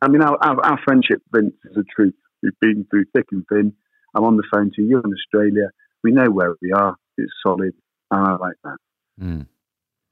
I 0.01 0.09
mean, 0.09 0.23
our, 0.23 0.37
our, 0.43 0.67
our 0.67 0.81
friendship, 0.85 1.23
Vince, 1.33 1.55
is 1.65 1.77
a 1.77 1.85
truth. 1.85 2.15
We've 2.43 2.59
been 2.61 2.87
through 2.91 3.07
thick 3.15 3.27
and 3.33 3.45
thin. 3.49 3.73
I'm 4.15 4.25
on 4.25 4.37
the 4.37 4.45
phone 4.53 4.71
to 4.77 4.83
you 4.83 5.01
in 5.01 5.13
Australia. 5.13 5.71
We 6.03 6.13
know 6.13 6.31
where 6.31 6.55
we 6.61 6.73
are. 6.73 6.97
It's 7.17 7.33
solid, 7.43 7.75
and 8.11 8.27
I 8.27 8.37
like 8.37 8.57
that. 8.65 8.77
Mm. 9.21 9.47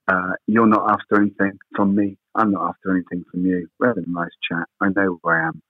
Uh, 0.08 0.32
you're 0.46 0.66
not 0.66 0.90
after 0.90 1.20
anything 1.20 1.58
from 1.74 1.94
me. 1.94 2.16
I'm 2.34 2.52
not 2.52 2.68
after 2.68 2.92
anything 2.92 3.24
from 3.30 3.44
you. 3.44 3.68
We're 3.78 3.88
having 3.88 4.04
a 4.06 4.10
nice 4.10 4.30
chat. 4.48 4.66
I 4.80 4.88
know 4.88 5.18
where 5.22 5.42
I 5.42 5.48
am. 5.48 5.62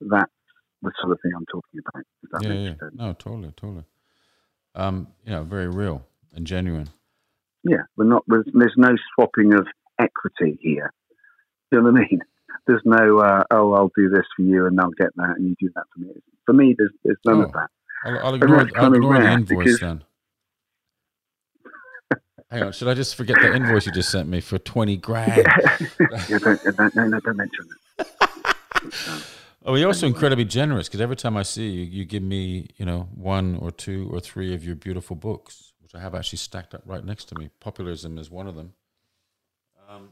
That's 0.00 0.30
the 0.82 0.92
sort 1.00 1.12
of 1.12 1.20
thing 1.22 1.32
I'm 1.36 1.46
talking 1.46 1.80
about. 1.80 2.42
yeah, 2.42 2.52
yeah. 2.52 2.68
Sense. 2.68 2.94
No, 2.94 3.12
totally, 3.12 3.52
totally. 3.56 3.84
Um, 4.74 5.08
yeah, 5.26 5.42
very 5.42 5.68
real 5.68 6.06
and 6.34 6.46
genuine. 6.46 6.88
Yeah, 7.64 7.82
we're 7.96 8.04
not. 8.06 8.24
There's 8.26 8.74
no 8.76 8.94
swapping 9.14 9.52
of 9.54 9.66
equity 9.98 10.58
here. 10.60 10.92
You 11.70 11.78
know 11.78 11.90
what 11.90 12.00
I 12.00 12.06
mean? 12.08 12.20
There's 12.66 12.82
no, 12.84 13.18
uh, 13.18 13.44
oh, 13.50 13.72
I'll 13.72 13.90
do 13.96 14.08
this 14.08 14.26
for 14.36 14.42
you 14.42 14.66
and 14.66 14.80
I'll 14.80 14.90
get 14.90 15.14
that 15.16 15.36
and 15.36 15.48
you 15.48 15.56
do 15.58 15.72
that 15.74 15.84
for 15.92 16.00
me. 16.00 16.12
For 16.46 16.52
me, 16.52 16.74
there's, 16.76 16.92
there's 17.04 17.18
none 17.24 17.38
oh, 17.38 17.42
of 17.42 17.52
that. 17.52 17.68
I'll, 18.04 18.18
I'll 18.26 18.34
ignore, 18.34 18.68
I'll 18.76 18.94
ignore 18.94 19.20
the 19.20 19.32
invoice 19.32 19.80
then. 19.80 20.04
Hang 22.50 22.64
on, 22.64 22.72
should 22.72 22.88
I 22.88 22.94
just 22.94 23.14
forget 23.14 23.36
the 23.40 23.54
invoice 23.54 23.86
you 23.86 23.92
just 23.92 24.10
sent 24.10 24.28
me 24.28 24.40
for 24.40 24.58
twenty 24.58 24.96
grand? 24.96 25.36
yeah, 26.28 26.38
don't, 26.38 26.60
don't, 26.76 26.96
no, 26.96 27.06
no, 27.06 27.20
don't 27.20 27.36
mention 27.36 27.68
it. 27.98 28.08
oh, 29.64 29.76
you're 29.76 29.86
also 29.86 30.08
incredibly 30.08 30.44
generous 30.44 30.88
because 30.88 31.00
every 31.00 31.14
time 31.14 31.36
I 31.36 31.44
see 31.44 31.68
you, 31.68 31.84
you 31.84 32.04
give 32.04 32.24
me, 32.24 32.66
you 32.76 32.84
know, 32.84 33.08
one 33.14 33.54
or 33.56 33.70
two 33.70 34.10
or 34.12 34.18
three 34.18 34.52
of 34.52 34.64
your 34.64 34.74
beautiful 34.74 35.14
books, 35.14 35.74
which 35.80 35.94
I 35.94 36.00
have 36.00 36.12
actually 36.12 36.38
stacked 36.38 36.74
up 36.74 36.82
right 36.86 37.04
next 37.04 37.26
to 37.26 37.38
me. 37.38 37.50
Populism 37.60 38.18
is 38.18 38.32
one 38.32 38.48
of 38.48 38.56
them. 38.56 38.72
Um, 39.88 40.08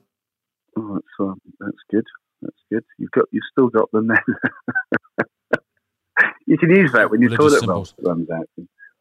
oh, 0.77 0.95
that's 0.95 1.07
uh, 1.19 1.35
that's 1.59 1.79
good. 1.91 2.07
That's 2.43 2.57
good. 2.71 2.85
You've 2.99 3.11
got, 3.11 3.25
you've 3.31 3.43
still 3.53 3.69
got 3.69 3.91
them 3.93 4.09
there. 4.09 4.25
you 6.47 6.59
can 6.59 6.71
use 6.71 6.93
that 6.93 7.11
when 7.11 7.21
your 7.21 7.37
toilet 7.37 7.67
roll 7.67 7.87
runs 8.03 8.31
out. 8.31 8.49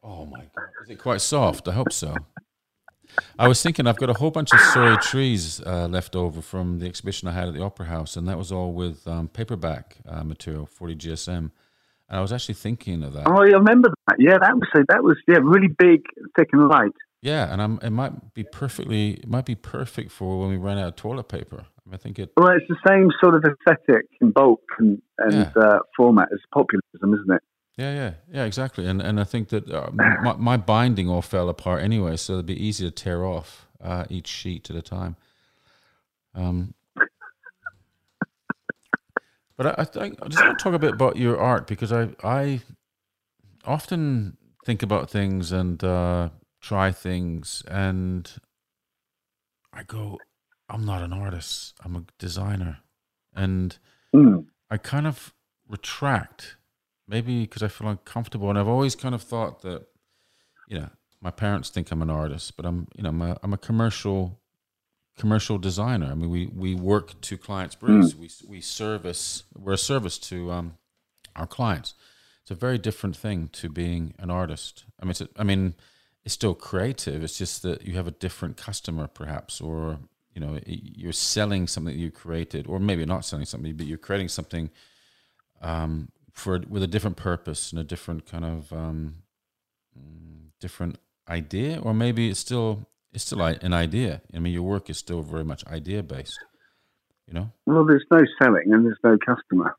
Oh 0.04 0.26
my 0.26 0.40
god! 0.40 0.70
Is 0.84 0.90
it 0.90 1.00
quite 1.00 1.22
soft? 1.22 1.68
I 1.68 1.74
hope 1.74 1.92
so. 1.92 2.16
I 3.40 3.48
was 3.48 3.62
thinking 3.62 3.88
I've 3.88 3.98
got 3.98 4.10
a 4.10 4.14
whole 4.14 4.32
bunch 4.32 4.54
of 4.54 4.60
sorry 4.60 4.98
trees 4.98 5.62
uh, 5.66 5.88
left 5.88 6.16
over 6.16 6.42
from 6.42 6.80
the 6.80 6.86
exhibition 6.86 7.28
I 7.28 7.32
had 7.32 7.48
at 7.48 7.54
the 7.54 7.64
Opera 7.64 7.88
House, 7.88 8.16
and 8.16 8.28
that 8.28 8.38
was 8.38 8.52
all 8.52 8.74
with 8.74 9.08
um, 9.08 9.28
paperback 9.28 9.98
uh, 10.08 10.24
material, 10.24 10.66
40 10.66 10.96
GSM. 10.96 11.52
And 12.10 12.18
I 12.18 12.22
was 12.22 12.32
actually 12.32 12.56
thinking 12.56 13.04
of 13.04 13.14
that. 13.14 13.28
Oh, 13.28 13.42
I 13.42 13.46
remember 13.46 13.90
that. 14.08 14.16
Yeah, 14.20 14.38
that 14.40 14.56
was 14.56 14.68
that 14.88 15.04
was 15.04 15.18
yeah 15.28 15.40
really 15.42 15.68
big, 15.68 16.04
thick 16.38 16.50
and 16.54 16.68
light. 16.68 16.94
Yeah, 17.22 17.52
and 17.52 17.62
I'm, 17.62 17.80
it 17.82 17.90
might 17.90 18.34
be 18.34 18.44
perfectly 18.44 19.14
it 19.16 19.28
might 19.28 19.46
be 19.46 19.56
perfect 19.56 20.12
for 20.12 20.40
when 20.40 20.50
we 20.50 20.58
run 20.58 20.78
out 20.78 20.88
of 20.88 20.96
toilet 20.96 21.28
paper. 21.28 21.66
I 21.92 21.98
think 21.98 22.20
it. 22.20 22.32
Well, 22.36 22.50
it's 22.50 22.68
the 22.68 22.78
same 22.88 23.10
sort 23.22 23.36
of 23.36 23.44
aesthetic 23.44 24.06
in 24.22 24.32
bulk 24.32 24.62
and, 24.80 25.02
and 25.18 25.34
yeah. 25.34 25.52
uh, 25.56 25.80
format 25.96 26.30
as 26.34 26.40
populism, 26.54 27.14
isn't 27.14 27.32
it? 27.32 27.42
Yeah, 27.78 27.94
yeah, 27.94 28.14
yeah, 28.32 28.46
exactly. 28.46 28.88
And 28.88 29.02
and 29.02 29.20
I 29.20 29.24
think 29.24 29.50
that 29.50 29.70
uh, 29.70 29.92
my, 29.94 30.36
my, 30.36 30.58
binding 30.58 31.10
all 31.10 31.22
fell 31.22 31.48
apart 31.48 31.84
anyway, 31.84 32.18
so 32.18 32.34
it'd 32.34 32.48
be 32.48 32.62
easy 32.62 32.86
to 32.86 32.92
tear 32.92 33.24
off 33.24 33.68
uh, 33.82 34.06
each 34.10 34.28
sheet 34.28 34.70
at 34.70 34.76
a 34.76 34.82
time. 34.82 35.16
Um, 36.34 36.74
but 39.56 39.68
I, 39.68 39.76
I, 39.78 39.84
think 39.84 40.20
I 40.22 40.28
just 40.28 40.44
want 40.44 40.58
to 40.58 40.64
talk 40.64 40.74
a 40.74 40.80
bit 40.80 40.94
about 40.94 41.18
your 41.18 41.40
art 41.40 41.68
because 41.68 41.94
I 41.94 42.10
I 42.24 42.62
often 43.64 44.38
think 44.66 44.82
about 44.82 45.10
things 45.10 45.52
and 45.52 45.84
uh, 45.84 46.30
try 46.62 46.92
things, 46.92 47.64
and 47.70 48.32
I 49.72 49.84
go, 49.84 50.18
I'm 50.70 50.86
not 50.86 51.02
an 51.02 51.14
artist. 51.14 51.74
I'm 51.84 51.96
a 51.96 52.04
designer, 52.20 52.80
and 53.36 53.78
mm. 54.14 54.46
I 54.70 54.78
kind 54.78 55.08
of 55.08 55.34
retract 55.68 56.58
maybe 57.08 57.42
because 57.42 57.64
I 57.64 57.68
feel 57.70 57.88
uncomfortable, 57.88 58.50
and 58.50 58.60
I've 58.60 58.68
always 58.68 58.96
kind 58.96 59.16
of 59.16 59.22
thought 59.22 59.62
that, 59.62 59.88
you 60.68 60.80
know, 60.80 60.90
my 61.22 61.32
parents 61.32 61.70
think 61.70 61.92
I'm 61.92 62.02
an 62.02 62.10
artist, 62.10 62.58
but 62.58 62.66
I'm, 62.66 62.88
you 62.96 63.04
know, 63.04 63.10
I'm 63.10 63.22
a, 63.22 63.38
I'm 63.44 63.54
a 63.54 63.58
commercial 63.58 64.40
commercial 65.18 65.58
designer. 65.58 66.08
I 66.12 66.14
mean, 66.14 66.30
we 66.30 66.48
we 66.48 66.76
work 66.76 67.20
to 67.22 67.38
clients' 67.38 67.76
briefs. 67.76 68.14
Mm. 68.14 68.20
We 68.20 68.30
we 68.48 68.62
service. 68.62 69.44
We're 69.58 69.74
a 69.74 69.78
service 69.78 70.18
to 70.20 70.52
um, 70.52 70.78
our 71.36 71.48
clients. 71.48 71.96
It's 72.42 72.52
a 72.52 72.56
very 72.56 72.78
different 72.78 73.18
thing 73.18 73.50
to 73.54 73.70
being 73.70 74.14
an 74.20 74.30
artist. 74.30 74.86
I 75.02 75.06
mean, 75.06 75.12
it's 75.12 75.22
a, 75.22 75.30
I 75.36 75.44
mean, 75.44 75.74
it's 76.24 76.34
still 76.34 76.54
creative. 76.54 77.24
It's 77.24 77.38
just 77.38 77.62
that 77.64 77.86
you 77.86 77.94
have 77.96 78.08
a 78.08 78.12
different 78.12 78.58
customer, 78.58 79.08
perhaps, 79.08 79.60
or 79.60 80.00
you 80.38 80.46
know, 80.46 80.60
you're 80.68 81.14
selling 81.14 81.66
something 81.66 81.96
that 81.96 82.00
you 82.00 82.12
created, 82.12 82.68
or 82.68 82.80
maybe 82.80 83.04
not 83.08 83.26
selling 83.26 83.46
something, 83.46 83.76
but 83.76 83.88
you're 83.88 83.98
creating 83.98 84.28
something 84.28 84.70
um, 85.64 86.10
for 86.32 86.62
with 86.70 86.84
a 86.84 86.88
different 86.88 87.18
purpose 87.18 87.72
and 87.72 87.82
a 87.82 87.84
different 87.84 88.28
kind 88.28 88.46
of 88.46 88.72
um, 88.72 89.16
different 90.62 91.00
idea, 91.28 91.80
or 91.82 91.92
maybe 91.92 92.30
it's 92.30 92.40
still 92.40 92.88
it's 93.12 93.24
still 93.24 93.42
an 93.42 93.74
idea. 93.74 94.22
I 94.32 94.38
mean, 94.38 94.54
your 94.54 94.62
work 94.62 94.92
is 94.92 95.00
still 95.00 95.24
very 95.24 95.44
much 95.44 95.66
idea 95.66 96.04
based. 96.04 96.38
You 97.28 97.34
know. 97.34 97.52
Well, 97.66 97.84
there's 97.84 98.06
no 98.12 98.22
selling 98.40 98.72
and 98.72 98.86
there's 98.86 99.00
no 99.04 99.18
customer. 99.18 99.76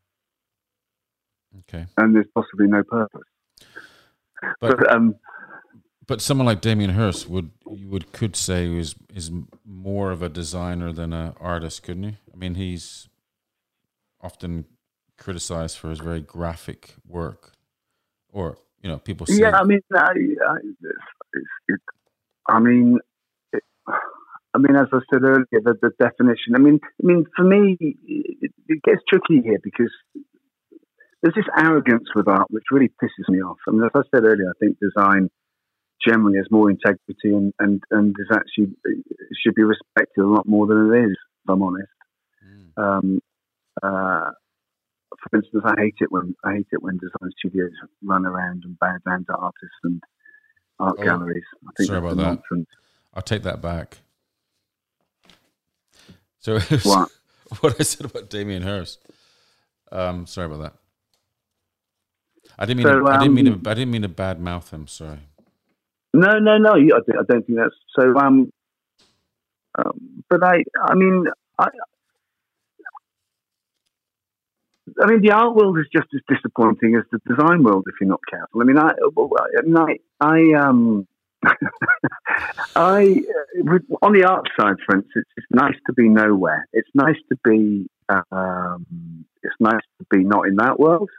Okay. 1.61 1.86
And 1.98 2.16
there's 2.16 2.26
possibly 2.34 2.66
no 2.66 2.82
purpose. 2.82 3.22
But, 4.61 4.78
but 4.78 4.92
um, 4.92 5.14
but 6.09 6.22
someone 6.22 6.46
like 6.46 6.62
Damien 6.62 6.90
Hirst 6.90 7.28
would 7.28 7.50
you 7.70 7.88
would 7.88 8.12
could 8.12 8.34
say 8.34 8.66
is 8.66 8.96
is 9.14 9.30
more 9.64 10.11
of 10.11 10.22
a 10.22 10.28
designer 10.28 10.90
than 10.92 11.12
an 11.12 11.34
artist, 11.38 11.84
couldn't 11.84 12.02
he? 12.02 12.16
I 12.32 12.36
mean, 12.36 12.54
he's 12.56 13.09
often 14.20 14.64
criticized 15.18 15.78
for 15.78 15.90
his 15.90 16.00
very 16.00 16.22
graphic 16.22 16.94
work, 17.06 17.52
or 18.32 18.59
you 18.82 18.88
know, 18.88 18.98
people. 18.98 19.26
Say, 19.26 19.40
yeah, 19.40 19.56
I 19.56 19.64
mean, 19.64 19.80
I, 19.94 19.98
I, 19.98 20.54
it, 21.68 21.80
I 22.48 22.59
mean, 22.59 22.98
it, 23.52 23.62
I 24.54 24.59
mean, 24.59 24.76
as 24.76 24.86
I 24.90 25.00
said 25.12 25.22
earlier, 25.22 25.46
the, 25.52 25.74
the 25.82 25.90
definition. 26.00 26.54
I 26.56 26.59
mean, 26.59 26.80
I 27.02 27.06
mean, 27.06 27.26
for 27.36 27.44
me, 27.44 27.76
it, 27.80 28.52
it 28.66 28.82
gets 28.82 29.02
tricky 29.09 29.42
here 29.44 29.59
because 29.62 29.92
there's 31.22 31.34
this 31.34 31.44
arrogance 31.54 32.09
with 32.14 32.28
art 32.28 32.46
which 32.48 32.64
really 32.70 32.90
pisses 33.02 33.28
me 33.28 33.42
off. 33.42 33.59
I 33.68 33.72
mean, 33.72 33.84
as 33.84 33.90
I 33.94 34.00
said 34.14 34.24
earlier, 34.24 34.48
I 34.48 34.59
think 34.59 34.78
design 34.80 35.28
generally 36.07 36.38
has 36.38 36.46
more 36.51 36.70
integrity 36.70 37.30
and, 37.34 37.53
and, 37.59 37.82
and 37.90 38.14
is 38.18 38.28
actually 38.32 38.68
should 39.42 39.55
be 39.55 39.62
respected 39.62 40.22
a 40.22 40.26
lot 40.26 40.46
more 40.46 40.66
than 40.66 40.92
it 40.92 41.05
is, 41.05 41.11
if 41.12 41.51
I'm 41.51 41.62
honest. 41.62 41.88
Mm. 42.44 42.82
Um, 42.82 43.20
uh, 43.82 44.30
for 45.22 45.36
instance, 45.36 45.64
I 45.66 45.80
hate 45.80 45.96
it 46.01 46.12
when 46.12 46.34
I 46.44 46.55
hate 46.55 46.66
it 46.72 46.82
when 46.82 46.99
design 46.99 47.30
studios 47.38 47.72
run 48.03 48.26
around 48.26 48.62
and 48.64 48.78
bow 48.78 48.96
down 49.07 49.24
to 49.26 49.34
artists 49.34 49.76
and 49.82 50.03
art 50.78 50.96
oh, 50.99 51.05
galleries. 51.05 51.44
I 51.66 51.70
think 51.76 51.88
sorry 51.88 51.99
about 51.99 52.16
that. 52.16 52.22
Nonsense. 52.51 52.68
I'll 53.14 53.22
take 53.22 53.42
that 53.42 53.61
back. 53.61 53.99
So 56.40 56.61
what? 56.84 57.11
what 57.61 57.80
I 57.80 57.82
said 57.82 58.07
about 58.07 58.30
Damien 58.30 58.62
Hirst. 58.62 59.01
Um, 59.90 60.26
sorry 60.26 60.46
about 60.46 60.62
that. 60.62 60.74
I 62.59 62.66
didn't 62.66 62.84
mean. 62.84 62.86
So, 62.86 63.01
to, 63.01 63.07
I 63.07 63.18
didn't 63.18 63.34
mean. 63.34 63.49
Um, 63.49 63.62
I 63.66 63.74
didn't 63.74 63.90
mean 63.90 64.03
to 64.03 64.09
bad 64.09 64.40
mouth 64.40 64.70
him. 64.72 64.86
Sorry. 64.86 65.20
No, 66.14 66.38
no, 66.38 66.59
no. 66.59 66.72
I 66.72 67.22
don't 67.28 67.46
think 67.46 67.59
that's 67.59 67.74
so. 67.98 68.16
Um, 68.16 68.50
um, 69.78 70.24
but 70.28 70.42
I, 70.42 70.64
I 70.82 70.94
mean, 70.94 71.26
I, 71.59 71.68
I 75.00 75.06
mean, 75.06 75.20
the 75.22 75.32
art 75.32 75.54
world 75.54 75.78
is 75.78 75.86
just 75.92 76.09
as 76.14 76.20
disappointing 76.28 76.96
as 76.96 77.04
the 77.12 77.20
design 77.28 77.62
world 77.62 77.84
if 77.86 77.94
you're 78.00 78.09
not 78.09 78.20
careful. 78.28 78.61
I 78.61 78.64
mean, 78.64 78.78
I, 78.78 78.92
I, 79.76 79.96
I, 80.20 80.68
um, 80.68 81.06
I 82.74 83.22
on 84.02 84.12
the 84.12 84.24
art 84.24 84.48
side, 84.59 84.76
for 84.84 84.96
instance, 84.96 85.26
it's 85.36 85.46
nice 85.50 85.76
to 85.86 85.92
be 85.92 86.09
nowhere. 86.09 86.66
It's 86.72 86.88
nice 86.94 87.18
to 87.28 87.38
be, 87.44 87.88
um, 88.09 89.24
it's 89.42 89.54
nice 89.61 89.84
to 89.98 90.06
be 90.11 90.24
not 90.24 90.48
in 90.48 90.56
that 90.56 90.80
world, 90.80 91.11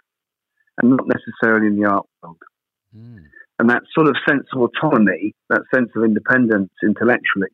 and 0.78 0.92
not 0.92 1.08
necessarily 1.08 1.68
in 1.68 1.80
the 1.80 1.88
art 1.88 2.06
world. 2.22 2.38
Mm. 2.96 3.24
And 3.60 3.70
that 3.70 3.84
sort 3.94 4.08
of 4.08 4.16
sense 4.28 4.48
of 4.54 4.62
autonomy, 4.62 5.36
that 5.50 5.64
sense 5.74 5.90
of 5.96 6.04
independence 6.06 6.72
intellectually, 6.82 7.52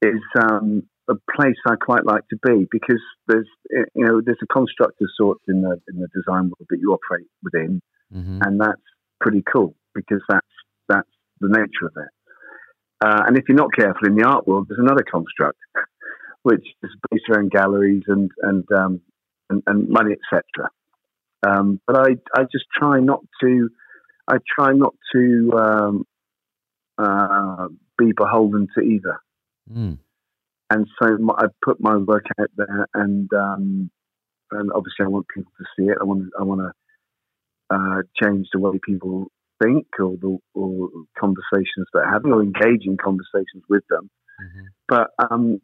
is 0.00 0.20
um, 0.40 0.82
a 1.08 1.14
place 1.36 1.56
I 1.66 1.74
quite 1.76 2.06
like 2.06 2.26
to 2.28 2.38
be 2.46 2.66
because 2.70 3.00
there's 3.28 3.48
you 3.70 4.06
know 4.06 4.20
there's 4.24 4.38
a 4.42 4.52
construct 4.52 5.00
of 5.02 5.08
sorts 5.16 5.42
in 5.48 5.60
the 5.62 5.80
in 5.88 6.00
the 6.00 6.08
design 6.14 6.44
world 6.44 6.66
that 6.70 6.78
you 6.80 6.92
operate 6.92 7.26
within, 7.42 7.80
mm-hmm. 8.12 8.40
and 8.42 8.60
that's 8.60 8.80
pretty 9.20 9.42
cool 9.52 9.74
because 9.94 10.22
that's 10.28 10.46
that's 10.88 11.08
the 11.40 11.48
nature 11.48 11.86
of 11.86 11.92
it. 11.96 12.08
Uh, 13.04 13.24
and 13.26 13.36
if 13.36 13.44
you're 13.48 13.56
not 13.56 13.74
careful 13.76 14.06
in 14.06 14.16
the 14.16 14.24
art 14.24 14.46
world, 14.46 14.66
there's 14.68 14.80
another 14.80 15.04
construct 15.08 15.58
which 16.42 16.64
is 16.82 16.90
based 17.10 17.24
around 17.30 17.50
galleries 17.50 18.02
and 18.06 18.30
and 18.42 18.64
um, 18.72 19.00
and, 19.50 19.62
and, 19.66 19.88
money, 19.88 20.12
etc. 20.12 20.70
Um, 21.46 21.80
but 21.86 21.96
I 21.96 22.16
I 22.34 22.44
just 22.50 22.66
try 22.74 23.00
not 23.00 23.20
to 23.42 23.68
I 24.28 24.36
try 24.56 24.72
not 24.72 24.94
to 25.14 25.52
um, 25.58 26.06
uh, 26.98 27.68
be 27.98 28.12
beholden 28.16 28.68
to 28.76 28.82
either. 28.82 29.20
Mm 29.72 29.98
and 30.72 30.86
so 31.00 31.18
my, 31.18 31.34
I 31.36 31.46
put 31.62 31.80
my 31.80 31.96
work 31.96 32.24
out 32.40 32.50
there, 32.56 32.88
and 32.94 33.30
um, 33.34 33.90
and 34.50 34.72
obviously 34.72 35.04
I 35.04 35.08
want 35.08 35.26
people 35.28 35.52
to 35.58 35.64
see 35.76 35.90
it. 35.90 35.98
I 36.00 36.04
want 36.04 36.30
I 36.38 36.42
want 36.44 36.60
to 36.62 37.76
uh, 37.76 38.02
change 38.22 38.48
the 38.52 38.58
way 38.58 38.78
people 38.84 39.30
think 39.62 39.86
or 39.98 40.16
the 40.16 40.38
or 40.54 40.88
conversations 41.18 41.86
they're 41.92 42.10
having 42.10 42.32
or 42.32 42.42
engage 42.42 42.86
in 42.86 42.96
conversations 42.96 43.64
with 43.68 43.82
them. 43.90 44.08
Mm-hmm. 44.42 44.66
But 44.88 45.10
um, 45.30 45.60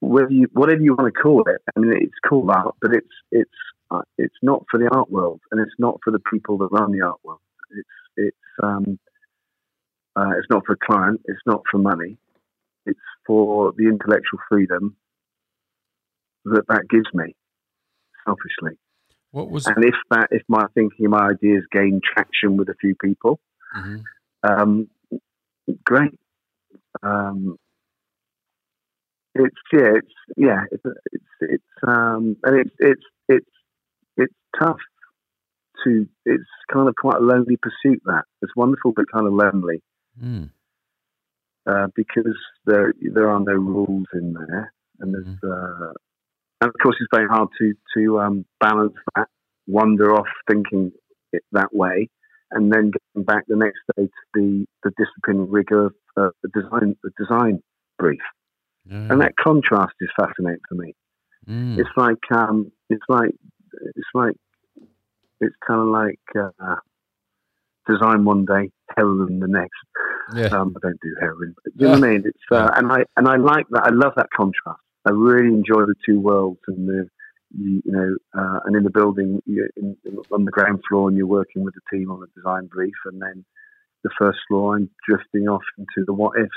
whether 0.00 0.30
you, 0.30 0.46
whatever 0.52 0.80
you 0.80 0.94
want 0.94 1.12
to 1.12 1.20
call 1.20 1.42
it, 1.46 1.60
I 1.76 1.80
mean, 1.80 1.92
it's 2.00 2.18
called 2.26 2.50
art, 2.50 2.74
but 2.80 2.94
it's 2.94 3.14
it's 3.30 3.50
uh, 3.90 4.02
it's 4.16 4.36
not 4.42 4.64
for 4.70 4.78
the 4.78 4.88
art 4.90 5.10
world, 5.10 5.40
and 5.50 5.60
it's 5.60 5.76
not 5.78 5.98
for 6.02 6.10
the 6.10 6.22
people 6.32 6.58
that 6.58 6.68
run 6.72 6.92
the 6.92 7.04
art 7.04 7.20
world. 7.22 7.40
It's 7.70 7.88
it's 8.16 8.36
um, 8.62 8.98
uh, 10.16 10.30
it's 10.38 10.48
not 10.50 10.64
for 10.66 10.72
a 10.72 10.76
client. 10.76 11.20
It's 11.26 11.40
not 11.46 11.62
for 11.70 11.78
money. 11.78 12.18
It's 12.86 12.98
for 13.26 13.72
the 13.76 13.88
intellectual 13.88 14.40
freedom 14.48 14.96
that 16.44 16.66
that 16.68 16.88
gives 16.88 17.06
me, 17.14 17.34
selfishly. 18.26 18.78
What 19.30 19.50
was 19.50 19.66
and 19.66 19.84
if 19.84 19.94
that 20.10 20.28
if 20.30 20.42
my 20.48 20.66
thinking, 20.74 21.10
my 21.10 21.30
ideas 21.30 21.64
gain 21.70 22.00
traction 22.02 22.56
with 22.56 22.68
a 22.68 22.74
few 22.80 22.94
people, 22.94 23.40
mm-hmm. 23.76 23.98
um, 24.42 24.88
great. 25.84 26.18
Um, 27.02 27.58
it's 29.34 29.56
yeah, 29.72 29.92
it's 29.96 30.14
yeah, 30.36 30.62
it's 30.70 30.82
it's 31.12 31.24
it's 31.40 31.64
um, 31.86 32.36
and 32.42 32.60
it's 32.60 32.74
it's 32.78 33.04
it's 33.28 33.50
it's 34.16 34.34
tough 34.58 34.78
to. 35.84 36.06
It's 36.24 36.44
kind 36.72 36.88
of 36.88 36.94
quite 36.96 37.16
a 37.16 37.24
lonely 37.24 37.56
pursuit. 37.56 38.02
That 38.06 38.24
it's 38.42 38.56
wonderful, 38.56 38.92
but 38.94 39.10
kind 39.12 39.26
of 39.26 39.32
lonely. 39.32 39.82
Mm. 40.22 40.50
Uh, 41.68 41.88
because 41.94 42.36
there 42.66 42.94
there 43.12 43.30
are 43.30 43.40
no 43.40 43.52
rules 43.52 44.06
in 44.14 44.32
there, 44.32 44.72
and 45.00 45.12
there's 45.12 45.26
mm-hmm. 45.26 45.50
uh, 45.50 45.92
and 46.60 46.68
of 46.68 46.74
course 46.82 46.96
it's 47.00 47.08
very 47.12 47.28
hard 47.28 47.48
to 47.58 47.74
to 47.94 48.20
um, 48.20 48.44
balance 48.60 48.94
that, 49.14 49.28
wander 49.66 50.14
off 50.14 50.28
thinking 50.50 50.92
it 51.32 51.42
that 51.52 51.74
way, 51.74 52.08
and 52.50 52.72
then 52.72 52.90
getting 52.90 53.24
back 53.24 53.44
the 53.48 53.56
next 53.56 53.80
day 53.96 54.04
to 54.04 54.10
the 54.34 54.66
the 54.82 54.90
discipline 54.96 55.44
and 55.44 55.52
rigor 55.52 55.86
of 55.86 55.94
uh, 56.16 56.30
the 56.42 56.48
design 56.48 56.96
the 57.02 57.10
design 57.18 57.62
brief, 57.98 58.20
mm. 58.90 59.10
and 59.10 59.20
that 59.20 59.34
contrast 59.36 59.94
is 60.00 60.08
fascinating 60.18 60.60
for 60.68 60.74
me. 60.76 60.94
Mm. 61.48 61.78
It's 61.78 61.90
like 61.96 62.32
um, 62.32 62.72
it's 62.88 63.04
like 63.08 63.34
it's 63.94 64.08
like 64.14 64.36
it's 65.40 65.56
kind 65.66 65.80
of 65.80 65.88
like 65.88 66.20
uh, 66.36 66.76
design 67.88 68.24
one 68.24 68.44
day, 68.44 68.70
heroin 68.96 69.40
the 69.40 69.48
next. 69.48 69.72
Yeah. 70.34 70.58
Um, 70.58 70.76
I 70.76 70.88
don't 70.88 71.00
do 71.00 71.16
heroin. 71.20 71.54
But 71.64 71.72
you 71.76 71.86
yeah. 71.86 71.94
know 71.94 72.00
what 72.00 72.08
I 72.08 72.12
mean? 72.12 72.22
It's 72.26 72.38
uh, 72.50 72.70
and 72.76 72.92
I 72.92 73.04
and 73.16 73.28
I 73.28 73.36
like 73.36 73.66
that. 73.70 73.84
I 73.84 73.90
love 73.90 74.12
that 74.16 74.28
contrast. 74.36 74.80
I 75.06 75.10
really 75.10 75.54
enjoy 75.54 75.86
the 75.86 75.94
two 76.04 76.20
worlds 76.20 76.60
and 76.68 76.88
the 76.88 77.08
you, 77.56 77.82
you 77.84 77.92
know 77.92 78.16
uh, 78.38 78.60
and 78.66 78.76
in 78.76 78.84
the 78.84 78.90
building 78.90 79.40
in, 79.46 79.96
on 80.30 80.44
the 80.44 80.50
ground 80.50 80.82
floor 80.88 81.08
and 81.08 81.16
you're 81.16 81.26
working 81.26 81.64
with 81.64 81.74
the 81.74 81.96
team 81.96 82.10
on 82.10 82.22
a 82.22 82.38
design 82.38 82.66
brief 82.66 82.94
and 83.06 83.22
then 83.22 83.44
the 84.04 84.10
first 84.18 84.38
floor 84.46 84.76
I'm 84.76 84.90
drifting 85.08 85.48
off 85.48 85.62
into 85.78 86.04
the 86.06 86.12
what 86.12 86.38
ifs 86.38 86.50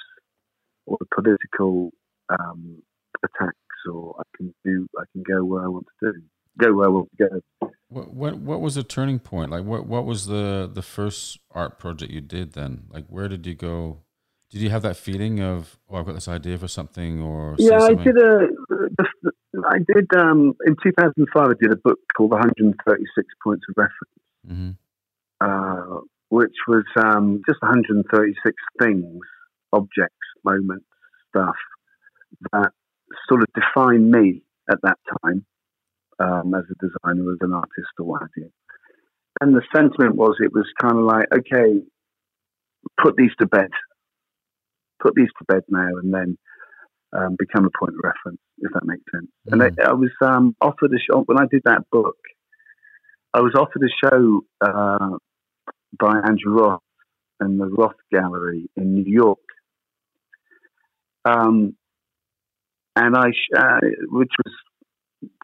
or 0.85 0.97
the 0.99 1.05
political 1.15 1.91
um, 2.29 2.81
attacks 3.23 3.55
or 3.89 4.15
I 4.19 4.23
can 4.35 4.53
do 4.65 4.87
I 4.99 5.03
can 5.13 5.23
go 5.23 5.45
where 5.45 5.63
I 5.63 5.67
want 5.67 5.85
to 6.03 6.11
do 6.11 6.21
go 6.59 6.73
where 6.73 6.87
I 6.87 6.91
want 6.91 7.09
to 7.17 7.29
go. 7.29 7.71
What, 7.91 8.13
what 8.13 8.37
what 8.37 8.61
was 8.61 8.75
the 8.75 8.83
turning 8.83 9.19
point? 9.19 9.51
Like 9.51 9.65
what 9.65 9.85
what 9.85 10.05
was 10.05 10.25
the 10.27 10.69
the 10.73 10.81
first 10.81 11.39
art 11.51 11.77
project 11.77 12.09
you 12.09 12.21
did 12.21 12.53
then? 12.53 12.83
Like 12.89 13.05
where 13.07 13.27
did 13.27 13.45
you 13.45 13.53
go? 13.53 13.97
Did 14.49 14.61
you 14.61 14.69
have 14.69 14.81
that 14.83 14.95
feeling 14.95 15.41
of 15.41 15.77
oh 15.89 15.97
I've 15.97 16.05
got 16.05 16.15
this 16.15 16.29
idea 16.29 16.57
for 16.57 16.69
something 16.69 17.21
or 17.21 17.57
yeah 17.59 17.79
something? 17.79 17.99
I 17.99 18.03
did 18.03 18.17
a 18.17 18.47
I 19.67 19.77
did 19.79 20.07
um, 20.17 20.55
in 20.65 20.77
2005 20.81 21.49
I 21.49 21.53
did 21.59 21.73
a 21.73 21.75
book 21.75 21.99
called 22.15 22.31
136 22.31 23.27
Points 23.43 23.63
of 23.69 23.75
Reference, 23.75 24.15
mm-hmm. 24.47 24.71
uh, 25.41 25.99
which 26.29 26.55
was 26.69 26.85
um, 26.95 27.41
just 27.45 27.61
136 27.61 28.55
things, 28.81 29.19
objects, 29.73 30.15
moments, 30.45 30.85
stuff 31.29 31.55
that 32.53 32.71
sort 33.27 33.41
of 33.41 33.47
defined 33.53 34.09
me 34.09 34.43
at 34.69 34.81
that 34.83 34.97
time 35.21 35.45
um, 36.21 36.53
as 36.53 36.63
a 36.69 36.75
designer, 36.85 37.31
as 37.31 37.37
an 37.41 37.53
artist, 37.53 37.93
or 37.99 38.05
what 38.05 38.21
have 38.21 38.29
you. 38.35 38.51
And 39.39 39.55
the 39.55 39.61
sentiment 39.73 40.15
was, 40.15 40.35
it 40.39 40.53
was 40.53 40.67
kind 40.79 40.97
of 40.97 41.05
like, 41.05 41.25
okay, 41.33 41.81
put 43.01 43.15
these 43.15 43.31
to 43.39 43.47
bed, 43.47 43.69
put 45.01 45.15
these 45.15 45.29
to 45.39 45.45
bed 45.45 45.63
now, 45.69 45.97
and 46.01 46.13
then 46.13 46.37
um, 47.17 47.35
become 47.37 47.65
a 47.65 47.77
point 47.77 47.95
of 47.95 48.03
reference, 48.03 48.41
if 48.59 48.71
that 48.73 48.85
makes 48.85 49.03
sense. 49.11 49.27
Mm-hmm. 49.49 49.61
And 49.61 49.79
I, 49.79 49.89
I 49.89 49.93
was 49.93 50.11
um, 50.21 50.55
offered 50.61 50.91
a 50.93 50.99
show 50.99 51.21
when 51.21 51.39
I 51.39 51.45
did 51.49 51.63
that 51.65 51.89
book. 51.91 52.17
I 53.33 53.39
was 53.39 53.53
offered 53.55 53.83
a 53.83 54.07
show 54.07 54.41
uh, 54.61 55.17
by 55.97 56.19
Andrew 56.25 56.59
Roth 56.59 56.81
in 57.39 57.57
the 57.57 57.65
Roth 57.65 57.95
Gallery 58.11 58.69
in 58.75 58.93
New 58.93 59.11
York. 59.11 59.39
Um, 61.23 61.75
and 62.95 63.15
I, 63.15 63.29
uh, 63.57 63.79
which 64.09 64.31
was 64.43 64.53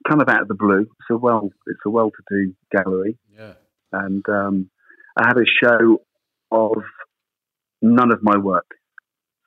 kind 0.08 0.22
of 0.22 0.30
out 0.30 0.42
of 0.42 0.48
the 0.48 0.56
blue. 0.56 0.82
It's 0.82 1.10
a 1.12 1.18
well, 1.18 1.50
it's 1.68 1.80
a 1.86 1.90
well-to-do 1.90 2.54
gallery. 2.72 3.18
Yeah. 3.38 3.54
And 3.92 4.24
um, 4.30 4.70
I 5.18 5.28
had 5.28 5.38
a 5.38 5.46
show 5.46 6.02
of 6.52 6.84
none 7.82 8.12
of 8.12 8.20
my 8.22 8.38
work. 8.38 8.70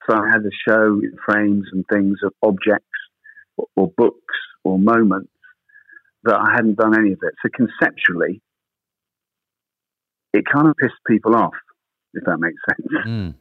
So 0.09 0.17
I 0.17 0.29
had 0.31 0.43
a 0.43 0.55
show 0.69 1.01
in 1.01 1.17
frames 1.25 1.67
and 1.73 1.85
things 1.93 2.19
of 2.25 2.33
objects 2.43 2.87
or, 3.57 3.67
or 3.77 3.93
books 3.97 4.35
or 4.65 4.79
moments 4.79 5.31
that 6.25 6.35
I 6.35 6.53
hadn't 6.55 6.77
done 6.77 6.99
any 6.99 7.13
of 7.13 7.19
it. 7.23 7.35
So 7.43 7.49
conceptually, 7.55 8.41
it 10.33 10.45
kind 10.51 10.69
of 10.69 10.75
pissed 10.77 11.01
people 11.07 11.35
off, 11.35 11.55
if 12.15 12.25
that 12.25 12.39
makes 12.39 12.61
sense. 12.69 13.07
Mm. 13.07 13.35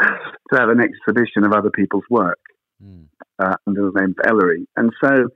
to 0.52 0.58
have 0.58 0.68
an 0.70 0.80
exhibition 0.80 1.44
of 1.44 1.52
other 1.52 1.70
people's 1.70 2.04
work 2.10 2.40
mm. 2.82 3.04
uh, 3.38 3.56
under 3.66 3.90
the 3.90 4.00
name 4.00 4.14
of 4.18 4.26
Ellery. 4.30 4.66
And 4.76 4.92
so 5.02 5.28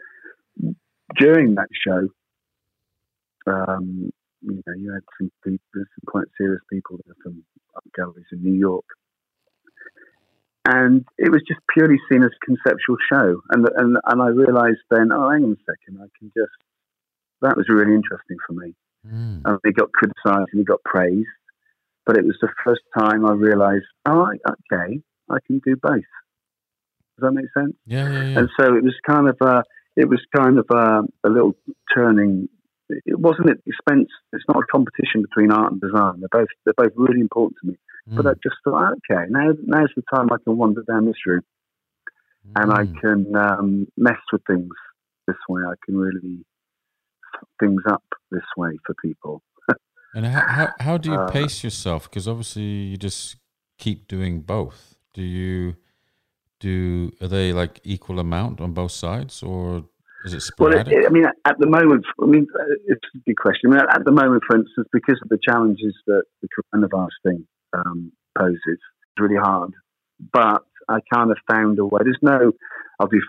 during 1.19 1.55
that 1.57 1.69
show, 1.87 2.09
um, 3.47 4.11
you 4.41 4.63
know, 4.67 4.75
you 4.77 4.93
had 4.93 5.03
some 5.19 5.31
people, 5.45 5.59
some 5.75 6.07
quite 6.07 6.27
serious 6.37 6.61
people 6.71 6.99
there 7.05 7.15
from 7.23 7.45
galleries 7.97 8.27
in 8.33 8.43
New 8.43 8.55
York, 8.55 8.85
and 10.67 11.05
it 11.19 11.31
was 11.31 11.43
just 11.47 11.61
purely 11.73 11.99
seen 12.11 12.23
as 12.23 12.31
a 12.31 12.47
conceptual 12.47 12.97
show. 13.11 13.41
And 13.51 13.67
and 13.77 13.97
and 14.05 14.23
I 14.23 14.29
realised 14.29 14.81
then, 14.91 15.11
oh, 15.13 15.31
hang 15.31 15.45
on 15.45 15.53
a 15.53 15.65
second, 15.71 16.01
I 16.01 16.09
can 16.19 16.31
just. 16.37 16.53
That 17.43 17.57
was 17.59 17.67
really 17.69 17.95
interesting 17.95 18.39
for 18.47 18.55
me. 18.55 18.75
Mm. 19.07 19.43
And 19.45 19.59
it 19.65 19.77
got 19.77 19.93
criticised 19.93 20.49
and 20.53 20.63
it 20.63 20.67
got 20.67 20.83
praised, 20.83 21.29
but 22.07 22.17
it 22.17 22.25
was 22.25 22.37
the 22.41 22.49
first 22.65 22.81
time 22.99 23.27
I 23.27 23.33
realised, 23.33 23.85
oh, 24.07 24.31
okay, 24.33 25.03
I 25.31 25.37
can 25.47 25.61
do 25.65 25.77
both. 25.77 26.09
Does 27.19 27.21
that 27.21 27.33
make 27.33 27.47
sense? 27.53 27.75
Yeah, 27.87 28.11
yeah, 28.11 28.25
yeah. 28.25 28.39
And 28.39 28.49
so 28.59 28.75
it 28.75 28.83
was 28.83 28.95
kind 29.07 29.29
of 29.29 29.37
a 29.43 29.63
it 29.97 30.09
was 30.09 30.21
kind 30.35 30.59
of 30.59 30.67
a, 30.71 31.03
a 31.27 31.31
little 31.31 31.55
turning. 31.95 32.49
It 32.89 33.19
wasn't 33.19 33.51
at 33.51 33.59
expense. 33.67 34.09
It's 34.33 34.45
not 34.49 34.59
a 34.59 34.67
competition 34.71 35.23
between 35.23 35.51
art 35.51 35.73
and 35.73 35.81
design. 35.81 36.21
They're 36.21 36.29
both 36.31 36.49
they're 36.65 36.75
both 36.77 36.93
really 36.97 37.21
important 37.21 37.57
to 37.63 37.69
me. 37.69 37.77
Mm. 38.11 38.17
But 38.17 38.27
I 38.27 38.33
just 38.43 38.57
thought, 38.65 38.93
okay, 39.11 39.25
now 39.31 39.53
now's 39.65 39.91
the 39.97 40.03
time 40.15 40.29
I 40.33 40.37
can 40.45 40.57
wander 40.57 40.83
down 40.83 41.07
this 41.07 41.17
route, 41.27 41.45
mm. 42.47 42.63
and 42.63 42.73
I 42.73 42.85
mm. 42.85 43.01
can 43.01 43.37
um, 43.37 43.89
mess 43.97 44.21
with 44.33 44.43
things 44.47 44.73
this 45.27 45.37
way. 45.49 45.63
I 45.63 45.75
can 45.85 45.97
really 45.97 46.45
things 47.61 47.83
up 47.89 48.05
this 48.31 48.45
way 48.57 48.73
for 48.87 48.95
people. 49.03 49.43
and 50.15 50.27
how, 50.27 50.47
how, 50.47 50.69
how 50.81 50.99
do 50.99 51.11
you 51.11 51.17
Uh, 51.17 51.31
pace 51.31 51.65
yourself? 51.65 52.09
Because 52.09 52.29
obviously 52.29 52.63
you 52.63 52.97
just 52.97 53.37
keep 53.79 54.07
doing 54.07 54.41
both. 54.41 54.97
Do 55.13 55.23
you 55.23 55.77
do 56.69 57.13
are 57.23 57.31
they 57.37 57.47
like 57.63 57.75
equal 57.95 58.19
amount 58.27 58.57
on 58.65 58.71
both 58.81 58.95
sides, 59.05 59.35
or 59.51 59.85
is 60.27 60.33
it 60.39 60.43
Well, 60.59 60.73
sporadic? 60.73 60.93
it, 60.95 60.99
it, 61.01 61.07
I 61.09 61.11
mean, 61.17 61.27
at 61.51 61.57
the 61.63 61.71
moment, 61.79 62.05
I 62.25 62.27
mean, 62.35 62.47
uh, 62.63 62.75
it's 62.93 63.09
a 63.15 63.19
good 63.27 63.39
question. 63.47 63.65
I 63.67 63.71
mean, 63.73 63.85
at 63.99 64.05
the 64.09 64.17
moment, 64.23 64.43
for 64.49 64.57
instance, 64.61 64.89
because 64.99 65.21
of 65.25 65.29
the 65.35 65.39
challenges 65.49 65.95
that 66.11 66.25
the 66.43 66.49
coronavirus 66.55 67.17
thing 67.27 67.41
um, 67.79 67.99
poses, 68.39 68.61
it's 68.67 69.19
really 69.25 69.41
hard. 69.49 69.73
But 70.39 70.61
I 70.89 70.99
kind 71.13 71.31
of 71.31 71.39
found 71.53 71.79
a 71.79 71.85
way. 71.85 72.01
There's 72.05 72.25
no, 72.35 72.53
I'll 72.99 73.09
do. 73.09 73.21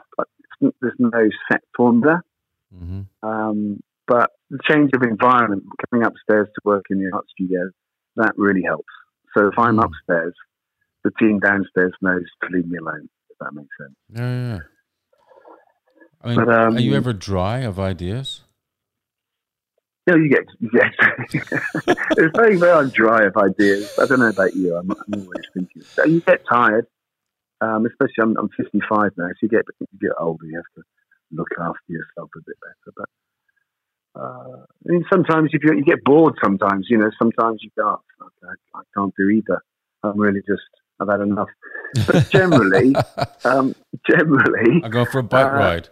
There's 0.82 1.00
no 1.00 1.24
set 1.52 1.62
formula. 1.76 2.16
hmm 2.72 3.02
Um, 3.32 3.60
but 4.08 4.30
the 4.52 4.60
change 4.70 4.92
of 4.96 5.02
environment, 5.16 5.64
coming 5.84 6.06
upstairs 6.10 6.48
to 6.56 6.62
work 6.72 6.86
in 6.92 6.98
the 7.02 7.10
art 7.12 7.26
studio, 7.36 7.62
that 8.22 8.34
really 8.38 8.64
helps. 8.72 8.94
So 9.34 9.40
if 9.52 9.58
I'm 9.66 9.78
Mm. 9.78 9.86
upstairs, 9.86 10.36
the 11.04 11.12
team 11.20 11.36
downstairs 11.40 11.94
knows 12.02 12.28
to 12.42 12.48
leave 12.56 12.68
me 12.74 12.78
alone. 12.78 13.08
If 13.36 13.46
that 13.46 13.54
makes 13.54 13.70
sense. 13.80 13.96
Yeah, 14.10 14.22
yeah. 14.22 14.54
yeah. 14.56 14.60
I 16.22 16.28
mean, 16.30 16.38
But, 16.38 16.50
um, 16.50 16.76
are 16.78 16.80
you 16.80 16.96
ever 16.96 17.14
dry 17.14 17.60
of 17.60 17.80
ideas? 17.80 18.42
No, 20.08 20.16
you 20.16 20.30
get, 20.30 20.46
you 20.60 20.70
get. 20.70 20.94
it's 22.18 22.38
very, 22.38 22.58
very 22.58 22.90
dry 22.92 23.24
of 23.24 23.36
ideas. 23.38 23.92
I 24.00 24.06
don't 24.06 24.20
know 24.20 24.30
about 24.30 24.56
you. 24.56 24.76
I'm, 24.76 24.92
I'm 24.92 25.22
always 25.22 25.46
thinking. 25.54 25.82
So 25.82 26.06
you 26.06 26.22
get 26.22 26.46
tired, 26.48 26.86
um, 27.62 27.86
especially 27.88 28.22
I'm, 28.22 28.38
I'm 28.38 28.50
55 28.50 29.12
now. 29.18 29.28
So 29.28 29.34
you 29.42 29.50
get, 29.50 29.66
you 29.80 30.00
get 30.00 30.12
older. 30.20 30.46
You 30.46 30.58
have 30.58 30.74
to 30.76 30.84
look 31.32 31.50
after 31.60 31.80
yourself 31.88 32.30
a 32.36 32.40
bit 32.46 32.56
better. 32.62 32.94
But 32.96 34.22
uh, 34.22 34.66
I 34.88 34.92
mean, 34.92 35.06
sometimes 35.12 35.50
if 35.54 35.64
you, 35.64 35.74
you 35.76 35.84
get 35.84 36.04
bored, 36.04 36.36
sometimes 36.44 36.86
you 36.90 36.98
know, 36.98 37.10
sometimes 37.18 37.62
you 37.62 37.72
go, 37.76 38.00
"Oh, 38.00 38.26
okay, 38.26 38.54
I 38.76 38.82
can't 38.96 39.14
do 39.18 39.30
either. 39.30 39.62
I'm 40.04 40.20
really 40.20 40.42
just, 40.48 40.70
I've 41.00 41.10
had 41.10 41.22
enough. 41.22 41.50
But 42.08 42.30
generally, 42.30 42.96
um, 43.46 43.76
generally, 44.10 44.82
I 44.84 44.90
go 44.90 45.06
for 45.06 45.20
a 45.20 45.24
bike 45.24 45.46
uh, 45.46 45.52
ride. 45.52 45.90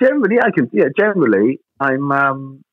generally 0.00 0.36
I 0.40 0.50
can 0.50 0.70
yeah 0.72 0.88
generally 0.98 1.60
I'm 1.80 2.10
um 2.10 2.64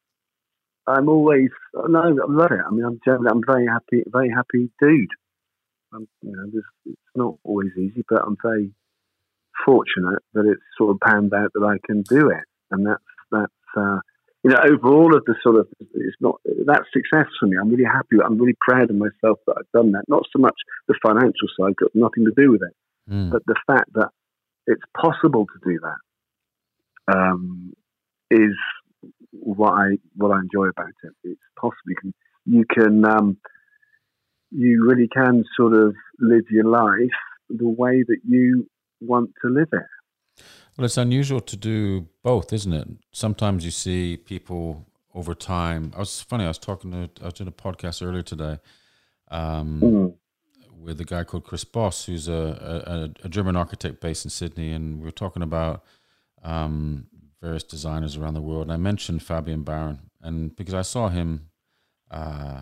I'm 0.88 1.10
always 1.10 1.50
no 1.74 2.00
I 2.00 2.10
love 2.28 2.52
it 2.52 2.60
I 2.66 2.72
mean 2.72 2.86
I'm 2.86 3.00
generally 3.06 3.30
I'm 3.30 3.42
very 3.46 3.68
happy 3.68 4.04
very 4.08 4.30
happy 4.30 4.72
dude 4.82 5.10
I'm, 5.94 6.08
you 6.22 6.32
know 6.32 6.46
this, 6.52 6.64
it's 6.86 7.16
not 7.16 7.36
always 7.44 7.72
easy 7.78 8.04
but 8.10 8.24
I'm 8.26 8.38
very 8.42 8.74
fortunate 9.66 10.20
that 10.34 10.46
it's 10.48 10.62
sort 10.78 10.92
of 10.92 11.00
panned 11.02 11.34
out 11.34 11.52
that 11.54 11.64
I 11.64 11.78
can 11.86 12.02
do 12.02 12.30
it 12.30 12.44
and 12.72 12.86
that's 12.88 13.04
that's 13.32 13.78
uh 13.78 14.00
you 14.44 14.50
know 14.52 14.58
overall 14.64 15.16
of 15.16 15.24
the 15.26 15.36
sort 15.42 15.56
of 15.56 15.68
it's 15.80 16.18
not 16.20 16.40
that 16.66 16.84
success 16.92 17.28
for 17.40 17.48
me 17.48 17.58
I'm 17.60 17.70
really 17.70 17.86
happy 17.86 18.18
I'm 18.24 18.38
really 18.38 18.58
proud 18.60 18.90
of 18.90 18.96
myself 18.96 19.40
that 19.48 19.56
I've 19.58 19.72
done 19.74 19.92
that 19.94 20.04
not 20.08 20.24
so 20.32 20.40
much 20.40 20.56
the 20.88 20.96
financial 21.06 21.48
side 21.60 21.76
got 21.76 21.92
nothing 21.94 22.26
to 22.26 22.34
do 22.36 22.52
with 22.52 22.62
it 22.62 22.76
Mm. 23.10 23.32
but 23.32 23.46
the 23.46 23.56
fact 23.68 23.92
that 23.96 24.10
it's 24.66 24.82
possible 24.96 25.46
to 25.46 25.70
do 25.70 25.80
that 25.82 27.14
um, 27.14 27.74
is 28.32 28.56
what 29.32 29.74
I 29.74 29.98
what 30.16 30.32
I 30.32 30.40
enjoy 30.40 30.68
about 30.68 30.94
it. 31.04 31.12
It's 31.24 31.42
possible 31.60 31.76
you 31.88 31.96
can 32.00 32.14
you 32.46 32.66
can 32.70 33.06
um, 33.06 33.38
you 34.52 34.88
really 34.88 35.10
can 35.10 35.44
sort 35.58 35.74
of 35.74 35.96
live 36.20 36.46
your 36.50 36.66
life 36.66 37.20
the 37.50 37.68
way 37.68 38.04
that 38.08 38.20
you 38.26 38.68
want 39.02 39.32
to 39.42 39.50
live 39.50 39.70
it. 39.74 39.82
Well, 40.78 40.86
it's 40.86 40.98
unusual 40.98 41.40
to 41.42 41.56
do 41.58 42.08
both, 42.24 42.52
isn't 42.52 42.74
it? 42.74 42.88
Sometimes 43.12 43.64
you 43.64 43.72
see 43.72 44.18
people 44.18 44.86
over 45.14 45.36
time. 45.36 45.92
I 45.96 46.00
was 46.00 46.22
funny. 46.22 46.46
I 46.46 46.48
was 46.48 46.58
talking 46.58 46.92
to. 46.92 47.10
I 47.22 47.26
was 47.26 47.34
doing 47.36 47.48
a 47.48 47.52
podcast 47.52 48.06
earlier 48.06 48.24
today 48.24 48.58
um, 49.30 49.80
Mm. 49.82 50.14
with 50.80 51.00
a 51.00 51.06
guy 51.06 51.24
called 51.24 51.44
Chris 51.44 51.64
Bosse, 51.64 52.06
who's 52.06 52.28
a, 52.28 53.12
a, 53.24 53.26
a 53.26 53.30
German 53.30 53.56
architect 53.56 54.02
based 54.02 54.26
in 54.26 54.32
Sydney, 54.32 54.72
and 54.72 54.98
we 55.00 55.06
were 55.06 55.12
talking 55.12 55.44
about 55.44 55.84
um, 56.44 57.06
various 57.42 57.64
designers 57.64 58.18
around 58.18 58.34
the 58.34 58.42
world. 58.42 58.64
And 58.64 58.74
I 58.74 58.78
mentioned 58.78 59.22
Fabien 59.22 59.64
Baron, 59.64 60.10
and 60.22 60.56
because 60.56 60.74
I 60.74 60.82
saw 60.82 61.10
him 61.10 61.50
uh, 62.10 62.62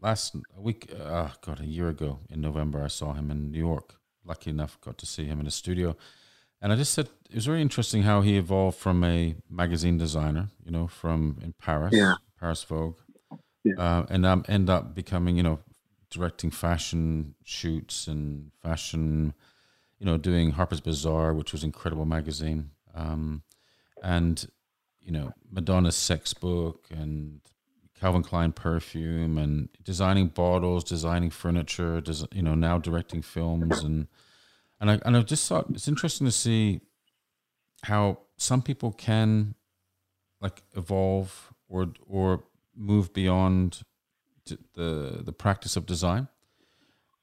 last 0.00 0.34
week, 0.56 0.90
uh, 1.00 1.28
God, 1.42 1.60
a 1.60 1.66
year 1.66 1.88
ago 1.88 2.18
in 2.30 2.40
November, 2.40 2.82
I 2.82 2.88
saw 2.88 3.12
him 3.12 3.30
in 3.30 3.52
New 3.52 3.58
York. 3.58 3.94
Lucky 4.24 4.50
enough, 4.50 4.78
got 4.80 4.98
to 4.98 5.06
see 5.06 5.24
him 5.24 5.38
in 5.38 5.44
the 5.44 5.50
studio. 5.52 5.96
And 6.60 6.72
I 6.72 6.76
just 6.76 6.92
said 6.92 7.08
it 7.30 7.34
was 7.36 7.46
very 7.46 7.62
interesting 7.62 8.02
how 8.02 8.20
he 8.20 8.36
evolved 8.36 8.78
from 8.78 9.04
a 9.04 9.36
magazine 9.48 9.98
designer, 9.98 10.48
you 10.64 10.70
know, 10.72 10.86
from 10.88 11.38
in 11.42 11.52
Paris, 11.60 11.94
Yeah. 11.94 12.14
Paris 12.40 12.62
Vogue, 12.64 12.96
Yeah. 13.64 13.74
uh, 13.78 14.06
and 14.08 14.26
um, 14.26 14.44
end 14.48 14.68
up 14.70 14.94
becoming, 14.94 15.36
you 15.36 15.42
know, 15.42 15.60
directing 16.10 16.50
fashion 16.50 17.34
shoots 17.44 18.06
and 18.08 18.50
fashion, 18.62 19.34
you 19.98 20.06
know, 20.06 20.16
doing 20.16 20.52
Harper's 20.52 20.80
Bazaar, 20.80 21.34
which 21.34 21.52
was 21.52 21.62
incredible 21.62 22.06
magazine, 22.06 22.70
um, 22.94 23.42
and 24.02 24.46
you 25.00 25.12
know, 25.12 25.32
Madonna's 25.50 25.96
sex 25.96 26.34
book 26.34 26.86
and 26.90 27.40
Calvin 27.98 28.22
Klein 28.22 28.52
perfume 28.52 29.38
and 29.38 29.68
designing 29.82 30.28
bottles, 30.28 30.84
designing 30.84 31.30
furniture, 31.30 32.00
des- 32.02 32.26
you 32.32 32.42
know, 32.42 32.54
now 32.54 32.78
directing 32.78 33.22
films 33.22 33.82
and 33.82 34.06
and 34.80 34.90
I 34.90 35.00
and 35.04 35.16
I 35.16 35.22
just 35.22 35.48
thought 35.48 35.66
it's 35.70 35.88
interesting 35.88 36.26
to 36.26 36.32
see 36.32 36.80
how 37.84 38.18
some 38.36 38.62
people 38.62 38.92
can 38.92 39.54
like 40.40 40.62
evolve 40.76 41.52
or 41.68 41.88
or 42.06 42.44
move 42.76 43.12
beyond 43.12 43.82
the 44.46 45.22
the 45.24 45.32
practice 45.32 45.76
of 45.76 45.86
design, 45.86 46.28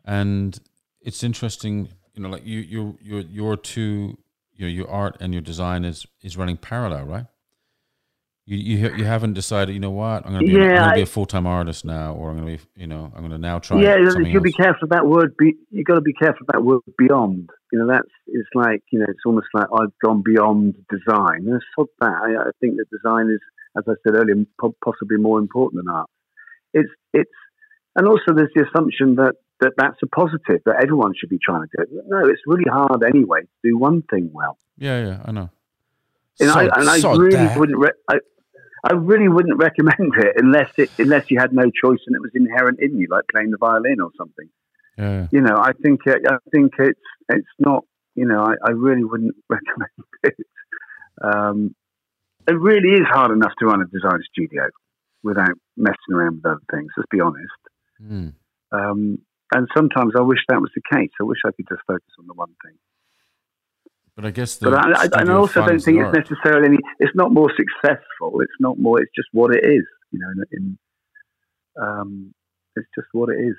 and 0.04 0.60
it's 1.02 1.24
interesting, 1.24 1.90
you 2.14 2.22
know, 2.22 2.30
like 2.30 2.46
you 2.46 2.60
you 2.60 2.98
your 3.02 3.22
your 3.22 3.58
two 3.58 4.18
your 4.54 4.70
your 4.70 4.90
art 4.90 5.18
and 5.20 5.34
your 5.34 5.42
design 5.42 5.86
is 5.86 6.06
is 6.22 6.38
running 6.38 6.58
parallel, 6.58 7.06
right? 7.06 7.26
You 8.48 8.58
you 8.58 8.90
you 8.94 9.06
haven't 9.06 9.34
decided, 9.34 9.74
you 9.74 9.80
know 9.80 9.90
what, 9.90 10.24
I'm 10.24 10.34
gonna 10.34 10.46
be 10.46 10.54
I'm 10.54 10.62
Yeah, 10.62 10.80
gonna 10.82 10.94
be 10.94 11.02
a 11.02 11.08
full 11.08 11.26
time 11.26 11.48
artist 11.48 11.84
now, 11.84 12.14
or 12.14 12.30
I'm 12.30 12.38
gonna 12.38 12.58
be, 12.58 12.60
you 12.76 12.86
know, 12.86 13.12
I'm 13.16 13.24
gonna 13.24 13.40
now 13.40 13.58
try. 13.58 13.82
yeah, 13.82 13.98
you 13.98 14.06
got 14.06 14.20
to 14.20 14.42
be 14.42 14.52
careful 14.54 14.88
that 14.90 15.08
word. 15.08 15.36
Be, 15.38 15.56
you 15.72 15.84
got 15.84 15.96
to 15.96 16.02
be 16.02 16.14
careful 16.14 16.46
that 16.54 16.64
word 16.64 16.82
beyond. 16.96 17.50
You 17.72 17.80
know, 17.80 17.88
that's 17.88 18.08
it's 18.28 18.48
like 18.54 18.84
you 18.92 19.00
know, 19.00 19.06
it's 19.10 19.26
almost 19.26 19.48
like 19.56 19.66
I've 19.74 19.98
gone 20.04 20.22
beyond 20.24 20.76
design. 20.92 21.48
And 21.48 21.60
sod 21.76 21.88
that. 22.02 22.14
I, 22.14 22.50
I 22.50 22.52
think 22.62 22.78
that 22.78 22.86
design 22.92 23.32
is, 23.32 23.40
as 23.76 23.84
I 23.88 23.94
said 24.04 24.16
earlier, 24.16 24.46
po- 24.62 24.76
possibly 24.84 25.18
more 25.18 25.40
important 25.40 25.84
than 25.84 25.92
art. 25.92 26.10
It's 26.72 26.92
it's, 27.14 27.32
and 27.96 28.08
also 28.08 28.32
there's 28.36 28.52
the 28.54 28.68
assumption 28.70 29.16
that 29.16 29.38
that 29.62 29.72
that's 29.76 29.98
a 30.04 30.08
positive 30.08 30.62
that 30.68 30.84
everyone 30.84 31.14
should 31.18 31.30
be 31.30 31.40
trying 31.44 31.62
to 31.62 31.68
do 31.78 31.98
it. 31.98 32.06
No, 32.08 32.28
it's 32.28 32.42
really 32.46 32.70
hard 32.72 33.04
anyway 33.04 33.42
to 33.42 33.70
do 33.72 33.76
one 33.76 34.04
thing 34.04 34.30
well. 34.32 34.60
Yeah, 34.78 35.04
yeah, 35.04 35.22
I 35.26 35.32
know. 35.32 35.50
And 36.40 36.52
I, 36.52 36.64
and 36.66 36.90
I 36.90 37.12
really 37.14 37.32
that. 37.32 37.58
wouldn't. 37.58 37.80
Re- 37.80 37.90
I, 38.10 38.16
I 38.86 38.94
really 38.94 39.28
wouldn't 39.28 39.58
recommend 39.58 40.14
it 40.18 40.36
unless 40.38 40.70
it 40.78 40.92
unless 41.00 41.32
you 41.32 41.40
had 41.40 41.54
no 41.54 41.64
choice 41.64 42.00
and 42.06 42.16
it 42.16 42.22
was 42.22 42.32
inherent 42.36 42.80
in 42.80 42.98
you, 42.98 43.08
like 43.10 43.24
playing 43.32 43.50
the 43.50 43.58
violin 43.58 44.00
or 44.00 44.12
something. 44.16 44.48
Yeah, 44.98 45.28
You 45.32 45.42
know, 45.42 45.58
I 45.58 45.72
think 45.74 46.02
it, 46.06 46.22
I 46.30 46.38
think 46.52 46.74
it's 46.80 47.00
it's 47.30 47.56
not. 47.60 47.84
You 48.14 48.26
know, 48.26 48.46
I, 48.46 48.54
I 48.66 48.72
really 48.72 49.04
wouldn't 49.04 49.36
recommend 49.50 49.90
it. 50.24 50.36
Um, 51.22 51.76
it 52.48 52.54
really 52.54 52.94
is 52.94 53.08
hard 53.10 53.32
enough 53.32 53.52
to 53.60 53.66
run 53.66 53.82
a 53.82 53.86
design 53.86 54.22
studio 54.32 54.70
without 55.24 55.58
messing 55.76 56.14
around 56.14 56.36
with 56.36 56.46
other 56.46 56.62
things. 56.72 56.92
Let's 56.96 57.10
be 57.10 57.20
honest. 57.20 57.62
Mm. 58.02 58.34
Um, 58.72 59.18
and 59.54 59.68
sometimes 59.76 60.14
I 60.18 60.22
wish 60.22 60.40
that 60.48 60.62
was 60.62 60.72
the 60.76 60.82
case. 60.96 61.10
I 61.20 61.24
wish 61.24 61.40
I 61.46 61.52
could 61.52 61.68
just 61.68 61.82
focus 61.88 62.14
on 62.20 62.28
the 62.28 62.34
one 62.34 62.56
thing. 62.64 62.78
But 64.16 64.26
I 64.26 64.32
guess 64.32 64.56
the 64.58 64.72
But 64.72 64.80
I, 64.80 65.04
I, 65.04 65.22
and 65.22 65.30
I 65.30 65.34
also 65.34 65.66
don't 65.66 65.80
think 65.80 66.00
it's 66.00 66.30
necessarily 66.30 66.68
any, 66.68 66.78
it's 67.00 67.16
not 67.16 67.32
more 67.34 67.52
successful. 67.56 68.40
It's 68.42 68.54
not 68.60 68.80
more. 68.80 69.02
It's 69.02 69.12
just 69.16 69.28
what 69.34 69.54
it 69.54 69.66
is. 69.66 69.84
You 70.12 70.20
know, 70.20 70.30
in, 70.32 70.46
in 70.58 70.78
um, 71.82 72.34
it's 72.78 72.88
just 72.96 73.08
what 73.12 73.30
it 73.30 73.40
is. 73.42 73.56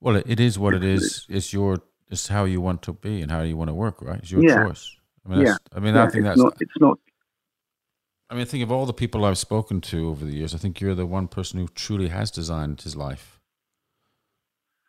Well, 0.00 0.16
it, 0.16 0.24
it 0.26 0.40
is 0.40 0.58
what 0.58 0.74
it 0.74 0.84
is. 0.84 1.26
It's 1.28 1.52
your. 1.52 1.78
It's 2.10 2.28
how 2.28 2.44
you 2.46 2.62
want 2.62 2.80
to 2.82 2.94
be 2.94 3.20
and 3.20 3.30
how 3.30 3.42
you 3.42 3.58
want 3.58 3.68
to 3.68 3.74
work, 3.74 4.00
right? 4.00 4.18
It's 4.20 4.30
your 4.30 4.42
Yeah. 4.42 4.64
choice. 4.66 4.96
I 5.26 5.28
mean, 5.28 5.40
Yeah. 5.42 5.56
I 5.74 5.80
mean, 5.80 5.94
Yeah, 5.94 6.04
I 6.04 6.08
think 6.08 6.24
that's. 6.24 6.40
not. 6.40 6.56
It's 6.58 6.72
not. 6.80 6.98
I 8.30 8.34
mean, 8.34 8.46
think 8.46 8.62
of 8.62 8.72
all 8.72 8.86
the 8.86 8.94
people 8.94 9.26
I've 9.26 9.36
spoken 9.38 9.82
to 9.82 10.08
over 10.08 10.24
the 10.24 10.32
years. 10.32 10.54
I 10.54 10.58
think 10.58 10.80
you're 10.80 10.94
the 10.94 11.04
one 11.04 11.28
person 11.28 11.58
who 11.60 11.68
truly 11.68 12.08
has 12.08 12.30
designed 12.30 12.80
his 12.80 12.96
life. 12.96 13.38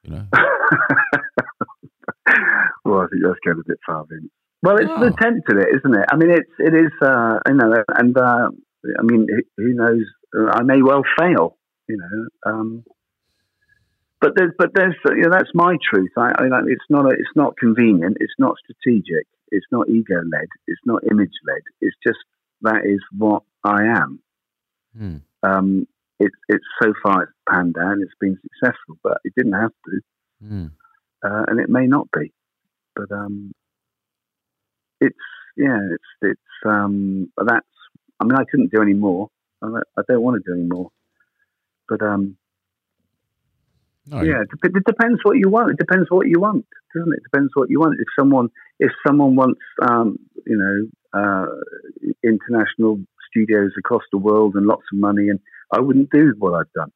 You 0.04 0.12
know, 0.12 0.28
well, 2.90 3.02
I 3.02 3.08
think 3.08 3.24
that's 3.24 3.40
going 3.46 3.60
a 3.60 3.68
bit 3.68 3.80
far, 3.86 4.06
Vince. 4.10 4.32
Well, 4.62 4.78
it's 4.78 4.88
No. 4.88 5.00
the 5.00 5.14
attempt 5.14 5.50
at 5.52 5.58
it, 5.58 5.70
isn't 5.78 5.96
it? 6.00 6.06
I 6.12 6.16
mean, 6.18 6.32
it's 6.32 6.52
it 6.60 6.74
is. 6.74 6.92
Uh, 7.02 7.40
you 7.48 7.54
know, 7.56 7.74
and 7.96 8.18
uh, 8.18 8.50
I 9.00 9.02
mean, 9.04 9.28
who- 9.30 9.64
who 9.64 9.74
knows? 9.74 10.04
Uh, 10.38 10.52
I 10.54 10.64
may 10.64 10.82
well 10.82 11.04
fail. 11.18 11.58
You 11.88 11.98
know. 11.98 12.28
Um, 12.52 12.84
but 14.22 14.34
there's, 14.36 14.52
but 14.58 14.72
there's, 14.76 14.96
uh, 15.10 15.14
you 15.16 15.22
know, 15.24 15.30
that's 15.32 15.52
my 15.54 15.78
truth. 15.90 16.12
I, 16.18 16.34
I, 16.38 16.48
like, 16.48 16.66
it's 16.68 16.84
not, 16.90 17.06
a, 17.06 17.10
it's 17.10 17.36
not 17.38 17.56
convenient. 17.58 18.18
It's 18.20 18.34
not 18.38 18.56
strategic. 18.58 19.26
It's 19.50 19.66
not 19.72 19.88
ego 19.90 20.16
led. 20.30 20.48
It's 20.68 20.82
not 20.86 21.04
image 21.10 21.32
led. 21.48 21.62
It's 21.80 21.96
just 22.06 22.20
that 22.62 22.82
is 22.86 23.00
what 23.18 23.44
I 23.64 23.86
am. 23.86 24.20
Hmm. 24.98 25.16
Um, 25.42 25.88
it's 26.20 26.36
it's 26.50 26.66
so 26.84 26.94
far 27.02 27.24
it's 27.24 27.32
panned 27.50 27.78
out. 27.80 27.98
It's 28.00 28.12
been 28.20 28.38
successful, 28.42 28.98
but 29.04 29.20
it 29.24 29.34
didn't 29.38 29.54
have 29.54 29.72
to, 29.86 30.02
Hmm. 30.46 30.66
uh, 31.26 31.46
and 31.48 31.60
it 31.62 31.70
may 31.70 31.88
not 31.88 32.10
be. 32.12 32.34
But 33.00 33.16
um, 33.16 33.52
it's 35.00 35.16
yeah, 35.58 35.80
it's 35.92 36.04
it's 36.22 36.66
um, 36.66 37.32
that's. 37.38 37.66
I 38.20 38.26
mean, 38.26 38.36
I 38.36 38.44
couldn't 38.52 38.72
do 38.74 38.82
any 38.82 38.94
more. 38.94 39.30
I, 39.62 39.68
I 39.98 40.02
don't 40.08 40.22
want 40.22 40.44
to 40.44 40.52
do 40.52 40.60
any 40.60 40.68
more. 40.68 40.90
But 41.88 42.02
um, 42.02 42.38
No, 44.08 44.22
yeah, 44.22 44.42
it, 44.42 44.72
it 44.76 44.84
depends 44.86 45.20
what 45.24 45.38
you 45.38 45.50
want. 45.50 45.72
It 45.72 45.78
depends 45.78 46.08
what 46.10 46.28
you 46.28 46.40
want, 46.40 46.66
doesn't 46.94 47.14
it? 47.14 47.18
It 47.18 47.24
depends 47.32 47.52
what 47.56 47.70
you 47.70 47.80
want. 47.80 48.00
If 48.00 48.08
someone, 48.20 48.50
if 48.80 48.92
someone 49.08 49.36
wants, 49.36 49.62
um, 49.82 50.18
you 50.46 50.58
know, 50.58 51.20
uh, 51.20 51.46
international 52.24 53.00
studios 53.30 53.72
across 53.78 54.04
the 54.12 54.18
world 54.18 54.56
and 54.56 54.66
lots 54.66 54.84
of 54.92 55.00
money, 55.00 55.30
and 55.30 55.40
I 55.74 55.80
wouldn't 55.80 56.10
do 56.12 56.34
what 56.40 56.54
I've 56.54 56.72
done. 56.74 56.92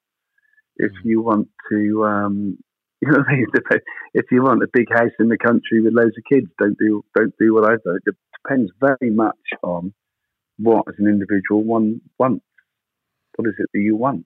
If 0.77 0.91
Mhm. 0.91 1.05
you 1.05 1.21
want 1.21 1.49
to, 1.71 2.05
um, 2.05 2.57
you 3.05 3.11
know, 3.11 3.19
what 3.19 3.27
I 3.29 3.35
mean? 3.35 3.47
If 4.13 4.25
you 4.31 4.43
want 4.43 4.61
a 4.63 4.67
big 4.71 4.89
house 4.93 5.11
in 5.19 5.27
the 5.29 5.37
country 5.37 5.81
with 5.81 5.93
loads 5.93 6.15
of 6.17 6.23
kids, 6.31 6.47
don't 6.59 6.77
do 6.77 7.03
don't 7.15 7.33
do 7.39 7.53
what 7.55 7.69
I've 7.69 7.81
done. 7.83 7.97
It 8.05 8.15
depends 8.43 8.71
very 8.79 9.09
much 9.11 9.45
on 9.63 9.93
what, 10.57 10.85
as 10.87 10.95
an 10.99 11.07
individual, 11.07 11.63
one 11.63 11.99
wants. 12.19 12.45
What 13.35 13.47
is 13.47 13.55
it 13.57 13.69
that 13.73 13.79
you 13.79 13.95
want? 13.95 14.25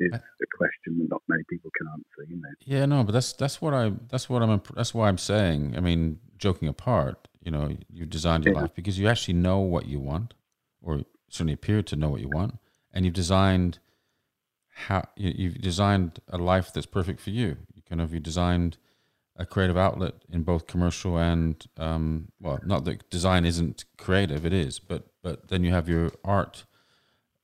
Is 0.00 0.12
I- 0.12 0.16
a 0.18 0.46
question 0.56 0.98
that 0.98 1.08
not 1.10 1.22
many 1.28 1.42
people 1.48 1.70
can 1.76 1.86
answer. 1.88 2.30
You 2.30 2.36
know. 2.40 2.48
Yeah, 2.64 2.86
no, 2.86 3.02
but 3.04 3.12
that's 3.12 3.32
that's 3.32 3.60
what 3.60 3.74
I 3.74 3.92
that's 4.08 4.28
what 4.30 4.42
I'm 4.42 4.60
that's 4.74 4.94
why 4.94 5.08
I'm 5.08 5.18
saying. 5.18 5.74
I 5.76 5.80
mean, 5.80 6.20
joking 6.38 6.68
apart, 6.68 7.26
you 7.44 7.50
know, 7.50 7.76
you 7.92 8.06
designed 8.06 8.44
your 8.44 8.54
Yeah. 8.54 8.62
life 8.62 8.74
because 8.74 8.98
you 8.98 9.08
actually 9.08 9.34
know 9.34 9.58
what 9.60 9.86
you 9.86 9.98
want, 10.00 10.34
or 10.82 11.02
certainly 11.28 11.52
appear 11.54 11.82
to 11.82 11.96
know 11.96 12.08
what 12.10 12.20
you 12.20 12.28
want, 12.28 12.58
and 12.92 13.04
you've 13.04 13.14
designed 13.14 13.78
how 14.86 15.02
you've 15.16 15.60
designed 15.60 16.20
a 16.28 16.38
life 16.38 16.72
that's 16.72 16.86
perfect 16.86 17.20
for 17.20 17.30
you. 17.30 17.56
Kind 17.88 18.00
of 18.00 18.12
you 18.14 18.20
designed 18.20 18.76
a 19.36 19.44
creative 19.44 19.76
outlet 19.76 20.14
in 20.30 20.42
both 20.42 20.66
commercial 20.66 21.18
and 21.18 21.64
um, 21.76 22.28
well, 22.40 22.60
not 22.64 22.84
that 22.84 23.10
design 23.10 23.44
isn't 23.44 23.84
creative, 23.98 24.46
it 24.46 24.52
is, 24.52 24.78
but 24.78 25.06
but 25.22 25.48
then 25.48 25.64
you 25.64 25.70
have 25.70 25.88
your 25.88 26.12
art 26.24 26.64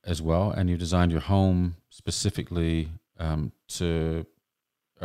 as 0.05 0.23
well, 0.23 0.51
and 0.51 0.71
you 0.71 0.77
designed 0.77 1.13
your 1.13 1.21
home 1.21 1.77
specifically 1.91 2.89
um, 3.19 3.53
to 3.69 4.25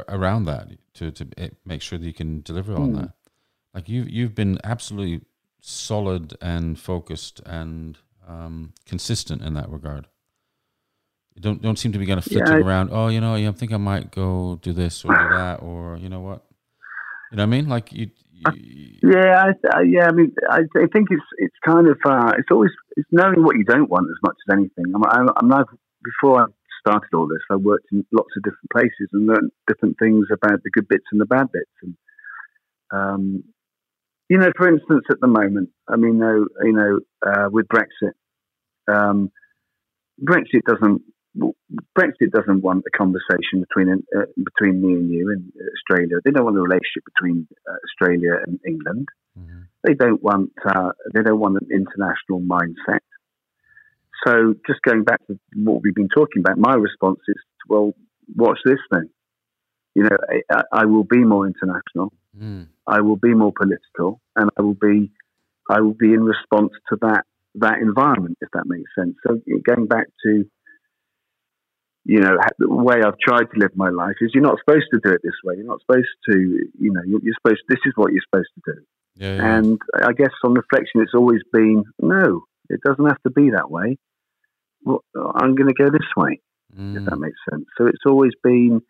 around 0.08 0.46
that 0.46 0.68
to 0.94 1.12
to 1.12 1.28
make 1.66 1.82
sure 1.82 1.98
that 1.98 2.06
you 2.06 2.14
can 2.14 2.42
deliver 2.42 2.76
on 2.76 2.90
Hmm. 2.90 2.96
that. 2.98 3.12
Like 3.74 3.90
you 3.90 4.04
you've 4.04 4.36
been 4.36 4.60
absolutely 4.64 5.26
solid 5.62 6.36
and 6.42 6.80
focused 6.80 7.40
and 7.46 7.98
um, 8.28 8.74
consistent 8.86 9.42
in 9.42 9.54
that 9.56 9.70
regard. 9.70 10.08
You 11.36 11.42
don't 11.42 11.62
don't 11.62 11.78
seem 11.78 11.92
to 11.92 12.00
be 12.00 12.06
kind 12.06 12.18
of 12.20 12.28
Yeah, 12.28 12.40
flitting 12.46 12.64
I- 12.64 12.68
around. 12.68 12.90
Oh, 12.92 13.08
you 13.10 13.20
know, 13.22 13.36
yeah, 13.36 13.50
I 13.50 13.52
think 13.52 13.74
I 13.74 13.78
might 13.78 14.12
go 14.12 14.58
do 14.62 14.72
this 14.74 15.04
or 15.04 15.14
do 15.14 15.28
that, 15.38 15.62
or 15.62 15.98
you 15.98 16.08
know 16.10 16.22
what, 16.22 16.44
you 17.32 17.38
know 17.38 17.44
what 17.44 17.48
I 17.48 17.58
mean? 17.58 17.68
Like 17.68 17.92
you, 17.92 18.10
you 18.32 19.00
Yeah, 19.04 19.44
I, 19.44 19.78
I, 19.78 19.82
yeah. 19.82 20.08
I 20.08 20.12
mean, 20.14 20.34
I, 20.50 20.60
I 20.78 20.88
think 20.94 21.10
it's 21.12 21.30
it's 21.38 21.56
kind 21.66 21.88
of 21.88 21.98
uh, 22.06 22.32
it's 22.38 22.48
always 22.52 22.72
it's 22.96 23.10
knowing 23.12 23.44
what 23.44 23.58
you 23.58 23.66
don't 23.66 23.90
want 23.90 24.08
as 24.10 24.18
much 24.24 24.38
as 24.48 24.54
anything. 24.58 24.94
I'm, 24.96 25.04
I'm, 25.06 25.30
I'm 25.36 25.48
not, 25.50 25.68
before 26.04 26.42
I 26.42 26.46
started 26.80 27.10
all 27.14 27.28
this, 27.28 27.42
I 27.52 27.56
worked 27.58 27.88
in 27.92 28.06
lots 28.14 28.30
of 28.38 28.44
different 28.44 28.70
places 28.72 29.10
and 29.12 29.28
learned 29.28 29.52
different 29.68 29.98
things 30.00 30.28
about 30.32 30.64
the 30.64 30.70
good 30.72 30.88
bits 30.88 31.06
and 31.12 31.20
the 31.20 31.26
bad 31.26 31.52
bits. 31.52 31.72
And 31.82 31.96
um, 32.94 33.44
you 34.30 34.38
know, 34.38 34.52
for 34.56 34.70
instance, 34.70 35.04
at 35.12 35.20
the 35.20 35.28
moment, 35.28 35.70
I 35.90 35.98
mean, 35.98 36.22
uh, 36.24 36.46
you 36.64 36.72
know, 36.74 37.00
uh, 37.28 37.50
with 37.52 37.68
Brexit, 37.68 38.14
um, 38.88 39.32
Brexit 40.24 40.62
doesn't. 40.66 41.02
Brexit 41.98 42.32
doesn't 42.32 42.62
want 42.62 42.84
a 42.88 42.98
conversation 42.98 43.60
between 43.66 43.90
uh, 44.16 44.26
between 44.44 44.82
me 44.82 44.94
and 44.94 45.10
you 45.10 45.32
in 45.32 45.52
Australia. 45.76 46.18
They 46.24 46.32
don't 46.32 46.46
want 46.46 46.58
a 46.58 46.62
relationship 46.62 47.04
between 47.14 47.48
uh, 47.70 47.76
Australia 47.86 48.40
and 48.46 48.60
England. 48.66 49.08
Mhm. 49.38 49.68
They 49.84 49.94
don't 49.94 50.22
want 50.24 50.52
uh, 50.66 50.92
they 51.14 51.22
don't 51.24 51.40
want 51.40 51.58
an 51.62 51.68
international 51.72 52.40
mindset. 52.42 53.04
So 54.26 54.56
just 54.68 54.82
going 54.82 55.04
back 55.04 55.26
to 55.28 55.38
what 55.56 55.82
we've 55.84 55.94
been 55.94 56.10
talking 56.10 56.40
about, 56.40 56.58
my 56.58 56.74
response 56.76 57.20
is, 57.28 57.42
well, 57.68 57.94
watch 58.36 58.60
this 58.66 58.80
then. 58.92 59.10
You 59.94 60.04
know, 60.04 60.18
I, 60.50 60.62
I 60.72 60.86
will 60.86 61.04
be 61.04 61.24
more 61.24 61.46
international. 61.46 62.12
Mm. 62.38 62.68
I 62.88 63.02
will 63.02 63.18
be 63.18 63.34
more 63.34 63.54
political, 63.54 64.20
and 64.36 64.50
I 64.58 64.62
will 64.62 64.80
be 64.90 65.12
I 65.70 65.82
will 65.82 65.94
be 65.94 66.14
in 66.14 66.24
response 66.24 66.72
to 66.90 66.98
that 67.02 67.24
that 67.56 67.80
environment, 67.80 68.38
if 68.42 68.50
that 68.54 68.66
makes 68.66 68.90
sense. 68.98 69.16
So 69.26 69.42
going 69.66 69.88
back 69.88 70.08
to 70.26 70.46
you 72.06 72.20
know 72.20 72.38
the 72.60 72.70
way 72.70 73.02
I've 73.06 73.20
tried 73.20 73.46
to 73.52 73.60
live 73.60 73.72
my 73.76 73.90
life 73.90 74.16
is 74.22 74.32
you're 74.34 74.44
not 74.44 74.60
supposed 74.60 74.86
to 74.94 75.00
do 75.04 75.12
it 75.12 75.22
this 75.24 75.34
way. 75.44 75.56
You're 75.58 75.66
not 75.66 75.82
supposed 75.82 76.08
to 76.30 76.38
you 76.38 76.92
know 76.94 77.02
you're, 77.06 77.20
you're 77.22 77.36
supposed 77.42 77.62
this 77.68 77.80
is 77.86 77.94
what 77.96 78.14
you're 78.14 78.24
supposed 78.32 78.50
to 78.56 78.74
do. 78.74 78.82
Yeah, 79.16 79.36
yeah. 79.36 79.58
And 79.58 79.82
I 80.04 80.14
guess 80.14 80.32
on 80.44 80.54
reflection, 80.54 81.02
it's 81.02 81.14
always 81.14 81.42
been 81.52 81.84
no, 82.00 82.44
it 82.70 82.82
doesn't 82.86 83.06
have 83.06 83.22
to 83.24 83.32
be 83.32 83.52
that 83.52 83.72
way. 83.72 83.98
Well, 84.84 85.04
I'm 85.16 85.56
going 85.56 85.68
to 85.68 85.74
go 85.74 85.90
this 85.90 86.08
way, 86.16 86.40
if 86.72 86.78
Mm. 86.78 87.06
that 87.10 87.18
makes 87.18 87.38
sense. 87.50 87.66
So 87.78 87.88
it's 87.88 88.06
always 88.06 88.34
been, 88.44 88.82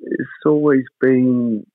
it's 0.00 0.46
always 0.46 0.84
been 1.00 1.66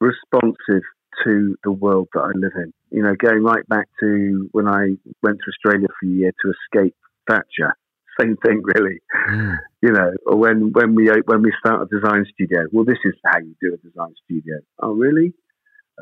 responsive 0.00 0.82
to 1.24 1.56
the 1.64 1.72
world 1.72 2.08
that 2.14 2.20
I 2.20 2.30
live 2.34 2.52
in. 2.56 2.72
You 2.90 3.02
know, 3.02 3.14
going 3.18 3.42
right 3.42 3.66
back 3.68 3.88
to 4.00 4.48
when 4.52 4.66
I 4.68 4.96
went 5.22 5.38
to 5.40 5.50
Australia 5.50 5.88
for 6.00 6.06
a 6.06 6.10
year 6.10 6.32
to 6.42 6.52
escape 6.52 6.94
Thatcher. 7.28 7.74
Same 8.20 8.36
thing, 8.44 8.62
really 8.74 8.98
Mm. 9.30 9.58
you 9.82 9.92
know, 9.92 10.10
when 10.26 10.72
when 10.72 10.94
we 10.94 11.08
when 11.26 11.42
we 11.42 11.52
start 11.60 11.82
a 11.86 11.86
design 11.96 12.24
studio. 12.32 12.66
Well, 12.72 12.84
this 12.84 12.98
is 13.04 13.14
how 13.24 13.38
you 13.38 13.54
do 13.60 13.74
a 13.74 13.76
design 13.78 14.14
studio. 14.24 14.58
Oh, 14.82 14.92
really? 14.94 15.34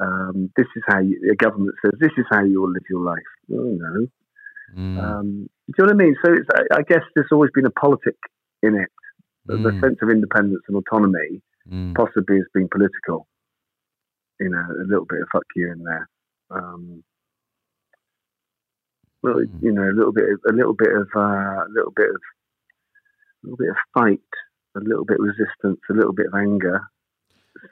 Um, 0.00 0.50
this 0.56 0.66
is 0.76 0.82
how 0.88 1.00
you, 1.00 1.16
a 1.32 1.36
government 1.36 1.74
says 1.82 1.92
this 1.98 2.12
is 2.18 2.24
how 2.30 2.42
you 2.44 2.60
will 2.62 2.70
live 2.72 2.82
your 2.88 3.02
life. 3.02 3.30
Oh 3.52 3.76
no. 3.86 4.06
Mm. 4.76 4.98
Um, 5.02 5.26
do 5.68 5.74
you 5.78 5.86
know 5.86 5.86
what 5.86 6.02
I 6.02 6.04
mean? 6.04 6.16
So 6.24 6.32
it's, 6.32 6.48
I, 6.54 6.78
I 6.78 6.82
guess 6.82 7.02
there's 7.14 7.28
always 7.32 7.50
been 7.54 7.66
a 7.66 7.70
politic 7.70 8.16
in 8.62 8.74
it. 8.76 8.90
The, 9.46 9.56
the 9.56 9.70
Mm. 9.70 9.80
sense 9.80 9.98
of 10.02 10.10
independence 10.10 10.62
and 10.68 10.76
autonomy 10.76 11.42
Mm. 11.68 11.94
possibly 11.96 12.36
has 12.36 12.46
been 12.54 12.68
political. 12.70 13.26
You 14.38 14.50
know, 14.50 14.58
a 14.82 14.86
little 14.86 15.06
bit 15.06 15.22
of 15.22 15.28
fuck 15.32 15.44
you 15.56 15.72
in 15.72 15.82
there. 15.82 16.08
Um, 16.50 17.02
well, 19.22 19.36
Mm. 19.36 19.62
you 19.62 19.72
know, 19.72 19.82
a 19.88 19.92
little 19.96 20.12
bit, 20.12 20.24
of, 20.30 20.40
a 20.48 20.52
little 20.52 20.74
bit 20.74 20.92
of, 20.94 21.08
uh, 21.16 21.64
a 21.64 21.68
little 21.70 21.92
bit 21.94 22.08
of, 22.10 22.16
a 22.16 23.46
little 23.46 23.56
bit 23.56 23.70
of 23.70 23.76
fight, 23.94 24.20
a 24.76 24.80
little 24.80 25.04
bit 25.04 25.18
of 25.20 25.26
resistance, 25.26 25.80
a 25.90 25.92
little 25.92 26.12
bit 26.12 26.26
of 26.26 26.34
anger. 26.34 26.80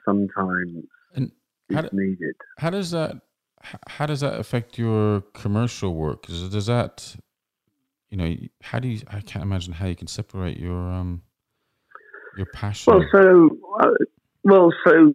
Sometimes 0.03 0.85
And 1.13 1.31
how 1.71 1.81
is 1.83 1.89
do- 1.91 1.97
needed. 1.97 2.35
How 2.57 2.69
does 2.71 2.91
that 2.91 3.21
how 3.87 4.05
does 4.05 4.19
that 4.19 4.39
affect 4.39 4.77
your 4.77 5.21
commercial 5.33 5.95
work? 5.95 6.27
does 6.27 6.65
that 6.67 7.15
you 8.09 8.17
know 8.17 8.35
how 8.61 8.79
do 8.79 8.87
you 8.87 9.01
I 9.07 9.21
can't 9.21 9.43
imagine 9.43 9.73
how 9.73 9.85
you 9.87 9.95
can 9.95 10.07
separate 10.07 10.57
your 10.59 10.75
um 10.91 11.21
your 12.37 12.45
passion. 12.47 12.93
Well, 12.93 13.05
so, 13.11 13.57
uh, 13.79 13.91
well, 14.43 14.71
so. 14.85 15.13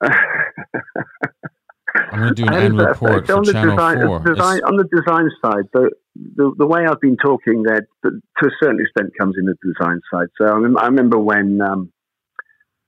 I'm 1.94 2.20
going 2.20 2.34
to 2.34 2.42
do 2.42 2.46
an 2.46 2.54
end 2.54 2.78
report 2.78 3.26
for 3.26 3.34
on 3.34 3.44
the 3.44 3.52
Channel 3.52 3.76
design, 3.76 3.96
Four. 3.98 4.18
design- 4.20 4.62
on 4.64 4.76
the 4.76 4.84
design 4.84 5.30
side, 5.44 5.64
the, 5.72 5.90
the 6.36 6.54
the 6.58 6.66
way 6.66 6.86
I've 6.86 7.00
been 7.00 7.16
talking 7.16 7.62
there, 7.64 7.86
to 8.04 8.10
a 8.46 8.50
certain 8.62 8.80
extent, 8.80 9.10
comes 9.18 9.36
in 9.38 9.44
the 9.46 9.56
design 9.62 10.00
side. 10.12 10.28
So 10.40 10.46
I, 10.46 10.82
I 10.82 10.86
remember 10.86 11.18
when 11.18 11.60
um, 11.60 11.92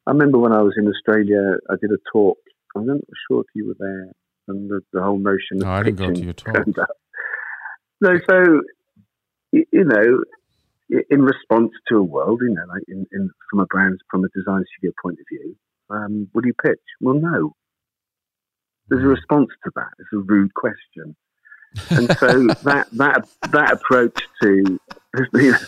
I 0.07 0.13
remember 0.13 0.39
when 0.39 0.53
I 0.53 0.63
was 0.63 0.75
in 0.77 0.89
Australia, 0.89 1.57
I 1.71 1.75
did 1.81 1.91
a 1.91 1.99
talk. 2.13 2.39
I'm 2.77 2.87
not 2.87 3.01
sure 3.29 3.41
if 3.43 3.47
you 3.55 3.69
were 3.69 3.77
there, 3.79 4.13
and 4.49 4.71
the, 4.71 4.81
the 4.93 5.03
whole 5.03 5.19
notion 5.19 5.59
of 5.59 5.63
No, 5.63 5.71
I 5.71 5.83
didn't 5.83 5.99
go 5.99 6.13
to 6.13 6.23
your 6.23 6.33
talk. 6.33 6.67
No, 8.01 8.19
so 8.29 8.61
y- 9.53 9.65
you 9.71 9.85
know, 9.85 10.25
in 11.11 11.23
response 11.23 11.71
to 11.89 11.97
a 11.97 12.03
world, 12.03 12.41
you 12.43 12.55
know, 12.55 12.65
like 12.69 12.83
in, 12.89 13.07
in 13.13 13.31
from 13.51 13.61
a 13.61 13.67
brand, 13.67 13.99
from 14.11 14.25
a 14.25 14.29
design 14.35 14.65
studio 14.77 14.93
point 15.03 15.19
of 15.21 15.27
view, 15.31 15.57
um, 15.91 16.29
will 16.35 16.45
you 16.47 16.55
pitch? 16.55 16.81
Well, 17.01 17.15
no. 17.15 17.55
There's 18.89 19.05
a 19.05 19.09
response 19.09 19.49
to 19.65 19.71
that. 19.77 19.91
It's 19.99 20.13
a 20.13 20.19
rude 20.19 20.55
question, 20.55 21.17
and 21.91 22.09
so 22.21 22.27
that 22.65 22.87
that 22.93 23.29
that 23.51 23.73
approach 23.73 24.19
to 24.43 24.79
you 25.33 25.53
know, 25.53 25.59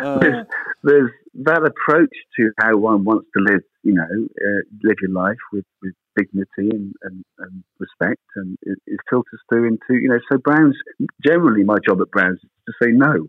Uh, 0.00 0.18
there's, 0.20 0.46
there's 0.82 1.10
that 1.34 1.62
approach 1.64 2.14
to 2.36 2.50
how 2.58 2.76
one 2.76 3.04
wants 3.04 3.26
to 3.36 3.42
live, 3.42 3.60
you 3.82 3.92
know, 3.92 4.02
uh, 4.02 4.62
live 4.82 4.96
your 5.02 5.10
life 5.10 5.36
with, 5.52 5.66
with 5.82 5.92
dignity 6.16 6.74
and, 6.74 6.94
and, 7.02 7.24
and 7.38 7.62
respect, 7.78 8.22
and 8.36 8.56
it, 8.62 8.78
it 8.86 9.00
filters 9.10 9.40
through 9.48 9.66
into, 9.68 10.00
you 10.00 10.08
know, 10.08 10.18
so 10.30 10.38
Browns, 10.38 10.76
generally 11.24 11.64
my 11.64 11.76
job 11.86 12.00
at 12.00 12.10
Browns 12.10 12.38
is 12.42 12.50
to 12.66 12.72
say 12.82 12.90
no. 12.90 13.26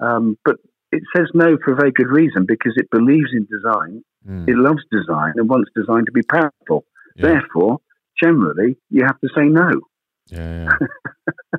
Um, 0.00 0.38
but 0.44 0.56
it 0.90 1.02
says 1.14 1.26
no 1.34 1.58
for 1.62 1.72
a 1.72 1.76
very 1.76 1.92
good 1.92 2.08
reason 2.08 2.46
because 2.46 2.72
it 2.76 2.90
believes 2.90 3.30
in 3.32 3.46
design, 3.46 4.02
mm, 4.26 4.48
it 4.48 4.56
loves 4.56 4.82
design, 4.90 5.34
and 5.36 5.48
wants 5.48 5.70
design 5.76 6.04
to 6.06 6.12
be 6.12 6.22
powerful. 6.22 6.84
yeah, 7.16 7.40
Therefore, 7.40 7.78
generally, 8.22 8.76
you 8.90 9.04
have 9.04 9.20
to 9.20 9.28
say 9.36 9.44
no. 9.44 9.70
yeah, 10.30 10.64
yeah. 10.64 10.86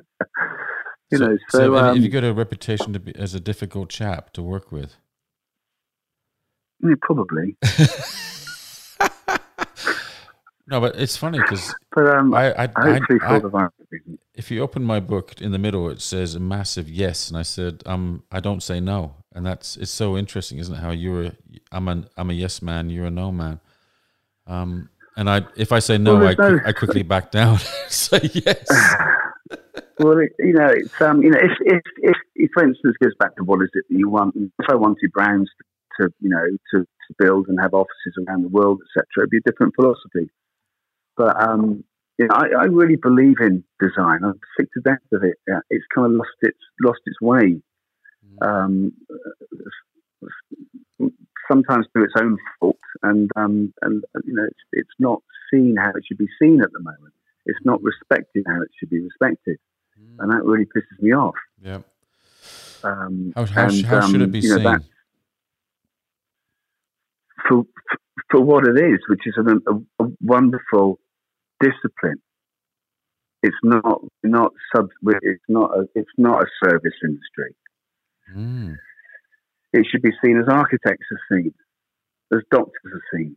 You 1.12 1.18
so, 1.18 1.24
know, 1.24 1.38
so 1.50 1.58
so, 1.58 1.76
um, 1.76 2.02
you 2.02 2.08
got 2.08 2.24
a 2.24 2.32
reputation 2.32 2.92
to 2.92 2.98
be 2.98 3.14
as 3.14 3.32
a 3.32 3.38
difficult 3.38 3.90
chap 3.90 4.32
to 4.32 4.42
work 4.42 4.72
with? 4.72 4.96
yeah, 6.82 6.94
probably. 7.00 7.56
No, 10.68 10.80
but 10.80 10.96
it's 10.96 11.16
funny 11.16 11.38
because 11.38 11.72
um, 11.96 12.34
I, 12.34 12.52
I, 12.64 12.66
hopefully 12.66 13.20
I, 13.22 13.28
for 13.28 13.40
the 13.40 13.48
right 13.48 13.70
reason. 13.88 14.18
if 14.34 14.50
you 14.50 14.62
open 14.62 14.82
my 14.82 14.98
book 14.98 15.40
in 15.40 15.52
the 15.52 15.58
middle, 15.58 15.88
it 15.88 16.00
says 16.00 16.34
a 16.34 16.40
massive 16.40 16.88
yes, 16.88 17.28
and 17.28 17.38
I 17.38 17.42
said, 17.42 17.84
um, 17.86 18.24
I 18.32 18.40
don't 18.40 18.62
say 18.62 18.80
no, 18.80 19.14
and 19.32 19.46
that's 19.46 19.76
it's 19.76 19.92
so 19.92 20.16
interesting, 20.16 20.58
isn't 20.58 20.74
it? 20.74 20.78
How 20.78 20.90
you're, 20.90 21.26
a, 21.26 21.32
I'm 21.70 21.86
a, 21.86 22.04
I'm 22.16 22.30
a 22.30 22.32
yes 22.32 22.62
man, 22.62 22.90
you're 22.90 23.06
a 23.06 23.10
no 23.12 23.30
man. 23.30 23.60
Um, 24.48 24.90
and 25.16 25.30
I, 25.30 25.42
if 25.56 25.72
I 25.72 25.78
say 25.78 25.98
no, 25.98 26.16
Well, 26.16 26.28
I, 26.28 26.34
no- 26.38 26.60
I 26.64 26.72
quickly 26.72 27.02
back 27.02 27.30
down, 27.30 27.58
say 27.88 28.20
yes. 28.32 28.66
Well, 29.98 30.18
it, 30.18 30.32
you 30.38 30.52
know, 30.52 30.66
it's 30.66 31.00
um, 31.00 31.22
you 31.22 31.30
know, 31.30 31.38
if, 31.40 31.52
if 31.60 31.82
if 32.02 32.16
if 32.34 32.50
for 32.52 32.64
instance 32.64 32.96
goes 33.02 33.14
back 33.18 33.34
to 33.36 33.44
what 33.44 33.62
is 33.62 33.70
it 33.72 33.84
that 33.88 33.96
you 33.98 34.10
want? 34.10 34.34
If 34.36 34.68
I 34.68 34.74
wanted 34.74 35.10
Browns 35.12 35.48
to, 35.98 36.10
you 36.20 36.28
know, 36.28 36.44
to, 36.74 36.80
to 36.80 37.14
build 37.18 37.48
and 37.48 37.58
have 37.60 37.72
offices 37.72 38.14
around 38.28 38.42
the 38.42 38.48
world, 38.48 38.82
etc., 38.82 39.06
it'd 39.22 39.30
be 39.30 39.38
a 39.38 39.50
different 39.50 39.74
philosophy. 39.74 40.30
But 41.16 41.42
um, 41.42 41.82
you 42.18 42.26
know, 42.26 42.34
I, 42.34 42.62
I 42.62 42.64
really 42.64 42.96
believe 42.96 43.36
in 43.40 43.64
design. 43.80 44.20
I'm 44.22 44.38
sick 44.58 44.68
to 44.74 44.80
death 44.82 44.98
of 45.14 45.22
it. 45.22 45.36
Yeah, 45.48 45.60
it's 45.70 45.86
kind 45.94 46.12
of 46.12 46.18
lost 46.18 46.36
its 46.42 46.58
lost 46.82 47.00
its 47.06 47.20
way. 47.22 47.62
Um, 48.42 48.92
sometimes 51.50 51.86
through 51.92 52.04
its 52.04 52.14
own 52.18 52.38
fault, 52.60 52.76
and 53.02 53.30
um, 53.36 53.72
and 53.82 54.04
you 54.24 54.34
know, 54.34 54.44
it's, 54.44 54.60
it's 54.72 54.96
not 54.98 55.22
seen 55.52 55.76
how 55.78 55.90
it 55.90 56.04
should 56.06 56.18
be 56.18 56.28
seen 56.40 56.60
at 56.62 56.72
the 56.72 56.80
moment. 56.80 57.14
It's 57.46 57.58
not 57.64 57.82
respected 57.82 58.44
how 58.46 58.60
it 58.62 58.68
should 58.78 58.90
be 58.90 59.00
respected, 59.00 59.58
and 60.18 60.30
that 60.30 60.44
really 60.44 60.66
pisses 60.66 61.00
me 61.00 61.12
off. 61.12 61.34
Yeah. 61.62 61.80
Um, 62.84 63.32
How, 63.34 63.46
how, 63.46 63.68
and, 63.68 63.86
how 63.86 64.06
should 64.06 64.20
it 64.20 64.24
um, 64.24 64.30
be 64.30 64.40
you 64.40 64.58
know, 64.58 64.78
seen? 64.78 64.84
for 67.48 67.64
for 68.30 68.40
what 68.40 68.64
it 68.66 68.76
is, 68.76 69.00
which 69.08 69.22
is 69.26 69.34
an, 69.36 69.62
a, 69.66 70.04
a 70.04 70.08
wonderful 70.20 70.98
discipline. 71.60 72.20
It's 73.42 73.56
not 73.62 74.02
not 74.22 74.52
sub. 74.74 74.88
It's 75.22 75.42
not 75.48 75.70
a. 75.76 75.88
It's 75.94 76.10
not 76.16 76.42
a 76.42 76.46
service 76.64 76.94
industry. 77.04 77.54
Mm. 78.34 78.76
It 79.76 79.86
should 79.90 80.02
be 80.02 80.12
seen 80.24 80.38
as 80.38 80.48
architects 80.48 81.06
are 81.12 81.20
seen, 81.36 81.52
as 82.32 82.40
doctors 82.50 82.92
are 82.94 83.02
seen, 83.18 83.36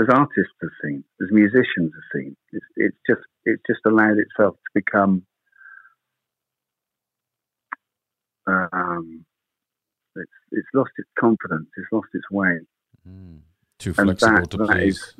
as 0.00 0.06
artists 0.08 0.54
are 0.62 0.72
seen, 0.82 1.04
as 1.20 1.28
musicians 1.30 1.92
are 2.00 2.18
seen. 2.18 2.34
It's, 2.52 2.64
it's 2.76 2.96
just 3.06 3.20
it's 3.44 3.62
just 3.66 3.80
allowed 3.86 4.16
itself 4.18 4.54
to 4.56 4.70
become. 4.74 5.26
Um, 8.46 9.24
it's 10.16 10.30
it's 10.52 10.68
lost 10.74 10.92
its 10.96 11.08
confidence. 11.18 11.68
It's 11.76 11.92
lost 11.92 12.08
its 12.14 12.30
way. 12.30 12.58
Mm. 13.08 13.40
Too 13.78 13.92
flexible 13.92 14.36
that- 14.40 14.50
to 14.50 14.56
that 14.58 14.68
please. 14.68 14.96
is- 14.98 15.14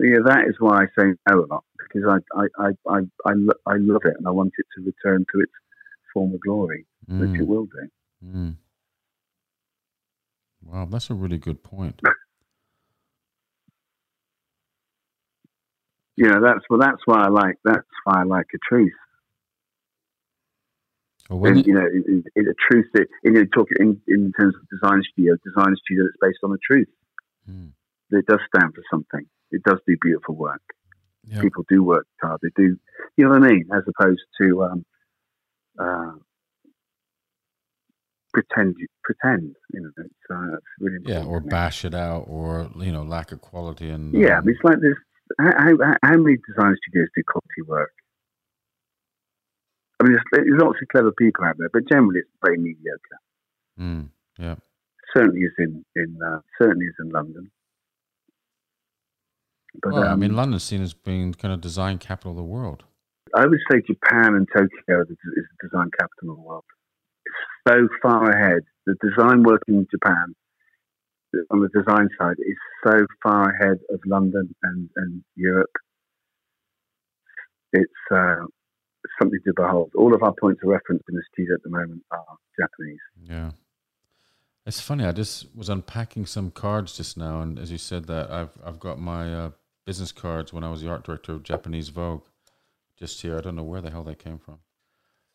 Yeah, 0.00 0.18
that 0.24 0.46
is 0.48 0.56
why 0.58 0.82
I 0.84 0.86
say 0.98 1.14
no 1.28 1.44
a 1.44 1.46
lot 1.52 1.64
because 1.78 2.04
I 2.08 2.18
I, 2.40 2.46
I, 2.58 2.68
I, 2.88 2.98
I, 3.26 3.32
lo- 3.34 3.62
I 3.66 3.74
love 3.76 4.02
it 4.04 4.14
and 4.18 4.26
I 4.26 4.30
want 4.30 4.52
it 4.58 4.66
to 4.76 4.84
return 4.84 5.24
to 5.32 5.40
its 5.40 5.52
former 6.12 6.38
glory, 6.44 6.86
which 7.08 7.30
it 7.40 7.42
Mm. 7.42 7.46
will 7.46 7.66
do. 7.66 7.88
Mm. 8.24 8.56
Wow, 10.66 10.86
that's 10.90 11.10
a 11.10 11.14
really 11.14 11.38
good 11.38 11.62
point. 11.62 12.00
You 16.16 16.28
know, 16.28 16.40
that's 16.40 16.60
well, 16.70 16.78
that's 16.78 17.02
why 17.06 17.24
I 17.24 17.28
like 17.28 17.56
that's 17.64 17.86
why 18.04 18.20
I 18.20 18.22
like 18.22 18.46
a 18.54 18.58
truth. 18.68 18.92
Well, 21.28 21.38
when 21.38 21.56
and 21.56 21.66
you 21.66 21.74
know, 21.74 21.86
in, 21.86 22.24
in 22.36 22.48
a 22.48 22.54
truth 22.70 22.86
that 22.94 23.06
in 23.22 23.34
you 23.34 23.46
talk 23.46 23.68
in, 23.78 24.00
in 24.06 24.32
terms 24.38 24.54
of 24.54 24.68
design 24.68 25.02
studio, 25.12 25.36
design 25.44 25.74
studio 25.84 26.04
that's 26.04 26.16
based 26.20 26.38
on 26.44 26.52
a 26.52 26.58
truth. 26.58 26.88
Mm. 27.50 27.72
It 28.10 28.26
does 28.26 28.40
stand 28.54 28.74
for 28.74 28.82
something. 28.90 29.26
It 29.50 29.62
does 29.64 29.78
do 29.86 29.96
beautiful 30.00 30.36
work. 30.36 30.62
yeah. 31.26 31.40
People 31.40 31.64
do 31.68 31.82
work 31.82 32.06
hard. 32.20 32.40
They 32.42 32.50
do, 32.54 32.76
you 33.16 33.24
know 33.24 33.30
what 33.30 33.42
I 33.42 33.48
mean, 33.48 33.68
as 33.74 33.82
opposed 33.88 34.22
to 34.40 34.64
um, 34.64 34.84
uh, 35.78 36.12
pretend. 38.34 38.74
Pretend, 39.04 39.54
you 39.72 39.80
know. 39.80 39.90
It's, 39.96 40.30
uh, 40.30 40.56
it's 40.56 40.66
really 40.80 40.96
important. 40.96 41.24
yeah, 41.24 41.30
or 41.30 41.40
bash 41.40 41.84
it 41.84 41.94
out, 41.94 42.24
or 42.28 42.68
you 42.76 42.92
know, 42.92 43.02
lack 43.02 43.32
of 43.32 43.40
quality 43.40 43.88
and 43.88 44.12
Yeah, 44.12 44.34
I 44.34 44.38
um, 44.38 44.46
mean, 44.46 44.54
it's 44.56 44.64
like 44.64 44.80
this. 44.80 44.96
How, 45.38 45.52
how, 45.56 45.94
how 46.02 46.16
many 46.18 46.36
design 46.46 46.76
studios 46.82 47.08
do 47.16 47.22
quality 47.26 47.62
work? 47.66 47.92
I 50.00 50.04
mean, 50.04 50.12
there's, 50.12 50.44
there's 50.46 50.60
lots 50.60 50.78
of 50.82 50.88
clever 50.88 51.12
people 51.12 51.44
out 51.44 51.56
there, 51.58 51.70
but 51.72 51.88
generally 51.88 52.20
it's 52.20 52.28
very 52.44 52.58
mediocre. 52.58 53.18
mm, 53.80 54.08
yeah, 54.38 54.56
Certainly 55.16 55.40
is 55.40 55.52
in 55.58 55.84
in 55.94 56.18
uh, 56.22 56.40
certainly 56.60 56.86
is 56.86 56.94
in 57.00 57.10
London. 57.10 57.50
But 59.82 59.92
well, 59.92 60.04
I 60.04 60.08
um, 60.08 60.20
mean, 60.20 60.36
London's 60.36 60.64
seen 60.64 60.82
as 60.82 60.94
being 60.94 61.32
kind 61.34 61.54
of 61.54 61.60
design 61.60 61.98
capital 61.98 62.32
of 62.32 62.36
the 62.36 62.42
world. 62.42 62.84
I 63.34 63.46
would 63.46 63.58
say 63.70 63.80
Japan 63.86 64.34
and 64.34 64.46
Tokyo 64.52 65.02
is 65.02 65.10
is 65.10 65.16
the 65.60 65.68
design 65.68 65.90
capital 65.98 66.30
of 66.30 66.36
the 66.36 66.42
world. 66.42 66.64
So 67.66 67.88
far 68.02 68.30
ahead. 68.30 68.62
The 68.86 68.94
design 69.02 69.42
work 69.42 69.62
in 69.66 69.86
Japan 69.90 70.34
on 71.50 71.60
the 71.60 71.68
design 71.68 72.08
side 72.18 72.36
is 72.38 72.56
so 72.86 73.06
far 73.22 73.50
ahead 73.50 73.78
of 73.90 74.00
London 74.06 74.54
and, 74.62 74.88
and 74.96 75.24
Europe. 75.36 75.70
It's 77.72 77.92
uh, 78.12 78.44
something 79.20 79.40
to 79.46 79.52
behold. 79.56 79.90
All 79.96 80.14
of 80.14 80.22
our 80.22 80.34
points 80.40 80.60
of 80.62 80.68
reference 80.68 81.02
in 81.08 81.16
the 81.16 81.22
studio 81.32 81.54
at 81.54 81.62
the 81.62 81.70
moment 81.70 82.02
are 82.10 82.24
Japanese. 82.58 83.00
Yeah. 83.22 83.50
It's 84.66 84.80
funny. 84.80 85.04
I 85.04 85.12
just 85.12 85.54
was 85.54 85.68
unpacking 85.68 86.26
some 86.26 86.50
cards 86.50 86.96
just 86.96 87.16
now, 87.18 87.42
and 87.42 87.58
as 87.58 87.70
you 87.70 87.76
said 87.76 88.06
that, 88.06 88.30
I've 88.30 88.56
I've 88.64 88.80
got 88.80 88.98
my 88.98 89.34
uh, 89.34 89.50
business 89.84 90.10
cards 90.10 90.54
when 90.54 90.64
I 90.64 90.70
was 90.70 90.80
the 90.80 90.88
art 90.88 91.04
director 91.04 91.32
of 91.32 91.42
Japanese 91.42 91.90
Vogue, 91.90 92.22
just 92.98 93.20
here. 93.20 93.36
I 93.36 93.42
don't 93.42 93.56
know 93.56 93.62
where 93.62 93.82
the 93.82 93.90
hell 93.90 94.04
they 94.04 94.14
came 94.14 94.38
from. 94.38 94.60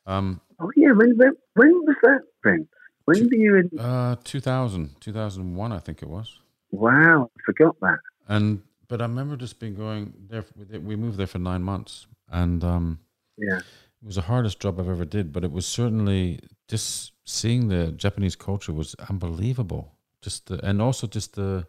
Um, 0.09 0.41
Oh 0.61 0.71
yeah, 0.75 0.91
when 0.91 1.17
when, 1.17 1.33
when 1.53 1.71
was 1.85 1.95
that, 2.03 2.21
Vince? 2.43 2.67
When 3.05 3.29
were 3.29 3.35
you 3.35 3.55
in? 3.55 3.79
uh, 3.79 4.15
2000, 4.23 4.99
2001, 4.99 5.71
I 5.71 5.79
think 5.79 6.01
it 6.01 6.09
was. 6.09 6.37
Wow, 6.71 7.29
I 7.37 7.41
forgot 7.45 7.79
that. 7.79 7.99
And 8.27 8.61
but 8.87 9.01
I 9.01 9.05
remember 9.05 9.37
just 9.37 9.59
being 9.59 9.75
going 9.75 10.13
there. 10.29 10.43
We 10.81 10.95
moved 10.95 11.17
there 11.17 11.27
for 11.27 11.39
nine 11.39 11.63
months, 11.63 12.07
and 12.29 12.63
um, 12.63 12.99
Yeah, 13.37 13.59
it 13.59 14.05
was 14.05 14.15
the 14.15 14.23
hardest 14.23 14.59
job 14.59 14.79
I've 14.79 14.89
ever 14.89 15.05
did. 15.05 15.31
But 15.31 15.43
it 15.43 15.51
was 15.51 15.65
certainly 15.65 16.39
just 16.67 17.13
seeing 17.25 17.69
the 17.69 17.91
Japanese 17.91 18.35
culture 18.35 18.73
was 18.73 18.95
unbelievable. 19.09 19.93
Just 20.21 20.47
the, 20.47 20.63
and 20.65 20.81
also 20.81 21.07
just 21.07 21.35
the 21.35 21.67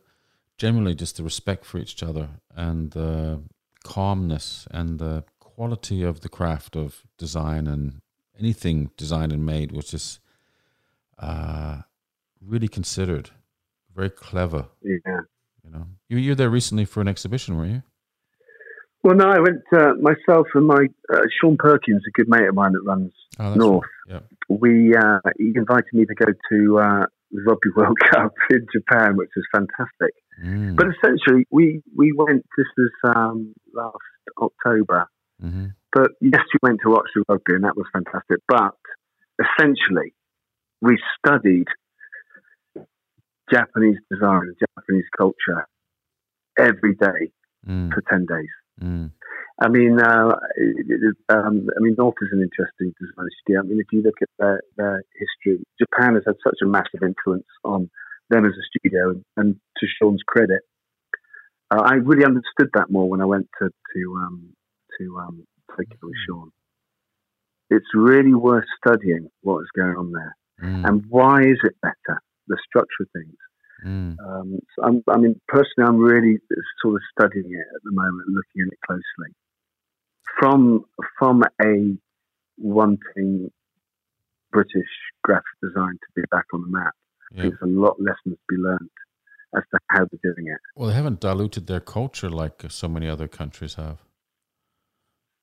generally 0.58 0.94
just 0.94 1.16
the 1.16 1.22
respect 1.22 1.64
for 1.64 1.78
each 1.78 2.02
other 2.02 2.28
and 2.54 2.90
the 2.90 3.40
calmness 3.84 4.66
and 4.70 4.98
the 4.98 5.24
quality 5.38 6.02
of 6.02 6.20
the 6.20 6.28
craft 6.28 6.76
of 6.76 7.02
design 7.16 7.66
and 7.66 8.00
anything 8.40 8.90
designed 8.96 9.32
and 9.32 9.44
made 9.44 9.72
was 9.72 9.86
just 9.90 10.20
uh, 11.18 11.82
really 12.40 12.68
considered, 12.68 13.30
very 13.94 14.10
clever. 14.10 14.66
yeah. 14.82 15.20
You 15.64 15.70
know, 15.70 15.86
you 16.08 16.16
you 16.18 16.30
were 16.30 16.34
there 16.36 16.50
recently 16.50 16.84
for 16.86 17.00
an 17.00 17.08
exhibition, 17.08 17.56
were 17.56 17.66
you? 17.66 17.82
Well, 19.04 19.14
no, 19.14 19.28
I 19.30 19.38
went 19.38 19.62
uh, 19.72 19.94
myself 20.00 20.46
and 20.54 20.66
my 20.66 20.86
uh, 21.12 21.20
Sean 21.40 21.56
Perkins, 21.58 22.02
a 22.06 22.10
good 22.12 22.28
mate 22.28 22.48
of 22.48 22.54
mine 22.54 22.72
that 22.72 22.82
runs 22.84 23.12
Oh, 23.38 23.54
North. 23.54 23.84
right. 24.10 24.22
we 24.48 24.94
uh, 24.96 25.18
he 25.38 25.52
invited 25.54 25.92
me 25.92 26.04
to 26.06 26.14
go 26.14 26.26
to 26.50 26.78
uh, 26.78 27.06
the 27.30 27.42
Rugby 27.46 27.68
World 27.76 27.98
Cup 28.10 28.32
in 28.50 28.66
Japan, 28.72 29.16
which 29.16 29.30
was 29.36 29.44
fantastic. 29.54 30.14
Mm. 30.44 30.76
But 30.76 30.86
essentially, 30.88 31.46
we 31.50 31.82
we 31.96 32.12
went. 32.16 32.44
This 32.56 32.66
was 32.76 32.90
um, 33.16 33.54
last 33.74 33.96
October. 34.38 35.08
hmm 35.40 35.66
But 35.92 36.12
yes, 36.20 36.42
we 36.52 36.58
went 36.62 36.80
to 36.84 36.90
watch 36.90 37.08
the 37.14 37.24
rugby, 37.28 37.54
and 37.54 37.64
that 37.64 37.76
was 37.76 37.86
fantastic. 37.92 38.38
But 38.48 38.74
essentially, 39.38 40.14
we 40.80 40.98
studied 41.18 41.66
Japanese 43.52 43.98
design, 44.10 44.42
and 44.42 44.56
Japanese 44.76 45.06
culture 45.16 45.66
every 46.58 46.94
day 46.94 47.32
Mm. 47.68 47.92
for 47.92 48.00
ten 48.08 48.24
days. 48.24 48.48
Mm. 48.80 49.10
I 49.60 49.68
mean, 49.68 50.00
uh, 50.00 50.30
um, 51.28 51.68
I 51.76 51.80
mean, 51.80 51.94
North 51.98 52.14
is 52.22 52.30
an 52.32 52.40
interesting 52.40 52.94
design 52.98 53.28
studio. 53.42 53.60
I 53.60 53.64
mean, 53.64 53.80
if 53.80 53.92
you 53.92 54.00
look 54.00 54.14
at 54.22 54.28
their, 54.38 54.62
their 54.78 55.02
history, 55.12 55.62
Japan 55.78 56.14
has 56.14 56.22
had 56.26 56.36
such 56.42 56.56
a 56.62 56.66
massive 56.66 57.02
influence 57.02 57.44
on 57.62 57.90
them 58.30 58.46
as 58.46 58.52
a 58.52 58.64
studio. 58.78 59.10
And, 59.10 59.24
and 59.36 59.54
to 59.76 59.86
Sean's 59.86 60.22
credit, 60.26 60.62
uh, 61.70 61.82
I 61.84 61.96
really 61.96 62.24
understood 62.24 62.70
that 62.72 62.90
more 62.90 63.10
when 63.10 63.20
I 63.20 63.26
went 63.26 63.48
to 63.60 63.68
to 63.68 64.14
um, 64.16 64.54
to 64.98 65.18
um, 65.18 65.46
With 65.78 66.12
Sean. 66.26 66.50
It's 67.70 67.86
really 67.94 68.34
worth 68.34 68.64
studying 68.84 69.30
what 69.42 69.60
is 69.60 69.68
going 69.74 69.96
on 69.96 70.12
there 70.12 70.36
Mm. 70.62 70.86
and 70.86 71.04
why 71.08 71.40
is 71.40 71.58
it 71.64 71.74
better, 71.80 72.20
the 72.48 72.58
structure 72.68 73.04
of 73.04 73.08
things. 73.12 73.36
Mm. 73.84 74.16
Um, 74.20 74.58
so 74.76 74.84
I'm, 74.84 75.02
I 75.08 75.16
mean, 75.16 75.40
personally, 75.48 75.88
I'm 75.88 75.96
really 75.98 76.38
sort 76.82 76.96
of 76.96 77.00
studying 77.18 77.52
it 77.52 77.66
at 77.74 77.82
the 77.82 77.92
moment, 77.92 78.28
looking 78.28 78.66
at 78.66 78.72
it 78.72 78.78
closely 78.86 79.34
from 80.38 80.84
from 81.18 81.42
a 81.62 81.96
wanting 82.58 83.50
British 84.52 84.90
graphic 85.22 85.44
design 85.62 85.92
to 85.92 86.20
be 86.20 86.22
back 86.30 86.44
on 86.52 86.62
the 86.62 86.68
map. 86.68 86.94
Yeah. 87.32 87.42
There's 87.44 87.58
a 87.62 87.66
lot 87.66 87.96
lessons 87.98 88.36
to 88.36 88.46
be 88.48 88.56
learned 88.56 88.90
as 89.56 89.62
to 89.72 89.78
how 89.88 90.04
they're 90.10 90.34
doing 90.34 90.48
it. 90.48 90.60
Well, 90.76 90.88
they 90.88 90.94
haven't 90.94 91.20
diluted 91.20 91.66
their 91.66 91.80
culture 91.80 92.28
like 92.28 92.64
so 92.68 92.88
many 92.88 93.08
other 93.08 93.28
countries 93.28 93.74
have. 93.74 93.98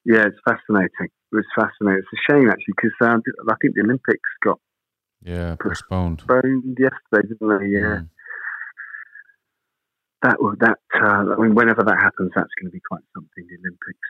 Yeah, 0.08 0.24
it's 0.24 0.40
fascinating. 0.48 1.12
It 1.12 1.36
was 1.36 1.46
fascinating. 1.54 2.00
It's 2.00 2.16
a 2.16 2.32
shame 2.32 2.50
actually 2.50 2.76
because 2.80 2.96
uh, 3.02 3.20
I 3.52 3.56
think 3.62 3.76
the 3.76 3.84
Olympics 3.84 4.30
got 4.42 4.58
yeah 5.22 5.58
postponed 5.60 6.20
postponed 6.20 6.78
yesterday, 6.80 7.28
didn't 7.28 7.60
they? 7.60 7.68
Yeah. 7.68 8.00
Mm. 8.00 8.10
That 10.24 10.38
that 10.62 10.80
uh, 10.96 11.36
I 11.36 11.42
mean, 11.42 11.56
whenever 11.56 11.84
that 11.84 12.00
happens, 12.00 12.32
that's 12.34 12.56
going 12.58 12.72
to 12.72 12.74
be 12.74 12.80
quite 12.88 13.04
something. 13.14 13.44
The 13.52 13.58
Olympics 13.60 14.08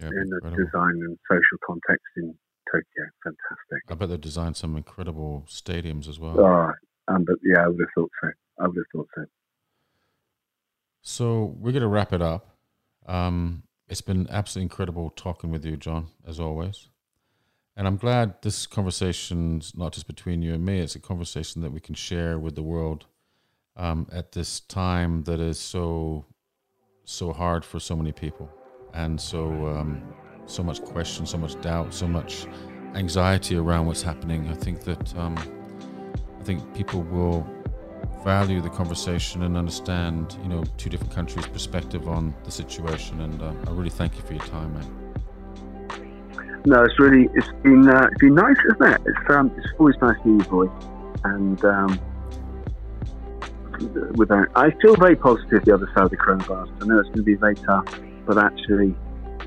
yeah, 0.00 0.08
in 0.08 0.30
the 0.30 0.40
design 0.56 1.04
and 1.04 1.18
social 1.30 1.58
context 1.64 2.08
in 2.16 2.34
Tokyo, 2.72 3.04
fantastic. 3.22 3.84
I 3.90 3.94
bet 3.94 4.08
they 4.08 4.16
designed 4.16 4.56
some 4.56 4.74
incredible 4.74 5.44
stadiums 5.48 6.08
as 6.08 6.18
well. 6.18 6.40
Oh, 6.40 6.72
um, 7.12 7.24
but 7.24 7.36
yeah, 7.44 7.62
I 7.62 7.68
would 7.68 7.78
have 7.78 7.88
thought 7.94 8.10
so. 8.22 8.30
I 8.58 8.66
would 8.68 8.76
have 8.76 8.86
thought 8.90 9.08
so. 9.14 9.24
So 11.02 11.54
we're 11.60 11.72
going 11.72 11.82
to 11.82 11.88
wrap 11.88 12.14
it 12.14 12.22
up. 12.22 12.56
Um, 13.06 13.62
it's 13.88 14.00
been 14.00 14.26
absolutely 14.30 14.64
incredible 14.64 15.10
talking 15.10 15.50
with 15.50 15.64
you, 15.64 15.76
John, 15.76 16.08
as 16.26 16.40
always. 16.40 16.88
And 17.76 17.86
I'm 17.86 17.96
glad 17.96 18.40
this 18.42 18.66
conversation's 18.66 19.76
not 19.76 19.92
just 19.92 20.06
between 20.06 20.42
you 20.42 20.54
and 20.54 20.64
me, 20.64 20.80
it's 20.80 20.94
a 20.96 21.00
conversation 21.00 21.62
that 21.62 21.72
we 21.72 21.80
can 21.80 21.94
share 21.94 22.38
with 22.38 22.54
the 22.54 22.62
world 22.62 23.06
um, 23.76 24.08
at 24.10 24.32
this 24.32 24.60
time 24.60 25.24
that 25.24 25.40
is 25.40 25.58
so, 25.58 26.24
so 27.04 27.32
hard 27.32 27.64
for 27.64 27.78
so 27.78 27.94
many 27.94 28.12
people. 28.12 28.50
And 28.94 29.20
so, 29.20 29.50
um, 29.66 30.02
so 30.46 30.62
much 30.62 30.82
question, 30.82 31.26
so 31.26 31.36
much 31.36 31.60
doubt, 31.60 31.92
so 31.92 32.08
much 32.08 32.46
anxiety 32.94 33.56
around 33.56 33.86
what's 33.86 34.02
happening. 34.02 34.48
I 34.48 34.54
think 34.54 34.82
that, 34.84 35.16
um, 35.16 35.36
I 36.40 36.42
think 36.44 36.74
people 36.74 37.02
will 37.02 37.46
value 38.26 38.60
the 38.60 38.68
conversation 38.68 39.44
and 39.44 39.56
understand, 39.56 40.36
you 40.42 40.48
know, 40.48 40.64
two 40.78 40.90
different 40.90 41.14
countries' 41.14 41.46
perspective 41.46 42.08
on 42.08 42.34
the 42.42 42.50
situation. 42.50 43.20
And 43.20 43.40
uh, 43.40 43.52
I 43.68 43.70
really 43.70 43.88
thank 43.88 44.16
you 44.16 44.22
for 44.22 44.32
your 44.32 44.44
time, 44.46 44.74
mate. 44.74 44.88
No, 46.66 46.82
it's 46.82 46.98
really 46.98 47.28
it's 47.34 47.52
been 47.62 47.88
uh, 47.88 48.08
it's 48.10 48.18
been 48.18 48.34
nice, 48.34 48.56
isn't 48.72 48.94
it? 48.94 49.00
It's 49.06 49.30
um, 49.30 49.52
it's 49.56 49.68
always 49.78 49.94
nice 50.02 50.16
to 50.16 50.22
hear 50.24 50.32
your 50.32 50.44
voice, 50.46 50.84
and 51.22 51.64
um, 51.64 52.00
without 54.16 54.48
I 54.56 54.72
feel 54.82 54.96
very 54.96 55.14
positive 55.14 55.64
the 55.64 55.74
other 55.74 55.88
side 55.94 56.06
of 56.06 56.10
the 56.10 56.16
coronavirus. 56.16 56.82
I 56.82 56.86
know 56.86 56.98
it's 56.98 57.08
going 57.10 57.18
to 57.18 57.22
be 57.22 57.36
very 57.36 57.54
tough, 57.54 57.86
but 58.26 58.38
actually, 58.38 58.92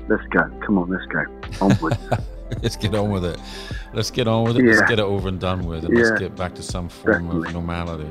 let's 0.08 0.24
go. 0.30 0.50
Come 0.64 0.78
on, 0.78 0.88
let's 0.88 1.04
go 1.04 1.26
onwards. 1.60 1.98
let's 2.62 2.76
get 2.76 2.94
on 2.94 3.10
with 3.10 3.26
it. 3.26 3.38
Let's 3.92 4.10
get 4.10 4.26
on 4.26 4.44
with 4.44 4.56
it. 4.56 4.64
Yeah. 4.64 4.70
Let's 4.70 4.88
get 4.88 4.98
it 5.00 5.04
over 5.04 5.28
and 5.28 5.38
done 5.38 5.66
with, 5.66 5.84
and 5.84 5.94
yeah. 5.94 6.04
let's 6.04 6.18
get 6.18 6.34
back 6.34 6.54
to 6.54 6.62
some 6.62 6.88
form 6.88 7.24
Definitely. 7.26 7.48
of 7.48 7.52
normality. 7.52 8.10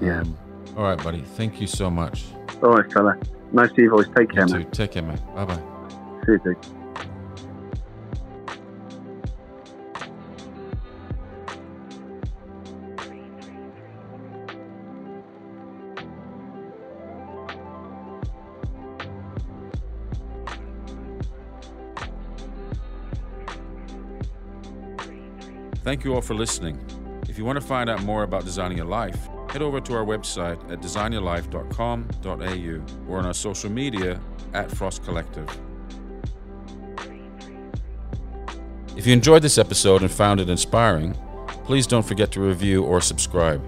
Yeah. 0.00 0.20
Um, 0.20 0.38
all 0.76 0.84
right, 0.84 1.02
buddy. 1.02 1.20
Thank 1.20 1.60
you 1.60 1.66
so 1.66 1.90
much. 1.90 2.24
All 2.62 2.70
right, 2.70 2.92
fella. 2.92 3.16
Nice 3.52 3.70
to 3.70 3.74
see 3.76 3.82
you 3.82 3.92
always. 3.92 4.08
Take 4.16 4.32
care, 4.32 4.46
you 4.46 4.54
man. 4.54 4.70
Take 4.70 4.92
care, 4.92 5.02
man. 5.02 5.20
Bye 5.34 5.44
bye. 5.44 5.62
See 6.26 6.32
you, 6.32 6.40
dude. 6.44 6.56
Thank 25.84 26.02
you 26.02 26.14
all 26.14 26.22
for 26.22 26.34
listening. 26.34 26.82
If 27.28 27.36
you 27.36 27.44
want 27.44 27.60
to 27.60 27.64
find 27.66 27.90
out 27.90 28.02
more 28.04 28.22
about 28.22 28.44
designing 28.44 28.78
your 28.78 28.86
life, 28.86 29.28
head 29.54 29.62
over 29.62 29.80
to 29.80 29.94
our 29.94 30.04
website 30.04 30.58
at 30.68 30.80
designyourlife.com.au 30.80 33.08
or 33.08 33.18
on 33.18 33.26
our 33.26 33.32
social 33.32 33.70
media 33.70 34.20
at 34.52 34.68
Frost 34.68 35.04
Collective. 35.04 35.48
If 38.96 39.06
you 39.06 39.12
enjoyed 39.12 39.42
this 39.42 39.56
episode 39.56 40.02
and 40.02 40.10
found 40.10 40.40
it 40.40 40.48
inspiring, 40.48 41.16
please 41.64 41.86
don't 41.86 42.02
forget 42.02 42.32
to 42.32 42.40
review 42.40 42.82
or 42.82 43.00
subscribe. 43.00 43.62